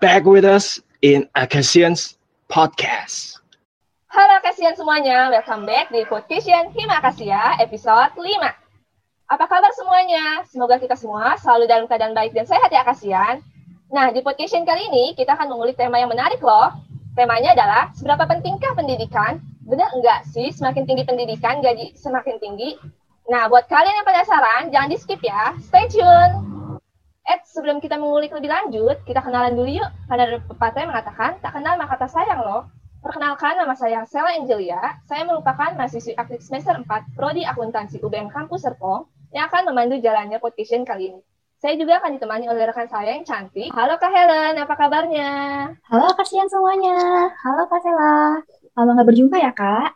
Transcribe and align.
back 0.00 0.24
with 0.24 0.48
us 0.48 0.80
in 1.04 1.28
Akasians 1.36 2.16
Podcast. 2.48 3.36
Halo 4.08 4.40
Akasian 4.40 4.72
semuanya, 4.72 5.28
welcome 5.28 5.68
back 5.68 5.92
di 5.92 6.08
Podcastion 6.08 6.72
Hima 6.72 7.04
Akasia 7.04 7.60
episode 7.60 8.16
5. 8.16 8.24
Apa 9.28 9.44
kabar 9.44 9.68
semuanya? 9.76 10.42
Semoga 10.48 10.80
kita 10.80 10.96
semua 10.96 11.36
selalu 11.36 11.68
dalam 11.68 11.84
keadaan 11.84 12.16
baik 12.16 12.32
dan 12.32 12.48
sehat 12.48 12.72
ya 12.72 12.80
Akasian. 12.80 13.44
Nah, 13.92 14.08
di 14.08 14.24
Podcastion 14.24 14.64
kali 14.64 14.88
ini 14.88 15.12
kita 15.20 15.36
akan 15.36 15.52
mengulik 15.52 15.76
tema 15.76 16.00
yang 16.00 16.08
menarik 16.08 16.40
loh. 16.40 16.80
Temanya 17.12 17.52
adalah, 17.52 17.92
seberapa 17.92 18.24
pentingkah 18.24 18.72
pendidikan? 18.72 19.36
Benar 19.68 19.92
enggak 19.92 20.24
sih 20.32 20.48
semakin 20.48 20.88
tinggi 20.88 21.04
pendidikan, 21.04 21.60
gaji 21.60 21.92
semakin 21.92 22.40
tinggi? 22.40 22.80
Nah, 23.28 23.52
buat 23.52 23.68
kalian 23.68 24.00
yang 24.00 24.08
penasaran, 24.08 24.62
jangan 24.72 24.88
di-skip 24.88 25.20
ya. 25.20 25.54
Stay 25.60 25.86
tune! 25.92 26.49
Eh, 27.30 27.38
sebelum 27.46 27.78
kita 27.78 27.94
mengulik 27.94 28.34
lebih 28.34 28.50
lanjut, 28.50 29.06
kita 29.06 29.22
kenalan 29.22 29.54
dulu 29.54 29.70
yuk. 29.70 29.86
Karena 30.10 30.26
ada 30.26 30.42
pepatah 30.42 30.82
mengatakan, 30.82 31.38
tak 31.38 31.54
kenal 31.54 31.78
maka 31.78 31.94
tak 31.94 32.10
sayang 32.10 32.42
loh. 32.42 32.66
Perkenalkan, 32.98 33.54
nama 33.54 33.70
saya 33.78 34.02
Sela 34.02 34.34
Angelia. 34.34 34.98
Saya 35.06 35.22
merupakan 35.22 35.70
mahasiswi 35.78 36.18
aktif 36.18 36.42
semester 36.42 36.74
4 36.74 37.14
Prodi 37.14 37.46
Akuntansi 37.46 38.02
UBM 38.02 38.34
Kampus 38.34 38.66
Serpong 38.66 39.06
yang 39.30 39.46
akan 39.46 39.70
memandu 39.70 40.02
jalannya 40.02 40.42
podcast 40.42 40.74
kali 40.82 41.14
ini. 41.14 41.22
Saya 41.62 41.78
juga 41.78 42.02
akan 42.02 42.18
ditemani 42.18 42.50
oleh 42.50 42.66
rekan 42.66 42.90
saya 42.90 43.14
yang 43.14 43.22
cantik. 43.22 43.70
Halo 43.78 43.94
Kak 43.94 44.10
Helen, 44.10 44.58
apa 44.58 44.74
kabarnya? 44.74 45.30
Halo 45.86 46.10
kasihan 46.18 46.50
semuanya. 46.50 47.30
Halo 47.46 47.62
Kak 47.70 47.78
Sela. 47.78 48.42
Lama 48.74 48.90
nggak 48.98 49.06
berjumpa 49.06 49.36
ya 49.38 49.54
Kak? 49.54 49.94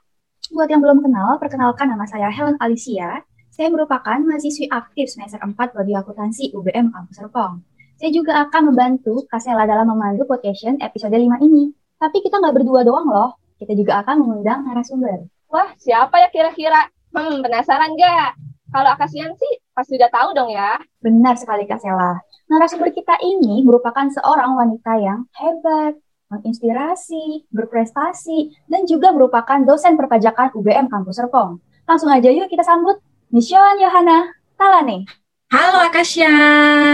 Buat 0.55 0.71
yang 0.71 0.85
belum 0.87 1.03
kenal, 1.03 1.35
perkenalkan 1.43 1.91
nama 1.91 2.07
saya 2.07 2.31
Helen 2.31 2.55
Alicia. 2.63 3.27
Saya 3.55 3.71
merupakan 3.71 4.19
mahasiswi 4.19 4.67
aktif 4.67 5.15
semester 5.15 5.39
4 5.39 5.55
Prodi 5.55 5.95
Akuntansi 5.95 6.51
UBM 6.59 6.91
Kampus 6.91 7.23
Serpong. 7.23 7.63
Saya 7.95 8.11
juga 8.11 8.43
akan 8.43 8.75
membantu 8.75 9.31
Kasela 9.31 9.63
dalam 9.63 9.87
memandu 9.95 10.27
podcast 10.27 10.67
episode 10.83 11.15
5 11.15 11.39
ini. 11.39 11.71
Tapi 11.95 12.19
kita 12.19 12.43
nggak 12.43 12.51
berdua 12.51 12.83
doang 12.83 13.07
loh, 13.07 13.39
kita 13.63 13.79
juga 13.79 14.03
akan 14.03 14.27
mengundang 14.27 14.67
narasumber. 14.67 15.31
Wah, 15.55 15.71
siapa 15.79 16.19
ya 16.19 16.35
kira-kira? 16.35 16.91
Hmm, 17.15 17.47
penasaran 17.47 17.95
nggak? 17.95 18.43
Kalau 18.75 18.91
Akasian 18.91 19.39
sih 19.39 19.63
pasti 19.71 20.03
udah 20.03 20.11
tahu 20.11 20.35
dong 20.35 20.51
ya. 20.51 20.75
Benar 20.99 21.39
sekali 21.39 21.63
Kasela. 21.71 22.27
Narasumber 22.51 22.91
kita 22.91 23.23
ini 23.23 23.63
merupakan 23.63 24.11
seorang 24.11 24.51
wanita 24.59 24.99
yang 24.99 25.31
hebat, 25.31 25.95
menginspirasi, 26.27 27.47
berprestasi, 27.55 28.67
dan 28.67 28.83
juga 28.91 29.15
merupakan 29.15 29.63
dosen 29.63 29.95
perpajakan 29.95 30.51
UBM 30.59 30.91
Kampus 30.91 31.23
Serpong. 31.23 31.63
Langsung 31.85 32.09
aja 32.09 32.33
yuk 32.33 32.49
kita 32.49 32.65
sambut 32.65 33.04
Mission 33.35 33.83
Yohana 33.83 34.31
Talane. 34.55 35.11
Halo 35.51 35.83
Akasya, 35.91 36.31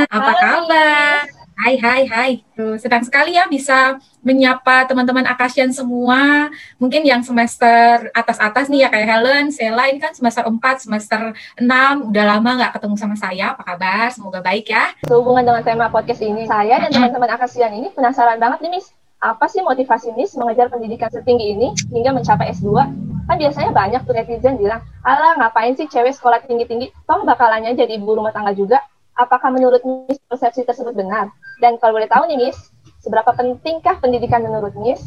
apa 0.09 0.33
Halo, 0.33 0.65
kabar? 0.65 1.29
Hai, 1.61 1.77
hai, 1.77 2.03
hai. 2.09 2.33
Tuh, 2.57 2.81
senang 2.81 3.05
sekali 3.05 3.37
ya 3.37 3.45
bisa 3.45 4.01
menyapa 4.25 4.89
teman-teman 4.89 5.29
Akasian 5.29 5.69
semua. 5.69 6.49
Mungkin 6.81 7.05
yang 7.05 7.21
semester 7.21 8.09
atas-atas 8.17 8.73
nih 8.73 8.81
ya 8.81 8.89
kayak 8.89 9.05
Helen, 9.05 9.53
Sela 9.53 9.93
ini 9.93 10.01
kan 10.01 10.17
semester 10.17 10.49
4, 10.49 10.57
semester 10.81 11.37
6, 11.61 12.09
udah 12.09 12.25
lama 12.25 12.51
nggak 12.57 12.73
ketemu 12.73 12.97
sama 12.97 13.21
saya. 13.21 13.53
Apa 13.53 13.77
kabar? 13.77 14.09
Semoga 14.09 14.41
baik 14.41 14.73
ya. 14.73 14.97
Sehubungan 15.13 15.45
dengan 15.45 15.61
tema 15.61 15.93
podcast 15.93 16.25
ini, 16.25 16.49
saya 16.49 16.81
dan 16.81 16.89
teman-teman 16.89 17.37
Akasian 17.37 17.77
ini 17.77 17.93
penasaran 17.93 18.41
banget 18.41 18.65
nih, 18.65 18.81
Miss. 18.81 18.89
Apa 19.21 19.45
sih 19.45 19.61
motivasi 19.61 20.17
Miss 20.17 20.33
mengejar 20.41 20.73
pendidikan 20.73 21.13
setinggi 21.13 21.53
ini 21.53 21.69
hingga 21.93 22.17
mencapai 22.17 22.57
S2? 22.57 22.89
Kan 23.31 23.39
biasanya 23.39 23.71
banyak 23.71 24.03
tuh 24.03 24.11
netizen 24.11 24.59
bilang, 24.59 24.83
alah 25.07 25.39
ngapain 25.39 25.79
sih 25.79 25.87
cewek 25.87 26.11
sekolah 26.19 26.43
tinggi-tinggi, 26.51 26.91
toh 27.07 27.23
bakalannya 27.23 27.79
jadi 27.79 27.95
ibu 27.95 28.19
rumah 28.19 28.35
tangga 28.35 28.51
juga. 28.59 28.83
Apakah 29.15 29.55
menurut 29.55 29.79
Miss 29.87 30.19
persepsi 30.27 30.67
tersebut 30.67 30.99
benar? 30.99 31.31
Dan 31.63 31.79
kalau 31.79 31.95
boleh 31.95 32.11
tahu 32.11 32.27
nih 32.27 32.51
Miss, 32.51 32.59
seberapa 32.99 33.31
pentingkah 33.31 34.03
pendidikan 34.03 34.43
menurut 34.43 34.75
Miss? 34.83 34.99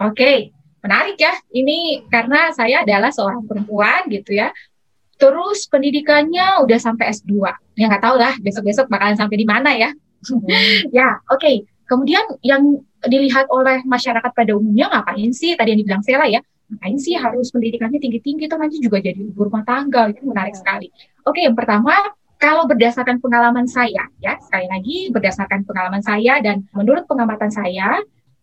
Oke, 0.00 0.56
menarik 0.80 1.20
ya. 1.20 1.36
Ini 1.52 2.08
karena 2.08 2.48
saya 2.56 2.80
adalah 2.80 3.12
seorang 3.12 3.44
perempuan 3.44 4.08
gitu 4.08 4.32
ya. 4.32 4.48
Terus 5.20 5.68
pendidikannya 5.68 6.64
udah 6.64 6.80
sampai 6.80 7.12
S2. 7.12 7.44
Ya 7.76 7.92
nggak 7.92 8.08
tahu 8.08 8.16
lah 8.16 8.40
besok-besok 8.40 8.88
bakalan 8.88 9.20
sampai 9.20 9.36
di 9.36 9.44
mana 9.44 9.76
ya. 9.76 9.92
ya, 10.96 11.20
oke. 11.28 11.68
Kemudian 11.84 12.24
yang 12.40 12.80
dilihat 13.04 13.52
oleh 13.52 13.84
masyarakat 13.84 14.32
pada 14.32 14.56
umumnya 14.56 14.88
ngapain 14.88 15.28
sih? 15.36 15.52
Tadi 15.60 15.76
yang 15.76 15.80
dibilang 15.84 16.00
Sela 16.00 16.24
ya, 16.24 16.40
ngapain 16.68 16.98
sih 17.00 17.16
harus 17.16 17.48
pendidikannya 17.48 17.98
tinggi-tinggi? 17.98 18.44
Itu 18.46 18.56
nanti 18.60 18.76
juga 18.78 19.00
jadi 19.00 19.16
ibu 19.16 19.40
rumah 19.48 19.64
tangga 19.64 20.12
itu 20.12 20.24
menarik 20.28 20.54
sekali. 20.54 20.92
Oke, 21.24 21.44
yang 21.44 21.56
pertama 21.56 21.92
kalau 22.38 22.70
berdasarkan 22.70 23.18
pengalaman 23.18 23.66
saya 23.66 24.06
ya 24.22 24.38
sekali 24.38 24.70
lagi 24.70 24.96
berdasarkan 25.10 25.66
pengalaman 25.66 26.00
saya 26.04 26.38
dan 26.38 26.68
menurut 26.70 27.04
pengamatan 27.10 27.50
saya 27.50 27.98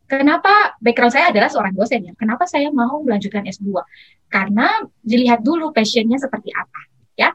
kenapa 0.06 0.76
background 0.84 1.16
saya 1.16 1.32
adalah 1.32 1.48
seorang 1.48 1.74
dosen 1.74 2.04
ya? 2.04 2.14
Kenapa 2.20 2.44
saya 2.46 2.70
mau 2.76 3.02
melanjutkan 3.02 3.48
S2 3.48 3.72
karena 4.28 4.84
dilihat 5.00 5.42
dulu 5.42 5.72
passionnya 5.72 6.20
seperti 6.20 6.52
apa 6.52 6.82
ya. 7.16 7.30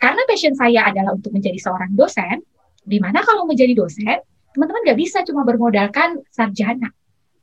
Karena 0.00 0.22
passion 0.24 0.54
saya 0.56 0.88
adalah 0.88 1.12
untuk 1.12 1.34
menjadi 1.36 1.60
seorang 1.60 1.92
dosen 1.92 2.42
di 2.86 3.02
mana 3.02 3.20
kalau 3.26 3.44
menjadi 3.44 3.74
dosen 3.74 4.22
teman-teman 4.54 4.80
nggak 4.88 4.98
bisa 4.98 5.20
cuma 5.28 5.44
bermodalkan 5.44 6.24
sarjana 6.32 6.88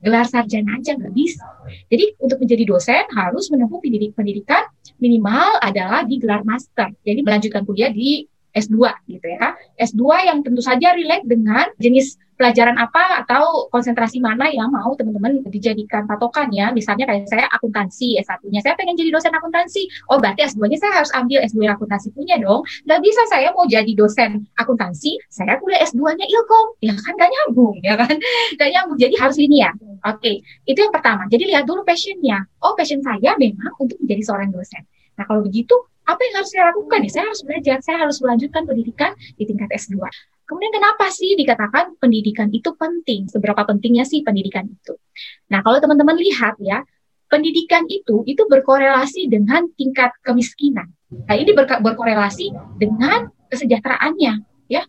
gelar 0.03 0.27
sarjana 0.27 0.77
aja 0.77 0.99
nggak 0.99 1.13
bisa. 1.15 1.47
Jadi 1.87 2.19
untuk 2.19 2.37
menjadi 2.43 2.63
dosen 2.67 3.03
harus 3.15 3.47
menempuh 3.47 3.79
pendidik 3.79 4.11
pendidikan 4.13 4.67
minimal 4.99 5.63
adalah 5.63 6.03
di 6.03 6.19
gelar 6.19 6.43
master. 6.43 6.91
Jadi 7.07 7.23
melanjutkan 7.23 7.63
kuliah 7.63 7.89
di 7.89 8.27
S2 8.53 8.77
gitu 9.09 9.27
ya. 9.27 9.57
S2 9.81 10.01
yang 10.29 10.37
tentu 10.45 10.61
saja 10.61 10.93
relate 10.93 11.25
dengan 11.25 11.67
jenis 11.81 12.21
pelajaran 12.33 12.75
apa 12.81 13.23
atau 13.23 13.69
konsentrasi 13.69 14.17
mana 14.17 14.49
yang 14.49 14.69
mau 14.73 14.93
teman-teman 14.97 15.45
dijadikan 15.47 16.09
patokan 16.09 16.49
ya. 16.49 16.73
Misalnya 16.73 17.05
kayak 17.05 17.29
saya 17.29 17.45
akuntansi 17.49 18.17
S1-nya, 18.21 18.59
saya 18.65 18.73
pengen 18.75 18.97
jadi 18.97 19.13
dosen 19.13 19.33
akuntansi. 19.33 19.87
Oh 20.09 20.17
berarti 20.17 20.45
S2-nya 20.49 20.77
saya 20.81 20.93
harus 21.01 21.11
ambil 21.13 21.39
S2 21.45 21.61
akuntansi 21.71 22.07
punya 22.13 22.35
dong. 22.41 22.65
Gak 22.89 22.99
bisa 22.99 23.21
saya 23.29 23.53
mau 23.53 23.65
jadi 23.69 23.91
dosen 23.93 24.49
akuntansi, 24.57 25.17
saya 25.29 25.57
kuliah 25.61 25.81
S2-nya 25.85 26.25
ilkom. 26.25 26.67
Ya 26.81 26.93
kan 26.97 27.13
gak 27.15 27.29
nyambung 27.31 27.75
ya 27.79 27.93
kan. 27.95 28.15
Gak 28.59 28.69
nyambung, 28.69 28.97
jadi 28.99 29.15
harus 29.21 29.37
linear. 29.37 29.73
Oke, 30.03 30.43
itu 30.67 30.79
yang 30.79 30.91
pertama. 30.91 31.29
Jadi 31.31 31.47
lihat 31.47 31.63
dulu 31.63 31.85
passionnya. 31.87 32.43
Oh 32.59 32.75
passion 32.75 32.99
saya 32.99 33.39
memang 33.39 33.71
untuk 33.79 33.95
menjadi 34.03 34.21
seorang 34.25 34.49
dosen. 34.51 34.83
Nah 35.15 35.23
kalau 35.29 35.45
begitu, 35.45 35.77
apa 36.03 36.19
yang 36.19 36.33
harus 36.39 36.49
saya 36.51 36.63
lakukan? 36.71 36.99
Ya, 37.07 37.11
saya 37.11 37.25
harus 37.31 37.41
belajar, 37.47 37.77
saya 37.79 37.97
harus 38.03 38.17
melanjutkan 38.19 38.61
pendidikan 38.67 39.11
di 39.39 39.43
tingkat 39.47 39.69
S2. 39.71 40.03
Kemudian 40.43 40.71
kenapa 40.75 41.07
sih 41.07 41.39
dikatakan 41.39 41.95
pendidikan 41.97 42.51
itu 42.51 42.75
penting? 42.75 43.31
Seberapa 43.31 43.63
pentingnya 43.63 44.03
sih 44.03 44.21
pendidikan 44.21 44.67
itu? 44.67 44.99
Nah, 45.47 45.63
kalau 45.63 45.79
teman-teman 45.79 46.19
lihat 46.19 46.59
ya, 46.59 46.83
pendidikan 47.31 47.87
itu 47.87 48.21
itu 48.27 48.43
berkorelasi 48.45 49.31
dengan 49.31 49.71
tingkat 49.79 50.11
kemiskinan. 50.21 50.91
Nah, 51.09 51.35
ini 51.39 51.55
ber 51.55 51.65
berkorelasi 51.65 52.51
dengan 52.75 53.31
kesejahteraannya, 53.47 54.33
ya. 54.67 54.83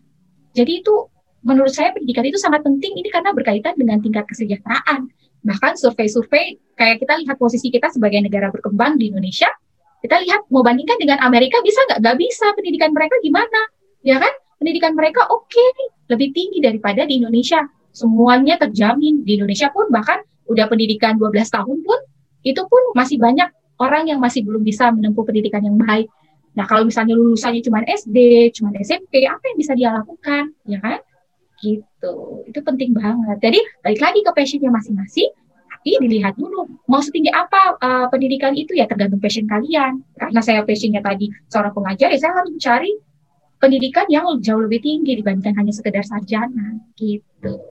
Jadi 0.51 0.83
itu 0.83 0.93
menurut 1.45 1.71
saya 1.71 1.95
pendidikan 1.95 2.25
itu 2.27 2.37
sangat 2.41 2.65
penting 2.65 2.97
ini 2.99 3.07
karena 3.07 3.31
berkaitan 3.31 3.73
dengan 3.79 4.03
tingkat 4.03 4.27
kesejahteraan. 4.27 5.07
Bahkan 5.45 5.77
survei-survei 5.77 6.57
kayak 6.73 7.05
kita 7.05 7.13
lihat 7.21 7.37
posisi 7.37 7.69
kita 7.69 7.93
sebagai 7.93 8.19
negara 8.19 8.49
berkembang 8.49 8.97
di 8.97 9.13
Indonesia, 9.13 9.47
kita 10.05 10.21
lihat 10.21 10.45
mau 10.53 10.61
bandingkan 10.61 11.01
dengan 11.01 11.17
Amerika 11.25 11.57
bisa 11.65 11.81
nggak? 11.89 11.99
Nggak 12.05 12.17
bisa 12.21 12.45
pendidikan 12.53 12.93
mereka 12.93 13.17
gimana, 13.25 13.61
ya 14.05 14.21
kan? 14.21 14.33
pendidikan 14.59 14.95
mereka 14.95 15.27
oke 15.29 15.45
okay, 15.51 15.69
lebih 16.09 16.31
tinggi 16.31 16.63
daripada 16.63 17.03
di 17.03 17.21
Indonesia. 17.21 17.61
Semuanya 17.95 18.59
terjamin 18.59 19.23
di 19.23 19.39
Indonesia 19.39 19.71
pun 19.71 19.87
bahkan 19.87 20.19
udah 20.49 20.67
pendidikan 20.67 21.15
12 21.15 21.31
tahun 21.47 21.77
pun 21.85 21.99
itu 22.41 22.61
pun 22.65 22.81
masih 22.97 23.17
banyak 23.17 23.49
orang 23.77 24.09
yang 24.09 24.19
masih 24.19 24.41
belum 24.41 24.61
bisa 24.65 24.91
menempuh 24.91 25.23
pendidikan 25.23 25.63
yang 25.63 25.77
baik. 25.79 26.09
Nah, 26.55 26.63
kalau 26.65 26.87
misalnya 26.87 27.19
lulusannya 27.19 27.59
cuma 27.61 27.83
SD, 27.83 28.49
cuma 28.55 28.71
SMP, 28.79 29.27
apa 29.27 29.43
yang 29.43 29.57
bisa 29.59 29.75
dia 29.75 29.91
lakukan, 29.91 30.55
ya 30.63 30.79
kan? 30.79 31.03
Gitu. 31.59 32.15
Itu 32.47 32.59
penting 32.63 32.95
banget. 32.95 33.43
Jadi, 33.43 33.59
balik 33.83 33.99
lagi 33.99 34.19
ke 34.23 34.31
passionnya 34.31 34.71
masing-masing, 34.71 35.35
tapi 35.85 36.01
dilihat 36.09 36.33
dulu 36.33 36.65
mau 36.89 36.97
setinggi 36.97 37.29
apa 37.29 37.77
uh, 37.77 38.05
pendidikan 38.09 38.57
itu 38.57 38.73
ya 38.73 38.89
tergantung 38.89 39.21
passion 39.21 39.45
kalian. 39.45 40.01
Karena 40.17 40.41
saya 40.41 40.65
passionnya 40.65 41.05
tadi 41.05 41.29
seorang 41.45 41.77
pengajar, 41.77 42.09
ya 42.09 42.17
saya 42.17 42.33
harus 42.33 42.49
mencari 42.57 42.91
pendidikan 43.61 44.09
yang 44.09 44.25
jauh 44.41 44.65
lebih 44.65 44.81
tinggi 44.81 45.13
dibandingkan 45.21 45.53
hanya 45.61 45.69
sekedar 45.69 46.01
sarjana 46.01 46.81
gitu. 46.97 47.61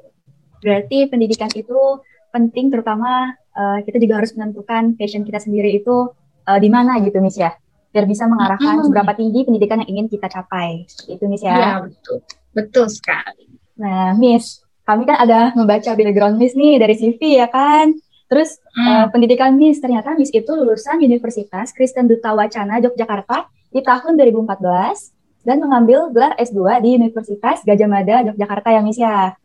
Berarti 0.62 1.11
pendidikan 1.11 1.50
itu 1.58 2.00
penting 2.31 2.70
terutama 2.70 3.34
uh, 3.58 3.82
kita 3.82 3.99
juga 3.99 4.22
harus 4.22 4.31
menentukan 4.38 4.94
passion 4.94 5.26
kita 5.26 5.43
sendiri 5.43 5.82
itu 5.82 6.14
uh, 6.46 6.58
di 6.62 6.70
mana 6.70 7.02
gitu 7.02 7.19
Miss 7.19 7.34
ya. 7.34 7.50
Biar 7.90 8.06
bisa 8.06 8.31
mengarahkan 8.31 8.78
hmm. 8.78 8.84
seberapa 8.90 9.12
tinggi 9.19 9.43
pendidikan 9.43 9.82
yang 9.82 9.90
ingin 9.99 10.06
kita 10.06 10.31
capai. 10.31 10.87
Itu 11.11 11.26
Miss 11.26 11.43
ya. 11.43 11.52
Iya, 11.52 11.70
betul. 11.90 12.19
Betul 12.55 12.87
sekali. 12.90 13.50
Nah, 13.75 14.14
Miss, 14.14 14.63
kami 14.85 15.09
kan 15.09 15.17
ada 15.17 15.53
membaca 15.57 15.97
background 15.97 16.37
Miss 16.37 16.53
nih 16.53 16.77
dari 16.77 16.95
CV 16.97 17.41
ya 17.41 17.49
kan. 17.49 17.97
Terus 18.29 18.57
hmm. 18.77 18.89
uh, 18.89 19.07
pendidikan 19.13 19.57
Miss 19.57 19.81
ternyata 19.81 20.17
Miss 20.17 20.33
itu 20.33 20.49
lulusan 20.49 21.01
Universitas 21.01 21.73
Kristen 21.73 22.09
Duta 22.09 22.33
Wacana 22.33 22.81
Yogyakarta 22.81 23.49
di 23.73 23.81
tahun 23.85 24.17
2014 24.17 25.45
dan 25.45 25.61
mengambil 25.61 26.09
gelar 26.13 26.33
S2 26.41 26.81
di 26.81 26.97
Universitas 26.97 27.61
Gajah 27.65 27.89
Mada 27.89 28.17
Yogyakarta 28.33 28.69
ya 28.73 28.81
Miss 28.81 29.01
ya. 29.01 29.37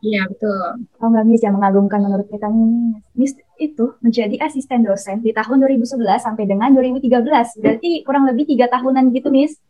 Iya, 0.00 0.24
betul. 0.32 0.88
Oh 0.96 1.08
nggak 1.12 1.26
Miss 1.28 1.44
yang 1.44 1.54
mengagumkan 1.60 2.00
menurut 2.00 2.26
kita 2.26 2.48
nih. 2.48 3.04
Miss 3.14 3.36
itu 3.60 3.94
menjadi 4.00 4.40
asisten 4.40 4.80
dosen 4.82 5.20
di 5.20 5.30
tahun 5.36 5.60
2011 5.60 6.00
sampai 6.24 6.48
dengan 6.48 6.72
2013. 6.72 7.60
Berarti 7.60 7.90
kurang 8.08 8.24
lebih 8.24 8.48
tiga 8.48 8.66
tahunan 8.72 9.12
gitu 9.12 9.28
Miss. 9.28 9.60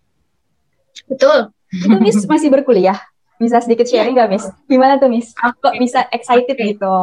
Betul. 1.11 1.51
Itu 1.75 1.97
Miss 1.99 2.23
masih 2.31 2.49
berkuliah. 2.55 2.97
Bisa 3.41 3.57
sedikit 3.65 3.89
sharing 3.89 4.13
nggak 4.13 4.29
Miss? 4.29 4.45
Gimana 4.69 5.01
tuh 5.01 5.09
Miss? 5.09 5.33
Kok 5.33 5.75
bisa 5.81 6.05
excited 6.13 6.53
Oke. 6.53 6.77
gitu? 6.77 6.97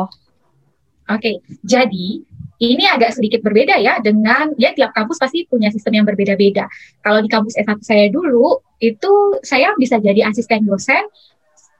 Oke, 1.07 1.31
jadi 1.65 2.07
ini 2.57 2.83
agak 2.89 3.13
sedikit 3.17 3.41
berbeda 3.41 3.77
ya 3.77 3.97
dengan 4.01 4.53
ya 4.57 4.73
tiap 4.73 4.93
kampus 4.93 5.17
pasti 5.17 5.45
punya 5.49 5.73
sistem 5.73 6.01
yang 6.01 6.05
berbeda-beda. 6.05 6.69
Kalau 7.01 7.19
di 7.21 7.29
kampus 7.29 7.57
S1 7.57 7.79
saya 7.81 8.05
dulu 8.13 8.61
itu 8.77 9.41
saya 9.41 9.73
bisa 9.77 9.97
jadi 9.97 10.25
asisten 10.29 10.65
dosen 10.65 11.05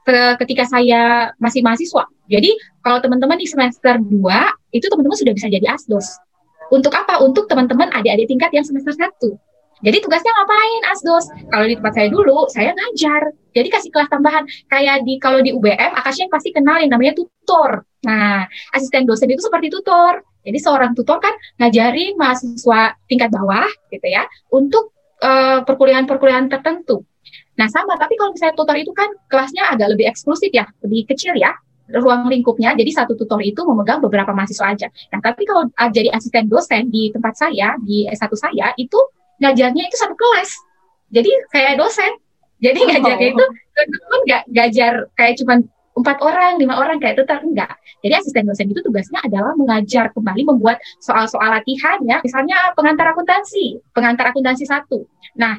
ke- 0.06 0.36
ketika 0.45 0.63
saya 0.69 1.33
masih 1.42 1.62
mahasiswa. 1.65 2.06
Jadi 2.30 2.56
kalau 2.80 2.98
teman-teman 3.03 3.38
di 3.38 3.45
semester 3.50 4.00
2 4.00 4.10
itu 4.74 4.86
teman-teman 4.88 5.18
sudah 5.18 5.33
bisa 5.36 5.51
jadi 5.51 5.65
asdos. 5.75 6.18
Untuk 6.71 6.94
apa? 6.94 7.19
Untuk 7.19 7.45
teman-teman 7.51 7.92
adik-adik 7.92 8.31
tingkat 8.31 8.51
yang 8.53 8.63
semester 8.63 8.95
1. 8.95 9.38
Jadi 9.81 9.97
tugasnya 10.01 10.31
ngapain 10.33 10.81
asdos? 10.89 11.25
Kalau 11.53 11.65
di 11.69 11.75
tempat 11.77 11.94
saya 11.94 12.07
dulu, 12.09 12.50
saya 12.50 12.74
ngajar. 12.74 13.29
Jadi 13.53 13.68
kasih 13.69 13.89
kelas 13.94 14.09
tambahan. 14.09 14.44
Kayak 14.69 15.06
di 15.06 15.21
kalau 15.21 15.39
di 15.41 15.53
UBM, 15.53 15.91
Akasya 15.94 16.29
pasti 16.29 16.50
kenal 16.50 16.81
yang 16.81 16.94
namanya 16.94 17.13
tutor. 17.13 17.85
Nah, 18.06 18.45
asisten 18.74 19.06
dosen 19.06 19.29
itu 19.29 19.41
seperti 19.45 19.69
tutor. 19.69 20.25
Jadi 20.47 20.57
seorang 20.63 20.95
tutor 20.95 21.19
kan 21.19 21.35
ngajarin 21.59 22.15
mahasiswa 22.15 22.95
tingkat 23.06 23.29
bawah 23.29 23.68
gitu 23.91 24.07
ya 24.07 24.24
untuk 24.50 24.95
eh, 25.19 25.59
perkuliahan-perkuliahan 25.68 26.47
tertentu. 26.47 27.03
Nah, 27.59 27.68
sama 27.68 28.00
tapi 28.00 28.15
kalau 28.15 28.31
misalnya 28.31 28.56
tutor 28.56 28.77
itu 28.79 28.94
kan 28.95 29.09
kelasnya 29.27 29.68
agak 29.68 29.97
lebih 29.97 30.07
eksklusif 30.07 30.53
ya, 30.53 30.69
lebih 30.85 31.09
kecil 31.09 31.35
ya 31.35 31.51
ruang 31.91 32.27
lingkupnya. 32.27 32.75
Jadi 32.75 32.91
satu 32.91 33.15
tutor 33.15 33.39
itu 33.44 33.63
memegang 33.63 34.03
beberapa 34.03 34.31
mahasiswa 34.35 34.71
aja. 34.71 34.88
Nah, 35.12 35.19
tapi 35.24 35.44
kalau 35.47 35.68
ah, 35.75 35.89
jadi 35.91 36.12
asisten 36.12 36.47
dosen 36.47 36.91
di 36.91 37.12
tempat 37.12 37.33
saya 37.35 37.75
di 37.83 38.07
S1 38.07 38.31
saya 38.35 38.71
itu 38.75 39.00
ngajarnya 39.42 39.84
itu 39.88 39.98
satu 39.98 40.16
kelas. 40.18 40.51
Jadi 41.13 41.30
kayak 41.54 41.80
dosen. 41.80 42.12
Jadi 42.57 42.80
Oh. 42.81 42.88
ngajarnya 42.89 43.28
itu 43.38 43.45
teman-teman 43.78 44.19
nggak 44.25 44.44
ngajar 44.50 44.94
kayak 45.13 45.34
cuman 45.42 45.60
empat 45.98 46.18
orang, 46.22 46.62
lima 46.62 46.78
orang 46.78 47.01
kayak 47.01 47.18
tutor 47.18 47.42
enggak. 47.42 47.74
Jadi 48.06 48.13
asisten 48.13 48.45
dosen 48.45 48.69
itu 48.69 48.86
tugasnya 48.86 49.18
adalah 49.25 49.57
mengajar 49.57 50.13
kembali 50.13 50.45
membuat 50.45 50.78
soal-soal 51.01 51.50
latihan 51.50 51.98
ya, 52.06 52.22
misalnya 52.22 52.74
pengantar 52.78 53.18
akuntansi, 53.18 53.81
pengantar 53.98 54.30
akuntansi 54.30 54.69
satu. 54.69 55.10
Nah, 55.42 55.57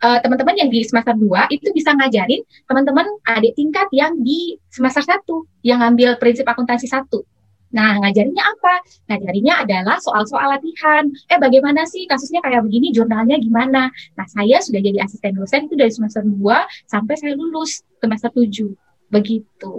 eh, 0.00 0.18
teman-teman 0.24 0.56
yang 0.56 0.72
di 0.72 0.80
semester 0.80 1.12
2 1.12 1.44
itu 1.52 1.68
bisa 1.76 1.92
ngajarin 1.92 2.40
teman-teman 2.64 3.04
adik 3.28 3.52
tingkat 3.52 3.88
yang 3.92 4.16
di 4.24 4.56
semester 4.72 5.04
1 5.04 5.44
yang 5.60 5.84
ngambil 5.84 6.16
prinsip 6.16 6.48
akuntansi 6.48 6.88
satu. 6.88 7.20
Nah, 7.70 8.02
ngajarinnya 8.02 8.44
apa? 8.44 8.74
Ngajarinnya 9.06 9.54
adalah 9.62 9.96
soal-soal 10.02 10.58
latihan. 10.58 11.06
Eh, 11.30 11.38
bagaimana 11.38 11.86
sih 11.86 12.06
kasusnya 12.10 12.42
kayak 12.42 12.66
begini, 12.66 12.90
jurnalnya 12.90 13.38
gimana? 13.38 13.90
Nah, 14.18 14.26
saya 14.26 14.58
sudah 14.58 14.82
jadi 14.82 14.98
asisten 15.02 15.38
dosen 15.38 15.70
itu 15.70 15.78
dari 15.78 15.92
semester 15.94 16.26
2 16.26 16.66
sampai 16.90 17.14
saya 17.14 17.38
lulus 17.38 17.86
semester 18.02 18.30
7. 18.34 18.74
Begitu. 19.10 19.74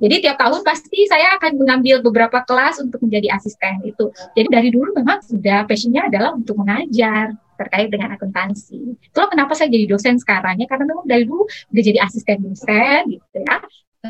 Jadi 0.00 0.14
tiap 0.24 0.40
tahun 0.40 0.64
pasti 0.64 1.04
saya 1.04 1.36
akan 1.36 1.60
mengambil 1.60 2.00
beberapa 2.00 2.40
kelas 2.44 2.80
untuk 2.80 3.04
menjadi 3.04 3.36
asisten 3.36 3.84
itu. 3.84 4.08
Jadi 4.32 4.48
dari 4.48 4.68
dulu 4.72 4.96
memang 4.96 5.20
sudah 5.20 5.68
passionnya 5.68 6.08
adalah 6.08 6.32
untuk 6.32 6.56
mengajar 6.56 7.36
terkait 7.56 7.88
dengan 7.92 8.16
akuntansi. 8.16 8.96
Itulah 9.12 9.28
kenapa 9.32 9.52
saya 9.52 9.72
jadi 9.72 9.88
dosen 9.88 10.16
sekarang 10.20 10.60
ya 10.60 10.68
karena 10.68 10.88
memang 10.88 11.04
dari 11.08 11.24
dulu 11.24 11.44
udah 11.44 11.82
jadi 11.84 12.00
asisten 12.04 12.48
dosen 12.48 13.00
gitu 13.12 13.38
ya. 13.44 13.56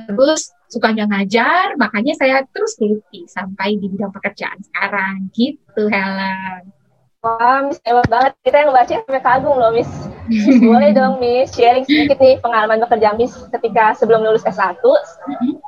Terus 0.04 0.52
sukanya 0.68 1.08
ngajar, 1.08 1.78
makanya 1.80 2.12
saya 2.18 2.42
terus 2.50 2.76
geluti 2.76 3.24
sampai 3.30 3.78
di 3.80 3.86
bidang 3.88 4.12
pekerjaan 4.12 4.58
sekarang 4.60 5.30
gitu 5.32 5.88
Helen. 5.88 6.76
Wah, 7.24 7.58
Miss 7.66 7.82
hebat 7.82 8.06
banget. 8.06 8.32
Kita 8.46 8.56
yang 8.62 8.70
baca 8.70 8.94
sampai 9.02 9.22
kagum 9.24 9.56
loh, 9.58 9.72
Miss. 9.74 9.90
Boleh 10.70 10.90
dong, 10.94 11.18
Miss, 11.18 11.54
sharing 11.54 11.82
sedikit 11.82 12.18
nih 12.22 12.38
pengalaman 12.38 12.82
bekerja 12.82 13.18
Miss 13.18 13.34
ketika 13.50 13.98
sebelum 13.98 14.22
lulus 14.22 14.46
S1 14.46 14.78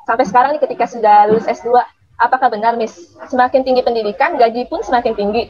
sampai 0.07 0.25
sekarang 0.27 0.51
nih 0.55 0.63
ketika 0.63 0.87
sudah 0.87 1.27
lulus 1.27 1.51
S2. 1.51 1.75
Apakah 2.19 2.51
benar, 2.51 2.75
Miss? 2.75 3.15
Semakin 3.31 3.63
tinggi 3.63 3.83
pendidikan, 3.87 4.35
gaji 4.35 4.67
pun 4.67 4.83
semakin 4.83 5.15
tinggi. 5.15 5.47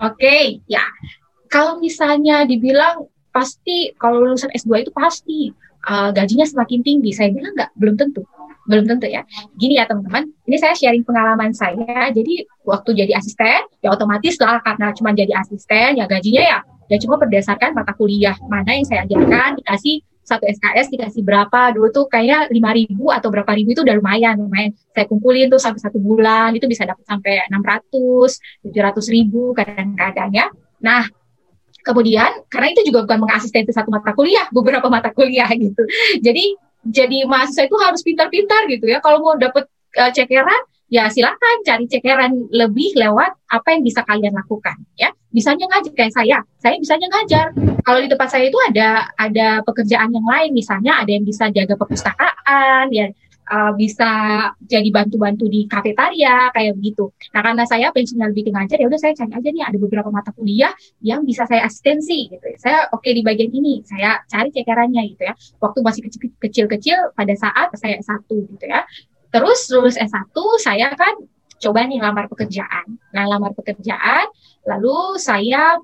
Oke, 0.00 0.60
ya. 0.68 0.84
Kalau 1.48 1.80
misalnya 1.80 2.44
dibilang 2.44 3.08
pasti 3.32 3.92
kalau 3.96 4.20
lulusan 4.20 4.52
S2 4.52 4.84
itu 4.84 4.92
pasti 4.92 5.50
uh, 5.86 6.10
gajinya 6.10 6.46
semakin 6.48 6.80
tinggi. 6.80 7.10
Saya 7.12 7.32
bilang 7.32 7.52
nggak, 7.54 7.70
belum 7.76 7.94
tentu. 8.00 8.22
Belum 8.64 8.88
tentu 8.88 9.06
ya. 9.08 9.22
Gini 9.60 9.76
ya 9.76 9.84
teman-teman, 9.84 10.32
ini 10.48 10.56
saya 10.56 10.72
sharing 10.72 11.04
pengalaman 11.04 11.52
saya. 11.52 12.08
Jadi 12.10 12.48
waktu 12.64 12.90
jadi 12.96 13.12
asisten, 13.20 13.68
ya 13.84 13.92
otomatis 13.92 14.40
lah 14.40 14.60
karena 14.64 14.92
cuma 14.96 15.12
jadi 15.12 15.32
asisten, 15.36 16.00
ya 16.00 16.08
gajinya 16.08 16.42
ya 16.42 16.58
ya 16.88 16.96
cuma 17.00 17.16
berdasarkan 17.16 17.72
mata 17.72 17.96
kuliah 17.96 18.36
mana 18.48 18.76
yang 18.76 18.86
saya 18.86 19.08
ajarkan 19.08 19.60
dikasih 19.60 20.04
satu 20.24 20.48
SKS 20.48 20.88
dikasih 20.88 21.20
berapa 21.20 21.76
dulu 21.76 21.92
tuh 21.92 22.06
kayak 22.08 22.48
lima 22.48 22.72
ribu 22.72 23.12
atau 23.12 23.28
berapa 23.28 23.52
ribu 23.52 23.76
itu 23.76 23.84
udah 23.84 23.96
lumayan 24.00 24.40
lumayan 24.40 24.72
saya 24.96 25.04
kumpulin 25.04 25.52
tuh 25.52 25.60
sampai 25.60 25.80
satu 25.84 26.00
bulan 26.00 26.56
itu 26.56 26.64
bisa 26.64 26.88
dapat 26.88 27.04
sampai 27.04 27.44
600 27.52 28.72
700 28.72 29.14
ribu 29.14 29.52
kadang-kadang 29.52 30.32
ya 30.32 30.46
nah 30.80 31.04
kemudian 31.84 32.30
karena 32.48 32.72
itu 32.72 32.88
juga 32.88 33.04
bukan 33.04 33.28
mengasistenti 33.28 33.70
satu 33.70 33.92
mata 33.92 34.16
kuliah 34.16 34.48
beberapa 34.50 34.88
mata 34.88 35.12
kuliah 35.12 35.46
gitu. 35.52 35.84
Jadi 36.24 36.56
jadi 36.84 37.28
mahasiswa 37.28 37.64
itu 37.68 37.76
harus 37.80 38.00
pintar-pintar 38.00 38.64
gitu 38.72 38.88
ya. 38.88 38.98
Kalau 39.04 39.20
mau 39.20 39.36
dapat 39.36 39.68
uh, 40.00 40.10
cekeran 40.10 40.64
ya 40.92 41.08
silakan 41.08 41.64
cari 41.64 41.88
cekeran 41.88 42.52
lebih 42.52 42.92
lewat 42.94 43.34
apa 43.50 43.68
yang 43.76 43.82
bisa 43.84 44.00
kalian 44.04 44.32
lakukan 44.32 44.80
ya. 44.96 45.12
Bisanya 45.28 45.66
ngajar 45.68 45.92
kayak 45.92 46.12
saya. 46.14 46.38
Saya 46.62 46.76
bisanya 46.80 47.10
ngajar. 47.10 47.46
Kalau 47.84 47.98
di 48.00 48.08
tempat 48.08 48.28
saya 48.32 48.48
itu 48.48 48.58
ada 48.70 49.10
ada 49.18 49.60
pekerjaan 49.66 50.08
yang 50.14 50.24
lain. 50.24 50.50
Misalnya 50.54 51.04
ada 51.04 51.10
yang 51.10 51.26
bisa 51.26 51.52
jaga 51.52 51.74
perpustakaan 51.76 52.88
ya 52.94 53.12
uh, 53.50 53.72
bisa 53.76 54.10
jadi 54.64 54.88
bantu-bantu 54.92 55.48
di 55.48 55.66
kafetaria 55.68 56.52
kayak 56.52 56.76
begitu 56.78 57.10
nah 57.32 57.40
karena 57.44 57.64
saya 57.64 57.90
pensiunnya 57.90 58.30
lebih 58.30 58.48
ke 58.48 58.50
ngajar 58.52 58.76
ya 58.80 58.86
udah 58.88 59.00
saya 59.00 59.12
cari 59.16 59.32
aja 59.34 59.48
nih 59.50 59.64
ada 59.64 59.78
beberapa 59.80 60.08
mata 60.08 60.30
kuliah 60.36 60.72
yang 61.00 61.24
bisa 61.26 61.44
saya 61.48 61.64
asistensi 61.66 62.28
gitu 62.28 62.44
ya. 62.44 62.56
saya 62.60 62.78
oke 62.92 63.06
di 63.08 63.22
bagian 63.24 63.50
ini 63.50 63.84
saya 63.84 64.20
cari 64.28 64.52
cekerannya 64.52 65.02
gitu 65.16 65.22
ya 65.28 65.34
waktu 65.60 65.78
masih 65.84 66.00
kecil-kecil 66.40 67.12
pada 67.16 67.34
saat 67.36 67.72
saya 67.76 68.00
S1 68.00 68.28
gitu 68.28 68.66
ya 68.68 68.84
Terus 69.34 69.66
lulus 69.74 69.98
S1 69.98 70.30
saya 70.62 70.94
kan 70.94 71.18
coba 71.58 71.90
nih 71.90 71.98
lamar 71.98 72.30
pekerjaan. 72.30 73.02
Nah, 73.10 73.26
lamar 73.26 73.50
pekerjaan, 73.58 74.30
lalu 74.62 75.18
saya 75.18 75.82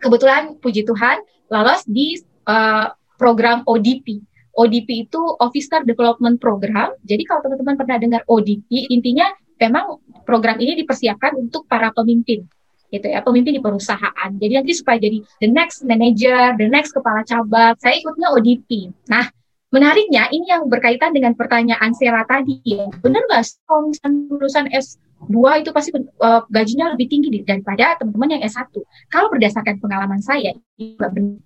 kebetulan 0.00 0.56
puji 0.64 0.88
Tuhan 0.88 1.20
lolos 1.52 1.84
di 1.84 2.16
uh, 2.48 2.88
program 3.20 3.68
ODP. 3.68 4.24
ODP 4.54 5.10
itu 5.10 5.20
Officer 5.42 5.82
Development 5.82 6.38
Program. 6.38 6.94
Jadi 7.02 7.22
kalau 7.26 7.42
teman-teman 7.42 7.74
pernah 7.78 7.96
dengar 7.98 8.22
ODP, 8.30 8.90
intinya 8.90 9.30
memang 9.58 9.98
program 10.26 10.58
ini 10.58 10.78
dipersiapkan 10.82 11.34
untuk 11.38 11.66
para 11.66 11.90
pemimpin 11.94 12.46
gitu 12.94 13.10
ya, 13.10 13.26
pemimpin 13.26 13.58
di 13.58 13.62
perusahaan. 13.62 14.30
Jadi 14.38 14.52
nanti 14.54 14.70
supaya 14.70 15.02
jadi 15.02 15.18
the 15.42 15.50
next 15.50 15.82
manager, 15.82 16.54
the 16.54 16.70
next 16.70 16.94
kepala 16.94 17.26
cabang, 17.26 17.74
saya 17.82 17.98
ikutnya 17.98 18.30
ODP. 18.30 18.94
Nah, 19.10 19.26
Menariknya, 19.74 20.30
ini 20.30 20.46
yang 20.46 20.70
berkaitan 20.70 21.10
dengan 21.10 21.34
pertanyaan 21.34 21.90
Sera 21.98 22.22
tadi. 22.22 22.62
Benar 23.02 23.26
nggak 23.26 23.42
kalau 23.66 23.90
lulusan 24.06 24.70
S2 24.70 25.34
itu 25.66 25.74
pasti 25.74 25.90
uh, 25.98 26.46
gajinya 26.46 26.94
lebih 26.94 27.10
tinggi 27.10 27.42
daripada 27.42 27.98
teman-teman 27.98 28.38
yang 28.38 28.42
S1? 28.46 28.70
Kalau 29.10 29.34
berdasarkan 29.34 29.82
pengalaman 29.82 30.22
saya, 30.22 30.54
nggak 30.78 31.10
benar. 31.10 31.42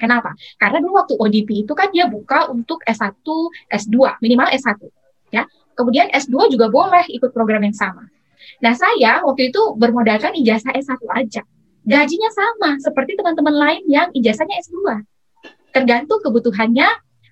Kenapa? 0.00 0.34
Karena 0.58 0.78
dulu 0.82 0.98
waktu 0.98 1.14
ODP 1.14 1.68
itu 1.68 1.72
kan 1.76 1.92
dia 1.94 2.08
buka 2.10 2.50
untuk 2.50 2.82
S1, 2.84 3.22
S2, 3.70 4.18
minimal 4.18 4.48
S1. 4.50 4.78
ya. 5.30 5.46
Kemudian 5.72 6.12
S2 6.12 6.52
juga 6.52 6.68
boleh 6.68 7.08
ikut 7.08 7.32
program 7.32 7.64
yang 7.64 7.72
sama. 7.72 8.04
Nah, 8.60 8.74
saya 8.74 9.22
waktu 9.24 9.54
itu 9.54 9.62
bermodalkan 9.78 10.34
ijazah 10.36 10.74
S1 10.74 11.00
aja. 11.14 11.42
Gajinya 11.82 12.30
sama 12.30 12.78
seperti 12.78 13.18
teman-teman 13.18 13.54
lain 13.54 13.82
yang 13.90 14.08
ijazahnya 14.14 14.60
S2. 14.62 15.02
Tergantung 15.72 16.20
kebutuhannya 16.22 16.88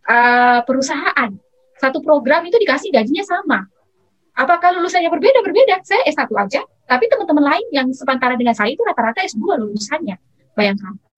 uh, 0.09 0.61
perusahaan. 0.65 1.31
Satu 1.79 2.01
program 2.01 2.45
itu 2.49 2.57
dikasih 2.57 2.93
gajinya 2.93 3.25
sama. 3.25 3.59
Apakah 4.35 4.73
lulusannya 4.79 5.13
berbeda? 5.13 5.45
Berbeda. 5.45 5.85
Saya 5.85 6.07
S1 6.09 6.31
aja, 6.39 6.61
tapi 6.89 7.05
teman-teman 7.11 7.45
lain 7.45 7.67
yang 7.75 7.87
sepantaran 7.93 8.41
dengan 8.41 8.57
saya 8.57 8.73
itu 8.73 8.81
rata-rata 8.81 9.21
S2 9.27 9.43
lulusannya. 9.61 10.17
Bayangkan. 10.57 11.10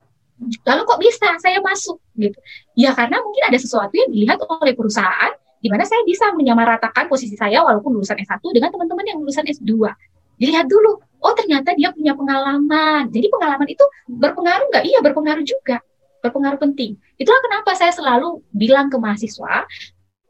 Lalu 0.43 0.83
kok 0.87 0.99
bisa 1.01 1.29
saya 1.39 1.59
masuk 1.63 1.99
gitu? 2.19 2.39
Ya 2.75 2.93
karena 2.93 3.23
mungkin 3.23 3.43
ada 3.47 3.59
sesuatu 3.59 3.93
yang 3.95 4.11
dilihat 4.11 4.39
oleh 4.43 4.75
perusahaan 4.75 5.33
di 5.63 5.71
mana 5.71 5.87
saya 5.87 6.03
bisa 6.03 6.35
menyamaratakan 6.35 7.07
posisi 7.07 7.39
saya 7.39 7.63
walaupun 7.63 7.95
lulusan 7.95 8.19
S1 8.19 8.43
dengan 8.51 8.75
teman-teman 8.75 9.05
yang 9.07 9.19
lulusan 9.23 9.47
S2. 9.47 9.71
Dilihat 10.37 10.67
dulu, 10.67 10.99
oh 11.23 11.33
ternyata 11.39 11.71
dia 11.79 11.95
punya 11.95 12.19
pengalaman. 12.19 13.07
Jadi 13.15 13.31
pengalaman 13.31 13.69
itu 13.71 13.85
berpengaruh 14.11 14.67
nggak? 14.75 14.85
Iya 14.85 14.99
berpengaruh 15.05 15.45
juga 15.47 15.79
berpengaruh 16.23 16.59
penting. 16.63 16.95
Itulah 17.19 17.43
kenapa 17.43 17.75
saya 17.75 17.91
selalu 17.91 18.41
bilang 18.55 18.87
ke 18.89 18.97
mahasiswa, 18.97 19.67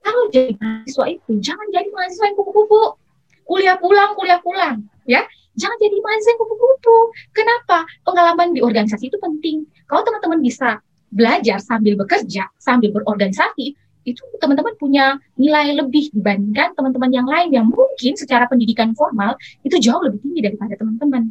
kalau 0.03 0.23
jadi 0.33 0.57
mahasiswa 0.57 1.05
itu 1.13 1.33
jangan 1.39 1.69
jadi 1.71 1.89
mahasiswa 1.93 2.25
yang 2.33 2.37
kupu-kupu. 2.41 2.97
Kuliah 3.45 3.77
pulang, 3.77 4.17
kuliah 4.17 4.41
pulang, 4.41 4.89
ya. 5.05 5.23
Jangan 5.53 5.77
jadi 5.77 5.97
yang 6.01 6.39
kupu-kupu. 6.41 6.99
Kenapa? 7.37 7.85
Pengalaman 8.07 8.57
di 8.57 8.61
organisasi 8.65 9.13
itu 9.13 9.19
penting. 9.21 9.69
Kalau 9.85 10.03
teman-teman 10.05 10.41
bisa 10.41 10.81
belajar 11.13 11.61
sambil 11.61 11.95
bekerja, 12.01 12.49
sambil 12.57 12.89
berorganisasi, 12.97 13.77
itu 14.03 14.23
teman-teman 14.43 14.75
punya 14.81 15.15
nilai 15.39 15.79
lebih 15.79 16.11
dibandingkan 16.11 16.75
teman-teman 16.75 17.11
yang 17.15 17.29
lain 17.29 17.49
yang 17.55 17.67
mungkin 17.71 18.19
secara 18.19 18.51
pendidikan 18.51 18.91
formal 18.99 19.39
itu 19.63 19.79
jauh 19.79 20.03
lebih 20.03 20.19
tinggi 20.25 20.41
daripada 20.43 20.75
teman-teman. 20.75 21.31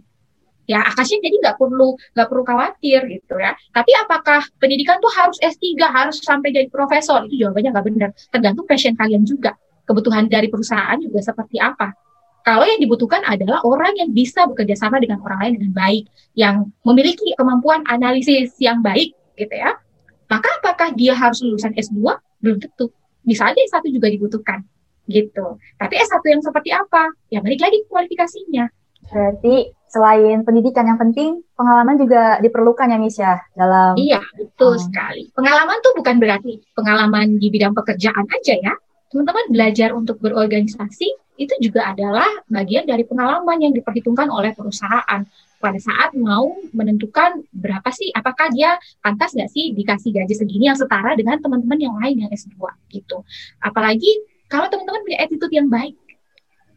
Ya, 0.70 0.88
Akasia 0.88 1.20
jadi 1.20 1.36
nggak 1.42 1.58
perlu 1.60 2.00
nggak 2.16 2.28
perlu 2.32 2.44
khawatir 2.48 3.04
gitu 3.12 3.36
ya. 3.36 3.52
Tapi 3.76 3.92
apakah 3.98 4.40
pendidikan 4.56 5.04
tuh 5.04 5.12
harus 5.12 5.36
S3, 5.44 5.68
harus 5.84 6.24
sampai 6.24 6.56
jadi 6.56 6.72
profesor? 6.72 7.28
Itu 7.28 7.36
jawabannya 7.44 7.76
nggak 7.76 7.86
benar. 7.92 8.10
Tergantung 8.32 8.64
passion 8.70 8.96
kalian 8.96 9.28
juga. 9.28 9.58
Kebutuhan 9.84 10.32
dari 10.32 10.48
perusahaan 10.48 10.96
juga 11.02 11.20
seperti 11.20 11.60
apa. 11.60 11.92
Kalau 12.42 12.66
yang 12.66 12.82
dibutuhkan 12.82 13.22
adalah 13.22 13.62
orang 13.62 13.94
yang 13.98 14.10
bisa 14.10 14.50
bekerja 14.50 14.74
sama 14.74 14.98
dengan 14.98 15.22
orang 15.22 15.40
lain 15.46 15.54
dengan 15.62 15.74
baik, 15.78 16.04
yang 16.34 16.56
memiliki 16.82 17.38
kemampuan 17.38 17.86
analisis 17.86 18.58
yang 18.58 18.82
baik 18.82 19.14
gitu 19.38 19.54
ya. 19.54 19.78
Maka 20.26 20.50
apakah 20.64 20.90
dia 20.96 21.14
harus 21.14 21.44
lulusan 21.44 21.76
S2? 21.78 22.18
belum 22.42 22.58
tentu. 22.58 22.90
Bisa 23.22 23.46
aja 23.54 23.62
S1 23.62 23.86
juga 23.94 24.10
dibutuhkan 24.10 24.66
gitu. 25.06 25.62
Tapi 25.78 25.94
S1 25.94 26.26
yang 26.26 26.42
seperti 26.42 26.74
apa? 26.74 27.14
Ya 27.30 27.38
balik 27.38 27.62
lagi 27.62 27.86
kualifikasinya. 27.86 28.66
Berarti 29.14 29.70
selain 29.86 30.42
pendidikan 30.42 30.90
yang 30.90 30.98
penting, 30.98 31.46
pengalaman 31.54 32.02
juga 32.02 32.42
diperlukan 32.42 32.90
ya 32.90 32.98
Miss 32.98 33.22
ya 33.22 33.38
dalam 33.54 33.94
Iya, 33.94 34.26
betul 34.34 34.74
Oh. 34.74 34.82
sekali. 34.82 35.30
Pengalaman 35.38 35.78
tuh 35.86 35.94
bukan 35.94 36.16
berarti 36.18 36.66
pengalaman 36.74 37.38
di 37.38 37.48
bidang 37.54 37.78
pekerjaan 37.78 38.26
aja 38.26 38.56
ya. 38.58 38.74
Teman-teman 39.14 39.46
belajar 39.52 39.94
untuk 39.94 40.18
berorganisasi 40.24 41.31
itu 41.42 41.54
juga 41.58 41.90
adalah 41.90 42.30
bagian 42.46 42.86
dari 42.86 43.02
pengalaman 43.02 43.58
yang 43.58 43.74
diperhitungkan 43.74 44.30
oleh 44.30 44.54
perusahaan 44.54 45.26
pada 45.58 45.80
saat 45.82 46.14
mau 46.18 46.58
menentukan 46.74 47.46
berapa 47.54 47.90
sih, 47.94 48.10
apakah 48.14 48.50
dia 48.54 48.78
pantas 49.02 49.34
nggak 49.34 49.50
sih 49.50 49.74
dikasih 49.74 50.10
gaji 50.14 50.34
segini 50.38 50.70
yang 50.70 50.78
setara 50.78 51.18
dengan 51.18 51.38
teman-teman 51.42 51.78
yang 51.78 51.96
lain 51.98 52.26
yang 52.26 52.30
S2 52.34 52.58
gitu. 52.94 53.26
Apalagi 53.62 54.22
kalau 54.50 54.70
teman-teman 54.70 55.02
punya 55.06 55.18
attitude 55.22 55.54
yang 55.54 55.70
baik. 55.70 55.98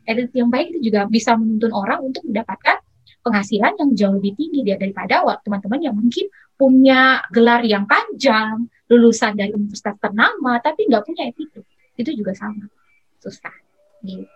Attitude 0.04 0.37
yang 0.37 0.52
baik 0.52 0.66
itu 0.76 0.92
juga 0.92 1.09
bisa 1.09 1.33
menuntun 1.37 1.73
orang 1.73 2.04
untuk 2.04 2.25
mendapatkan 2.28 2.80
penghasilan 3.25 3.73
yang 3.80 3.90
jauh 3.97 4.14
lebih 4.21 4.37
tinggi 4.37 4.61
dia 4.61 4.76
daripada 4.76 5.25
teman-teman 5.40 5.80
yang 5.80 5.97
mungkin 5.97 6.28
punya 6.61 7.25
gelar 7.33 7.64
yang 7.64 7.88
panjang, 7.88 8.68
lulusan 8.92 9.33
dari 9.33 9.56
universitas 9.56 9.97
ternama, 9.97 10.61
tapi 10.61 10.87
nggak 10.87 11.02
punya 11.09 11.33
attitude. 11.33 11.66
Itu 11.97 12.12
juga 12.12 12.37
sama. 12.37 12.68
Susah. 13.18 13.56
Gitu. 14.04 14.34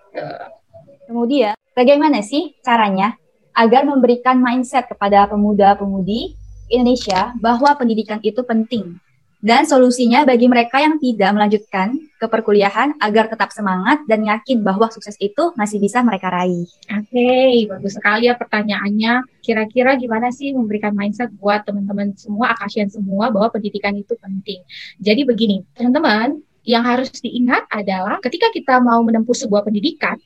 Kemudian, 1.08 1.56
bagaimana 1.72 2.20
sih 2.20 2.56
caranya 2.60 3.16
agar 3.56 3.82
memberikan 3.88 4.38
mindset 4.38 4.86
kepada 4.86 5.26
pemuda-pemudi 5.26 6.36
Indonesia 6.68 7.32
bahwa 7.40 7.74
pendidikan 7.74 8.20
itu 8.22 8.44
penting? 8.44 9.00
Dan 9.38 9.70
solusinya 9.70 10.26
bagi 10.26 10.50
mereka 10.50 10.82
yang 10.82 10.98
tidak 10.98 11.30
melanjutkan 11.30 11.94
ke 12.18 12.26
perkuliahan 12.26 12.98
agar 12.98 13.30
tetap 13.30 13.54
semangat 13.54 14.02
dan 14.10 14.26
yakin 14.26 14.66
bahwa 14.66 14.90
sukses 14.90 15.14
itu 15.22 15.54
masih 15.54 15.78
bisa 15.78 16.02
mereka 16.02 16.26
raih. 16.26 16.66
Oke, 16.90 17.70
bagus 17.70 17.94
sekali 17.94 18.26
ya 18.26 18.34
pertanyaannya. 18.34 19.22
Kira-kira 19.38 19.94
gimana 19.94 20.34
sih 20.34 20.50
memberikan 20.50 20.90
mindset 20.90 21.30
buat 21.38 21.62
teman-teman 21.62 22.18
semua, 22.18 22.50
Akasian 22.50 22.90
semua, 22.90 23.30
bahwa 23.30 23.54
pendidikan 23.54 23.94
itu 23.94 24.18
penting. 24.18 24.58
Jadi 24.98 25.22
begini, 25.22 25.62
teman-teman, 25.78 26.42
yang 26.68 26.84
harus 26.84 27.08
diingat 27.24 27.64
adalah 27.72 28.20
ketika 28.20 28.52
kita 28.52 28.76
mau 28.84 29.00
menempuh 29.00 29.32
sebuah 29.32 29.64
pendidikan, 29.64 30.20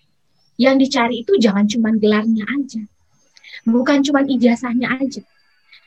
yang 0.58 0.74
dicari 0.74 1.22
itu 1.22 1.38
jangan 1.38 1.70
cuma 1.70 1.94
gelarnya 1.94 2.42
aja. 2.50 2.82
Bukan 3.62 4.02
cuma 4.02 4.26
ijazahnya 4.26 4.90
aja. 4.98 5.22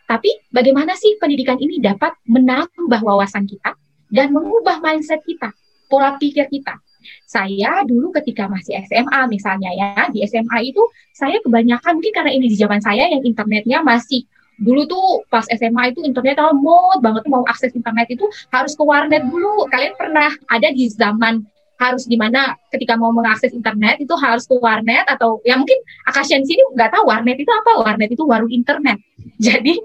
Tapi 0.08 0.32
bagaimana 0.48 0.96
sih 0.96 1.20
pendidikan 1.20 1.60
ini 1.60 1.84
dapat 1.84 2.16
menambah 2.24 3.04
wawasan 3.04 3.44
kita 3.52 3.76
dan 4.08 4.32
mengubah 4.32 4.80
mindset 4.80 5.20
kita, 5.28 5.52
pola 5.92 6.16
pikir 6.16 6.48
kita. 6.48 6.80
Saya 7.28 7.84
dulu 7.84 8.16
ketika 8.16 8.48
masih 8.48 8.80
SMA 8.88 9.28
misalnya 9.28 9.76
ya, 9.76 10.08
di 10.08 10.24
SMA 10.24 10.72
itu 10.72 10.82
saya 11.12 11.38
kebanyakan 11.44 12.00
mungkin 12.00 12.14
karena 12.16 12.32
ini 12.32 12.48
di 12.48 12.58
zaman 12.58 12.80
saya 12.80 13.12
yang 13.12 13.22
internetnya 13.28 13.84
masih 13.84 14.24
dulu 14.60 14.88
tuh 14.88 15.06
pas 15.28 15.44
SMA 15.52 15.92
itu 15.92 16.00
internet 16.06 16.40
lemot 16.40 17.04
banget 17.04 17.28
tuh 17.28 17.32
mau 17.32 17.44
akses 17.48 17.76
internet 17.76 18.08
itu 18.08 18.26
harus 18.52 18.74
ke 18.76 18.84
warnet 18.84 19.24
dulu. 19.28 19.68
Kalian 19.68 19.94
pernah 20.00 20.32
ada 20.48 20.68
di 20.72 20.88
zaman 20.92 21.44
harus 21.76 22.08
di 22.08 22.16
mana 22.16 22.56
ketika 22.72 22.96
mau 22.96 23.12
mengakses 23.12 23.52
internet 23.52 24.00
itu 24.00 24.16
harus 24.16 24.48
ke 24.48 24.56
warnet 24.56 25.04
atau 25.12 25.44
ya 25.44 25.60
mungkin 25.60 25.76
Akasian 26.08 26.48
sini 26.48 26.64
nggak 26.72 26.96
tahu 26.96 27.04
warnet 27.12 27.36
itu 27.36 27.52
apa 27.52 27.84
warnet 27.84 28.10
itu 28.16 28.24
warung 28.24 28.52
internet. 28.52 29.00
Jadi 29.46 29.76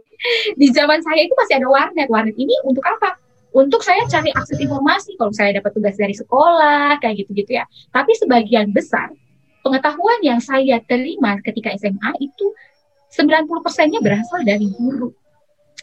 di 0.54 0.68
zaman 0.70 1.02
saya 1.02 1.26
itu 1.26 1.34
masih 1.34 1.58
ada 1.58 1.68
warnet. 1.68 2.06
Warnet 2.06 2.36
ini 2.38 2.54
untuk 2.62 2.84
apa? 2.86 3.18
Untuk 3.50 3.82
saya 3.82 4.06
cari 4.06 4.30
akses 4.30 4.62
informasi. 4.62 5.18
Kalau 5.18 5.34
saya 5.34 5.58
dapat 5.58 5.74
tugas 5.74 5.98
dari 5.98 6.14
sekolah 6.14 7.02
kayak 7.02 7.26
gitu-gitu 7.26 7.58
ya. 7.58 7.66
Tapi 7.90 8.14
sebagian 8.14 8.70
besar 8.70 9.10
pengetahuan 9.60 10.20
yang 10.24 10.40
saya 10.40 10.80
terima 10.84 11.36
ketika 11.44 11.72
SMA 11.76 12.16
itu 12.20 12.52
90 13.10 13.64
persennya 13.64 14.00
berasal 14.02 14.42
dari 14.46 14.70
guru 14.70 15.10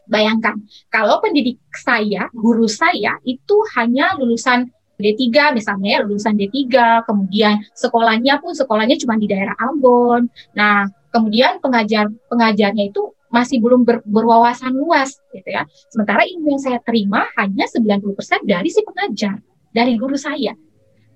bayangkan 0.07 0.55
kalau 0.87 1.19
pendidik 1.19 1.59
saya 1.75 2.31
guru 2.31 2.65
saya 2.65 3.19
itu 3.27 3.55
hanya 3.75 4.15
lulusan 4.15 4.71
D3 4.97 5.53
misalnya 5.53 5.89
ya, 5.93 5.99
lulusan 6.01 6.33
D3, 6.33 6.57
kemudian 7.05 7.61
sekolahnya 7.77 8.41
pun 8.41 8.57
sekolahnya 8.57 8.97
cuma 8.97 9.13
di 9.13 9.29
daerah 9.29 9.53
Ambon. 9.61 10.25
Nah, 10.57 10.89
kemudian 11.13 11.61
pengajar 11.61 12.09
pengajarnya 12.27 12.89
itu 12.89 13.13
masih 13.29 13.61
belum 13.61 13.85
ber, 13.85 14.01
berwawasan 14.07 14.73
luas 14.73 15.21
gitu 15.29 15.49
ya. 15.53 15.69
Sementara 15.93 16.25
ilmu 16.25 16.57
yang 16.57 16.61
saya 16.61 16.79
terima 16.81 17.29
hanya 17.37 17.69
90% 17.69 18.49
dari 18.49 18.69
si 18.73 18.81
pengajar, 18.81 19.37
dari 19.69 19.93
guru 19.99 20.17
saya. 20.17 20.57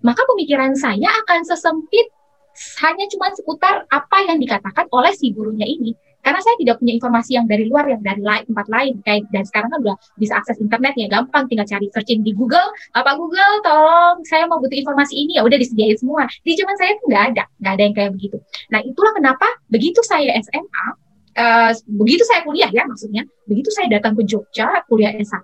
Maka 0.01 0.22
pemikiran 0.30 0.77
saya 0.77 1.10
akan 1.25 1.41
sesempit 1.46 2.10
hanya 2.84 3.05
cuma 3.12 3.31
seputar 3.34 3.88
apa 3.88 4.17
yang 4.27 4.38
dikatakan 4.38 4.88
oleh 4.91 5.12
si 5.15 5.31
gurunya 5.31 5.65
ini. 5.67 5.96
Karena 6.22 6.38
saya 6.38 6.53
tidak 6.62 6.77
punya 6.77 6.93
informasi 6.93 7.34
yang 7.34 7.50
dari 7.50 7.65
luar 7.65 7.89
yang 7.89 7.98
dari 8.05 8.22
lain, 8.22 8.46
tempat 8.46 8.67
lain 8.70 8.93
kayak 9.01 9.25
dan 9.34 9.41
sekarang 9.41 9.74
kan 9.74 9.79
udah 9.81 9.98
bisa 10.22 10.38
akses 10.38 10.62
internet 10.62 10.93
ya 10.93 11.10
gampang 11.10 11.50
tinggal 11.50 11.65
cari 11.65 11.89
searching 11.89 12.22
di 12.22 12.29
Google. 12.38 12.70
Apa 12.93 13.17
Google 13.17 13.65
tolong 13.65 14.22
saya 14.29 14.46
mau 14.46 14.62
butuh 14.62 14.77
informasi 14.77 15.17
ini. 15.17 15.41
Ya 15.41 15.43
udah 15.43 15.58
disediain 15.58 15.98
semua. 15.98 16.29
Di 16.46 16.53
zaman 16.53 16.77
saya 16.77 16.93
tuh 17.01 17.10
nggak 17.10 17.24
ada 17.34 17.43
nggak 17.58 17.74
ada 17.74 17.84
yang 17.84 17.96
kayak 17.98 18.12
begitu. 18.13 18.38
Nah 18.70 18.79
itulah 18.86 19.17
kenapa 19.17 19.48
begitu 19.74 19.98
saya 20.05 20.38
SMA 20.46 20.86
uh, 21.38 21.72
begitu 21.89 22.24
saya 22.27 22.43
kuliah 22.43 22.70
ya 22.70 22.84
maksudnya 22.88 23.24
begitu 23.48 23.70
saya 23.72 23.88
datang 23.91 24.13
ke 24.17 24.24
Jogja 24.27 24.84
kuliah 24.88 25.15
S1 25.15 25.41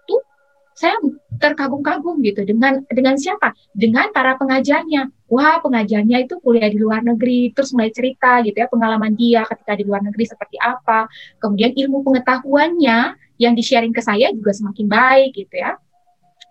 saya 0.77 0.93
terkagum-kagum 1.41 2.22
gitu 2.22 2.46
dengan 2.46 2.86
dengan 2.86 3.17
siapa? 3.17 3.50
Dengan 3.74 4.13
para 4.13 4.38
pengajarnya. 4.38 5.10
Wah, 5.25 5.57
pengajarnya 5.57 6.29
itu 6.29 6.38
kuliah 6.38 6.69
di 6.69 6.77
luar 6.77 7.01
negeri, 7.01 7.50
terus 7.50 7.74
mulai 7.74 7.89
cerita 7.89 8.46
gitu 8.46 8.53
ya 8.53 8.69
pengalaman 8.69 9.17
dia 9.17 9.41
ketika 9.50 9.74
di 9.74 9.84
luar 9.89 10.05
negeri 10.05 10.29
seperti 10.29 10.62
apa. 10.62 11.10
Kemudian 11.41 11.74
ilmu 11.74 12.05
pengetahuannya 12.05 13.17
yang 13.41 13.53
di-sharing 13.57 13.89
ke 13.89 14.05
saya 14.05 14.29
juga 14.29 14.53
semakin 14.53 14.86
baik 14.86 15.34
gitu 15.34 15.57
ya. 15.57 15.81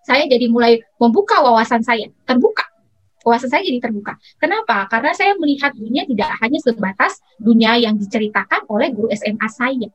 Saya 0.02 0.26
jadi 0.26 0.50
mulai 0.50 0.82
membuka 0.98 1.38
wawasan 1.46 1.86
saya, 1.86 2.10
terbuka. 2.26 2.66
Wawasan 3.22 3.50
saya 3.50 3.62
jadi 3.62 3.78
terbuka. 3.78 4.18
Kenapa? 4.42 4.90
Karena 4.90 5.14
saya 5.14 5.38
melihat 5.38 5.70
dunia 5.74 6.02
tidak 6.06 6.34
hanya 6.42 6.58
sebatas 6.62 7.22
dunia 7.38 7.78
yang 7.78 7.94
diceritakan 7.94 8.66
oleh 8.70 8.90
guru 8.90 9.06
SMA 9.14 9.46
saya. 9.50 9.90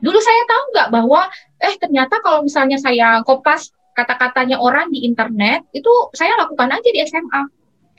Dulu 0.00 0.18
saya 0.18 0.42
tahu 0.48 0.62
nggak 0.72 0.88
bahwa 0.92 1.20
eh 1.60 1.74
ternyata 1.76 2.18
kalau 2.24 2.40
misalnya 2.40 2.80
saya 2.80 3.20
kopas 3.24 3.72
kata-katanya 3.92 4.56
orang 4.56 4.88
di 4.88 5.04
internet 5.04 5.68
itu 5.76 5.92
saya 6.16 6.34
lakukan 6.40 6.72
aja 6.72 6.88
di 6.88 7.00
SMA. 7.04 7.42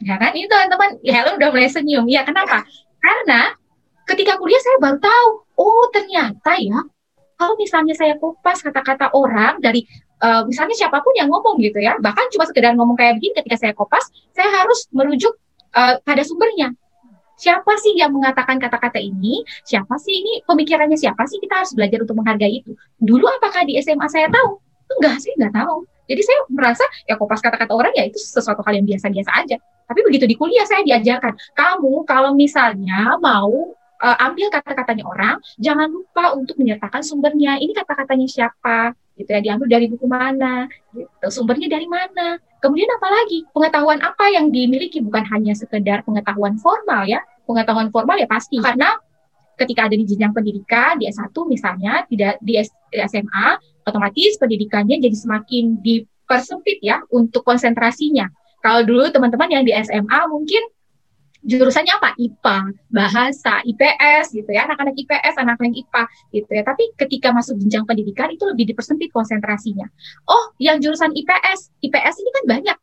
Ya 0.01 0.17
kan? 0.17 0.33
Ini 0.33 0.49
teman-teman, 0.49 0.97
ya 1.05 1.21
Helen 1.21 1.37
udah 1.37 1.49
mulai 1.53 1.69
senyum. 1.69 2.09
Ya 2.09 2.25
kenapa? 2.25 2.65
Karena 2.97 3.53
ketika 4.09 4.41
kuliah 4.41 4.57
saya 4.57 4.77
baru 4.81 4.97
tahu, 4.97 5.27
oh 5.61 5.85
ternyata 5.93 6.57
ya 6.57 6.81
kalau 7.37 7.53
misalnya 7.57 7.93
saya 7.93 8.17
kopas 8.17 8.65
kata-kata 8.65 9.13
orang 9.13 9.61
dari 9.61 9.85
uh, 10.21 10.45
misalnya 10.45 10.73
siapa 10.77 11.01
pun 11.01 11.13
yang 11.17 11.29
ngomong 11.29 11.61
gitu 11.61 11.77
ya, 11.81 11.97
bahkan 12.01 12.25
cuma 12.33 12.49
sekedar 12.49 12.73
ngomong 12.73 12.97
kayak 12.97 13.21
begini 13.21 13.37
ketika 13.37 13.57
saya 13.61 13.73
kopas, 13.77 14.09
saya 14.33 14.49
harus 14.61 14.89
merujuk 14.89 15.37
uh, 15.73 16.01
pada 16.01 16.21
sumbernya 16.25 16.73
siapa 17.41 17.73
sih 17.81 17.97
yang 17.97 18.13
mengatakan 18.13 18.61
kata-kata 18.61 19.01
ini? 19.01 19.41
Siapa 19.65 19.97
sih 19.97 20.13
ini 20.21 20.45
pemikirannya 20.45 20.93
siapa 20.93 21.25
sih? 21.25 21.41
Kita 21.41 21.65
harus 21.65 21.73
belajar 21.73 22.05
untuk 22.05 22.21
menghargai 22.21 22.61
itu. 22.61 22.77
Dulu 23.01 23.25
apakah 23.41 23.65
di 23.65 23.81
SMA 23.81 24.05
saya 24.05 24.29
tahu? 24.29 24.61
Enggak 25.01 25.17
sih, 25.25 25.33
enggak 25.41 25.57
tahu. 25.57 25.89
Jadi 26.05 26.21
saya 26.21 26.39
merasa 26.51 26.85
ya 27.09 27.15
kopas 27.17 27.41
kata-kata 27.41 27.71
orang 27.73 27.95
ya 27.97 28.03
itu 28.05 28.19
sesuatu 28.21 28.61
hal 28.61 28.77
yang 28.77 28.85
biasa-biasa 28.85 29.31
aja. 29.41 29.57
Tapi 29.89 29.99
begitu 30.05 30.29
di 30.29 30.35
kuliah 30.37 30.67
saya 30.67 30.85
diajarkan, 30.85 31.33
kamu 31.57 32.03
kalau 32.05 32.31
misalnya 32.37 33.17
mau 33.17 33.73
uh, 34.01 34.17
ambil 34.27 34.49
kata-katanya 34.49 35.05
orang, 35.05 35.35
jangan 35.61 35.87
lupa 35.87 36.33
untuk 36.33 36.57
menyertakan 36.57 37.05
sumbernya. 37.05 37.61
Ini 37.61 37.71
kata-katanya 37.77 38.27
siapa? 38.27 38.97
gitu 39.21 39.37
ya 39.37 39.41
diambil 39.43 39.67
dari 39.69 39.85
buku 39.85 40.09
mana? 40.09 40.65
Gitu. 40.91 41.27
Sumbernya 41.29 41.69
dari 41.69 41.85
mana? 41.85 42.41
Kemudian 42.57 42.89
apalagi 42.97 43.45
pengetahuan 43.53 44.01
apa 44.01 44.33
yang 44.33 44.49
dimiliki? 44.49 45.01
Bukan 45.01 45.25
hanya 45.29 45.53
sekedar 45.53 46.01
pengetahuan 46.01 46.57
formal 46.57 47.05
ya. 47.05 47.21
Pengetahuan 47.45 47.93
formal 47.93 48.17
ya 48.17 48.25
pasti. 48.25 48.57
Karena 48.57 48.97
ketika 49.57 49.85
ada 49.85 49.95
di 49.97 50.05
jenjang 50.09 50.33
pendidikan 50.33 50.97
di 50.97 51.05
S1 51.05 51.33
misalnya 51.45 52.01
tidak 52.09 52.41
di 52.41 52.57
SMA 52.89 53.47
otomatis 53.85 54.37
pendidikannya 54.41 54.97
jadi 54.97 55.13
semakin 55.13 55.81
dipersempit 55.85 56.81
ya 56.81 57.01
untuk 57.13 57.45
konsentrasinya. 57.45 58.29
Kalau 58.61 58.85
dulu 58.85 59.09
teman-teman 59.09 59.49
yang 59.49 59.63
di 59.65 59.73
SMA 59.73 60.19
mungkin 60.29 60.61
jurusannya 61.41 61.93
apa? 61.97 62.09
IPA, 62.17 62.57
bahasa, 62.93 63.61
IPS 63.65 64.37
gitu 64.37 64.49
ya, 64.53 64.69
anak-anak 64.69 64.93
IPS, 64.93 65.35
anak-anak 65.41 65.73
IPA 65.73 66.03
gitu 66.37 66.51
ya. 66.53 66.63
Tapi 66.65 66.83
ketika 66.97 67.33
masuk 67.33 67.57
jenjang 67.57 67.85
pendidikan 67.85 68.29
itu 68.29 68.45
lebih 68.45 68.69
dipersempit 68.73 69.09
konsentrasinya. 69.09 69.89
Oh, 70.29 70.53
yang 70.61 70.77
jurusan 70.77 71.11
IPS, 71.13 71.73
IPS 71.81 72.15
ini 72.21 72.29
kan 72.31 72.43
banyak. 72.45 72.77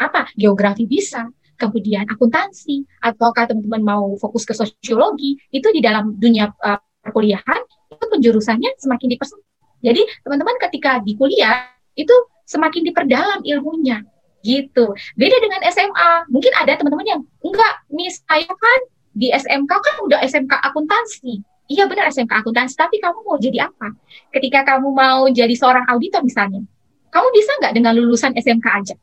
Apa? 0.00 0.22
Geografi 0.34 0.88
bisa, 0.88 1.28
kemudian 1.60 2.08
akuntansi, 2.08 2.82
ataukah 3.04 3.46
teman-teman 3.46 3.82
mau 3.84 4.04
fokus 4.18 4.42
ke 4.48 4.56
sosiologi, 4.56 5.38
itu 5.52 5.68
di 5.70 5.78
dalam 5.84 6.16
dunia 6.16 6.50
uh, 6.50 6.80
perkuliahan, 7.04 7.60
itu 7.92 8.04
penjurusannya 8.08 8.80
semakin 8.80 9.08
dipersempit. 9.14 9.46
Jadi 9.82 10.02
teman-teman 10.22 10.56
ketika 10.68 11.02
di 11.02 11.18
kuliah, 11.18 11.66
itu 11.92 12.14
semakin 12.48 12.82
diperdalam 12.88 13.40
ilmunya 13.44 14.00
gitu. 14.42 14.92
Beda 15.14 15.36
dengan 15.38 15.62
SMA. 15.70 16.10
Mungkin 16.28 16.52
ada 16.58 16.74
teman-teman 16.76 17.06
yang 17.06 17.20
enggak, 17.42 17.74
Miss, 17.88 18.20
saya 18.26 18.46
kan 18.46 18.80
di 19.14 19.30
SMK 19.30 19.70
kan 19.70 19.94
udah 20.04 20.18
SMK 20.26 20.52
akuntansi. 20.52 21.40
Iya 21.70 21.88
benar 21.88 22.10
SMK 22.10 22.42
akuntansi, 22.42 22.74
tapi 22.76 22.98
kamu 23.00 23.24
mau 23.24 23.38
jadi 23.38 23.70
apa? 23.70 23.94
Ketika 24.34 24.66
kamu 24.66 24.92
mau 24.92 25.24
jadi 25.30 25.54
seorang 25.56 25.88
auditor 25.88 26.20
misalnya, 26.26 26.60
kamu 27.08 27.28
bisa 27.32 27.50
nggak 27.62 27.72
dengan 27.72 27.92
lulusan 27.96 28.34
SMK 28.36 28.66
aja? 28.66 28.94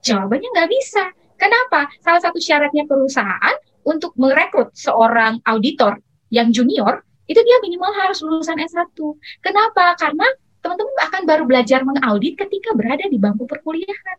Jawabannya 0.00 0.48
nggak 0.48 0.70
bisa. 0.72 1.04
Kenapa? 1.36 1.88
Salah 2.00 2.20
satu 2.24 2.40
syaratnya 2.40 2.88
perusahaan 2.88 3.56
untuk 3.84 4.16
merekrut 4.16 4.72
seorang 4.76 5.40
auditor 5.44 6.00
yang 6.32 6.50
junior, 6.50 7.04
itu 7.28 7.40
dia 7.40 7.56
minimal 7.62 7.92
harus 7.94 8.20
lulusan 8.24 8.58
S1. 8.58 8.96
Kenapa? 9.44 9.94
Karena 9.96 10.26
teman-teman 10.60 10.96
akan 11.08 11.22
baru 11.24 11.44
belajar 11.48 11.80
mengaudit 11.86 12.36
ketika 12.36 12.76
berada 12.76 13.08
di 13.08 13.16
bangku 13.16 13.48
perkuliahan 13.48 14.18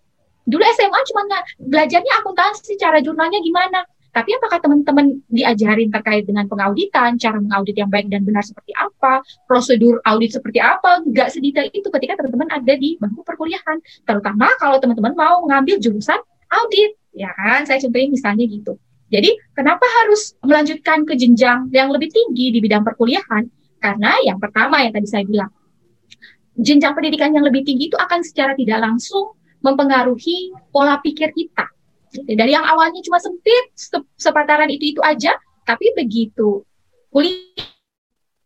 Dulu 0.51 0.63
SMA 0.75 0.99
cuma 1.07 1.23
belajarnya 1.63 2.13
akuntansi, 2.19 2.75
cara 2.75 2.99
jurnalnya 2.99 3.39
gimana. 3.39 3.87
Tapi 4.11 4.35
apakah 4.35 4.59
teman-teman 4.59 5.23
diajarin 5.31 5.87
terkait 5.87 6.27
dengan 6.27 6.43
pengauditan, 6.51 7.15
cara 7.15 7.39
mengaudit 7.39 7.79
yang 7.79 7.87
baik 7.87 8.11
dan 8.11 8.27
benar 8.27 8.43
seperti 8.43 8.75
apa, 8.75 9.23
prosedur 9.47 10.03
audit 10.03 10.35
seperti 10.35 10.59
apa? 10.59 10.99
Enggak 11.07 11.31
sedetail 11.31 11.71
itu 11.71 11.87
ketika 11.87 12.19
teman-teman 12.19 12.51
ada 12.51 12.73
di 12.75 12.99
bangku 12.99 13.23
perkuliahan. 13.23 13.79
Terutama 14.03 14.51
kalau 14.59 14.83
teman-teman 14.83 15.15
mau 15.15 15.39
mengambil 15.47 15.79
jurusan 15.79 16.19
audit, 16.51 16.99
ya 17.15 17.31
kan? 17.31 17.63
Saya 17.63 17.79
contohin 17.87 18.11
misalnya 18.11 18.43
gitu. 18.51 18.75
Jadi 19.11 19.31
kenapa 19.55 19.87
harus 20.03 20.35
melanjutkan 20.43 21.07
ke 21.07 21.15
jenjang 21.15 21.71
yang 21.71 21.87
lebih 21.87 22.11
tinggi 22.11 22.51
di 22.51 22.59
bidang 22.59 22.83
perkuliahan? 22.83 23.47
Karena 23.79 24.11
yang 24.27 24.43
pertama 24.43 24.83
yang 24.83 24.91
tadi 24.91 25.07
saya 25.07 25.23
bilang, 25.23 25.51
jenjang 26.59 26.91
pendidikan 26.91 27.31
yang 27.31 27.47
lebih 27.47 27.63
tinggi 27.63 27.87
itu 27.87 27.95
akan 27.95 28.19
secara 28.27 28.59
tidak 28.59 28.83
langsung 28.83 29.39
mempengaruhi 29.61 30.53
pola 30.73 30.97
pikir 30.99 31.31
kita. 31.33 31.65
Dari 32.11 32.51
yang 32.51 32.67
awalnya 32.67 32.99
cuma 33.07 33.23
sempit, 33.23 33.71
sepataran 34.19 34.67
itu-itu 34.67 34.99
aja, 34.99 35.31
tapi 35.63 35.95
begitu 35.95 36.65
kuliah 37.07 37.63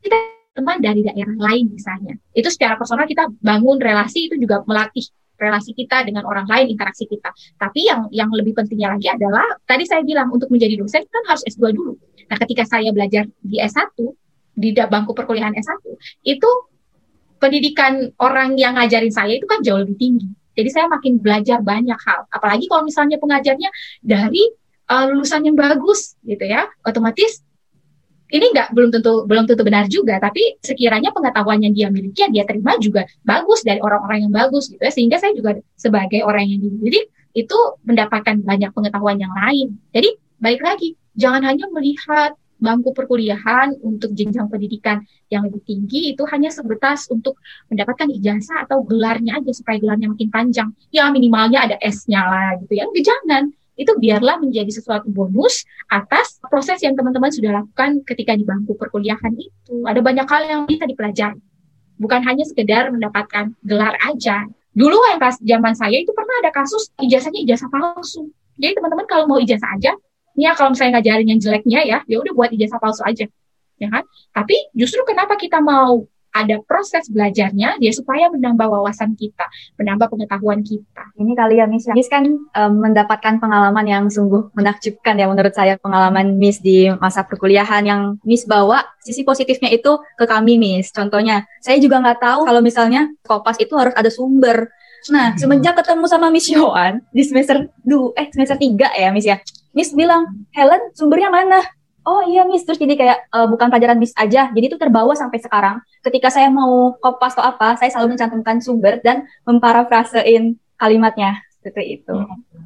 kita 0.05 0.17
teman 0.53 0.77
dari 0.79 1.01
daerah 1.01 1.33
lain 1.33 1.73
misalnya. 1.73 2.13
Itu 2.31 2.53
secara 2.53 2.77
personal 2.77 3.09
kita 3.09 3.25
bangun 3.41 3.81
relasi 3.81 4.29
itu 4.29 4.37
juga 4.37 4.61
melatih 4.69 5.03
relasi 5.35 5.75
kita 5.75 6.07
dengan 6.07 6.23
orang 6.23 6.47
lain, 6.47 6.71
interaksi 6.71 7.09
kita. 7.09 7.33
Tapi 7.59 7.89
yang 7.89 8.07
yang 8.13 8.29
lebih 8.31 8.55
pentingnya 8.55 8.95
lagi 8.95 9.11
adalah 9.11 9.43
tadi 9.67 9.83
saya 9.83 10.05
bilang 10.05 10.31
untuk 10.31 10.47
menjadi 10.47 10.79
dosen 10.79 11.03
kan 11.09 11.23
harus 11.27 11.43
S2 11.43 11.75
dulu. 11.75 11.93
Nah, 12.29 12.37
ketika 12.39 12.63
saya 12.63 12.89
belajar 12.95 13.27
di 13.43 13.59
S1 13.59 13.97
di 14.55 14.71
bangku 14.71 15.11
perkuliahan 15.11 15.51
S1 15.51 15.83
itu 16.23 16.49
pendidikan 17.37 18.15
orang 18.23 18.55
yang 18.55 18.79
ngajarin 18.79 19.11
saya 19.11 19.35
itu 19.35 19.43
kan 19.43 19.59
jauh 19.59 19.83
lebih 19.83 19.99
tinggi 19.99 20.31
jadi 20.55 20.69
saya 20.71 20.85
makin 20.87 21.19
belajar 21.19 21.59
banyak 21.59 21.99
hal. 21.99 22.25
Apalagi 22.31 22.65
kalau 22.71 22.87
misalnya 22.87 23.19
pengajarnya 23.19 23.69
dari 24.01 24.43
uh, 24.89 25.05
lulusan 25.11 25.43
yang 25.45 25.55
bagus 25.59 26.15
gitu 26.23 26.47
ya, 26.47 26.65
otomatis 26.87 27.43
ini 28.33 28.49
nggak 28.49 28.73
belum 28.73 28.89
tentu 28.89 29.29
belum 29.29 29.45
tentu 29.45 29.61
benar 29.61 29.85
juga, 29.85 30.17
tapi 30.17 30.57
sekiranya 30.65 31.13
pengetahuan 31.13 31.61
yang 31.61 31.77
dia 31.77 31.87
miliki 31.93 32.25
dia 32.33 32.41
terima 32.41 32.73
juga 32.81 33.05
bagus 33.21 33.61
dari 33.61 33.77
orang-orang 33.77 34.25
yang 34.25 34.33
bagus 34.33 34.71
gitu 34.71 34.81
ya, 34.81 34.89
sehingga 34.89 35.21
saya 35.21 35.37
juga 35.37 35.61
sebagai 35.77 36.25
orang 36.25 36.49
yang 36.49 36.59
dididik 36.63 37.13
itu 37.37 37.57
mendapatkan 37.85 38.41
banyak 38.41 38.71
pengetahuan 38.73 39.21
yang 39.21 39.29
lain. 39.35 39.77
Jadi 39.93 40.17
balik 40.41 40.63
lagi, 40.63 40.97
jangan 41.13 41.45
hanya 41.45 41.69
melihat 41.69 42.33
bangku 42.65 42.89
perkuliahan 42.97 43.77
untuk 43.85 44.17
jenjang 44.17 44.49
pendidikan 44.49 45.05
yang 45.29 45.45
lebih 45.45 45.61
tinggi 45.61 46.17
itu 46.17 46.25
hanya 46.33 46.49
sebatas 46.49 47.05
untuk 47.13 47.37
mendapatkan 47.69 48.09
ijazah 48.09 48.65
atau 48.65 48.81
gelarnya 48.81 49.37
aja 49.37 49.53
supaya 49.53 49.77
gelarnya 49.77 50.09
makin 50.09 50.29
panjang. 50.33 50.69
Ya 50.89 51.05
minimalnya 51.13 51.69
ada 51.69 51.77
S-nya 51.77 52.25
lah 52.25 52.57
gitu 52.65 52.73
ya. 52.73 52.89
Jangan. 52.89 53.53
Itu 53.75 53.91
biarlah 53.99 54.39
menjadi 54.39 54.71
sesuatu 54.71 55.11
bonus 55.11 55.67
atas 55.91 56.39
proses 56.47 56.79
yang 56.79 56.95
teman-teman 56.95 57.27
sudah 57.27 57.59
lakukan 57.61 58.07
ketika 58.07 58.31
di 58.31 58.47
bangku 58.47 58.71
perkuliahan 58.79 59.35
itu. 59.35 59.83
Ada 59.83 59.99
banyak 59.99 60.23
hal 60.25 60.41
yang 60.47 60.61
bisa 60.63 60.87
dipelajari. 60.87 61.43
Bukan 61.99 62.23
hanya 62.23 62.47
sekedar 62.47 62.87
mendapatkan 62.91 63.51
gelar 63.67 63.99
aja. 63.99 64.47
Dulu 64.75 64.95
yang 65.11 65.19
pas 65.19 65.35
zaman 65.39 65.75
saya 65.75 65.95
itu 65.99 66.11
pernah 66.11 66.43
ada 66.43 66.51
kasus 66.55 66.91
ijazahnya 67.03 67.43
ijazah 67.43 67.67
palsu. 67.67 68.31
Jadi 68.55 68.79
teman-teman 68.79 69.07
kalau 69.07 69.27
mau 69.27 69.39
ijazah 69.43 69.67
aja, 69.75 69.91
ya 70.35 70.51
kalau 70.53 70.71
misalnya 70.71 70.99
ngajarin 70.99 71.27
yang 71.35 71.39
jeleknya 71.41 71.79
ya 71.83 71.99
ya 72.05 72.17
udah 72.19 72.33
buat 72.35 72.49
ijazah 72.51 72.79
palsu 72.79 73.01
aja 73.03 73.25
ya 73.75 73.87
kan 73.91 74.03
tapi 74.31 74.55
justru 74.71 75.03
kenapa 75.03 75.35
kita 75.35 75.59
mau 75.59 76.07
ada 76.35 76.59
proses 76.67 77.07
belajarnya 77.07 77.79
dia 77.79 77.91
supaya 77.95 78.27
menambah 78.27 78.67
wawasan 78.67 79.15
kita, 79.15 79.47
menambah 79.79 80.11
pengetahuan 80.11 80.59
kita. 80.59 81.15
Ini 81.15 81.31
kali 81.31 81.63
ya 81.63 81.65
Miss, 81.71 81.87
Miss 81.95 82.11
kan 82.11 82.27
um, 82.27 82.73
mendapatkan 82.83 83.39
pengalaman 83.39 83.87
yang 83.87 84.03
sungguh 84.11 84.51
menakjubkan 84.51 85.15
ya 85.15 85.31
menurut 85.31 85.55
saya 85.55 85.79
pengalaman 85.79 86.35
Miss 86.35 86.59
di 86.59 86.91
masa 86.99 87.23
perkuliahan 87.23 87.87
yang 87.87 88.01
Miss 88.27 88.43
bawa 88.43 88.83
sisi 88.99 89.23
positifnya 89.23 89.71
itu 89.71 89.95
ke 90.19 90.27
kami 90.27 90.59
Miss. 90.59 90.91
Contohnya, 90.91 91.47
saya 91.63 91.79
juga 91.79 92.03
nggak 92.03 92.19
tahu 92.19 92.43
kalau 92.43 92.59
misalnya 92.59 93.07
kopas 93.23 93.55
itu 93.63 93.71
harus 93.79 93.95
ada 93.95 94.11
sumber. 94.11 94.67
Nah, 95.15 95.37
semenjak 95.39 95.79
ketemu 95.79 96.03
sama 96.11 96.27
Miss 96.27 96.51
Yohan 96.51 96.99
di 97.15 97.23
semester 97.23 97.71
2, 97.87 98.19
eh 98.19 98.27
semester 98.35 98.59
3 98.59 98.91
ya 98.91 99.09
Miss 99.15 99.23
ya, 99.23 99.39
Miss 99.75 99.91
bilang, 99.91 100.47
Helen 100.55 100.95
sumbernya 100.95 101.27
mana? 101.27 101.59
Oh 102.07 102.23
iya 102.23 102.47
Miss, 102.47 102.63
terus 102.63 102.79
jadi 102.79 102.95
kayak 102.95 103.17
uh, 103.33 103.43
bukan 103.51 103.67
pelajaran 103.67 103.99
Miss 103.99 104.15
aja, 104.15 104.47
jadi 104.55 104.65
itu 104.71 104.79
terbawa 104.79 105.11
sampai 105.19 105.43
sekarang. 105.43 105.83
Ketika 105.99 106.31
saya 106.31 106.47
mau 106.47 106.95
kopas 106.95 107.35
atau 107.35 107.43
apa, 107.43 107.75
saya 107.75 107.91
selalu 107.91 108.15
mencantumkan 108.15 108.63
sumber 108.63 109.03
dan 109.03 109.27
memparafrasein 109.43 110.55
kalimatnya 110.79 111.43
seperti 111.59 111.99
itu. 111.99 112.15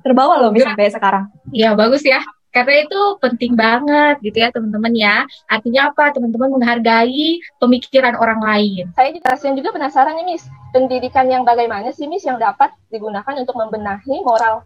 Terbawa 0.05 0.37
loh 0.37 0.53
Miss 0.53 0.67
sampai 0.67 0.93
sekarang. 0.93 1.33
Iya 1.49 1.73
bagus 1.73 2.05
ya. 2.05 2.21
Karena 2.49 2.81
itu 2.81 3.01
penting 3.21 3.53
banget 3.53 4.21
gitu 4.25 4.37
ya 4.41 4.49
teman-teman 4.49 4.93
ya. 4.93 5.25
Artinya 5.49 5.93
apa? 5.93 6.13
Teman-teman 6.13 6.49
menghargai 6.53 7.41
pemikiran 7.61 8.17
orang 8.17 8.41
lain. 8.41 8.89
Saya 8.97 9.09
juga, 9.13 9.29
saya 9.33 9.53
juga 9.57 9.69
penasaran 9.73 10.13
nih 10.19 10.35
Miss, 10.35 10.45
pendidikan 10.75 11.25
yang 11.25 11.41
bagaimana 11.41 11.89
sih 11.89 12.05
Miss 12.05 12.25
yang 12.25 12.37
dapat 12.37 12.69
digunakan 12.93 13.33
untuk 13.39 13.55
membenahi 13.57 14.21
moral 14.25 14.65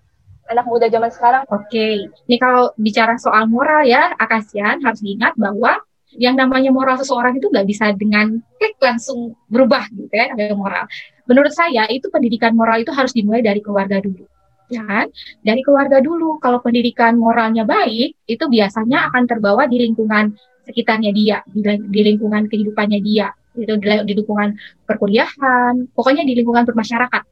anak 0.49 0.65
muda 0.67 0.87
zaman 0.91 1.11
sekarang. 1.11 1.43
Oke, 1.49 2.09
ini 2.09 2.37
kalau 2.39 2.71
bicara 2.75 3.15
soal 3.19 3.47
moral 3.47 3.87
ya, 3.87 4.11
Akasian 4.19 4.83
harus 4.83 4.99
diingat 4.99 5.35
bahwa 5.39 5.79
yang 6.13 6.37
namanya 6.37 6.69
moral 6.69 6.99
seseorang 7.01 7.41
itu 7.41 7.49
nggak 7.49 7.65
bisa 7.65 7.89
dengan 7.97 8.37
klik 8.61 8.77
langsung 8.77 9.33
berubah 9.49 9.89
gitu 9.89 10.13
ya, 10.13 10.33
ada 10.33 10.53
moral. 10.53 10.85
Menurut 11.25 11.53
saya 11.55 11.87
itu 11.89 12.11
pendidikan 12.11 12.53
moral 12.53 12.83
itu 12.83 12.91
harus 12.93 13.15
dimulai 13.15 13.41
dari 13.41 13.63
keluarga 13.63 13.97
dulu. 14.03 14.27
Ya 14.69 14.83
kan? 14.83 15.07
Dari 15.41 15.61
keluarga 15.61 16.01
dulu. 16.01 16.37
Kalau 16.41 16.59
pendidikan 16.59 17.17
moralnya 17.17 17.63
baik, 17.63 18.17
itu 18.27 18.45
biasanya 18.45 19.09
akan 19.11 19.23
terbawa 19.25 19.65
di 19.69 19.77
lingkungan 19.81 20.35
sekitarnya 20.63 21.11
dia, 21.11 21.37
di, 21.47 21.59
di 21.63 22.01
lingkungan 22.07 22.47
kehidupannya 22.47 22.99
dia, 23.03 23.31
itu 23.53 23.73
di, 23.77 23.87
di 24.07 24.13
lingkungan 24.15 24.55
perkuliahan, 24.87 25.91
pokoknya 25.91 26.23
di 26.23 26.33
lingkungan 26.39 26.63
bermasyarakat. 26.63 27.23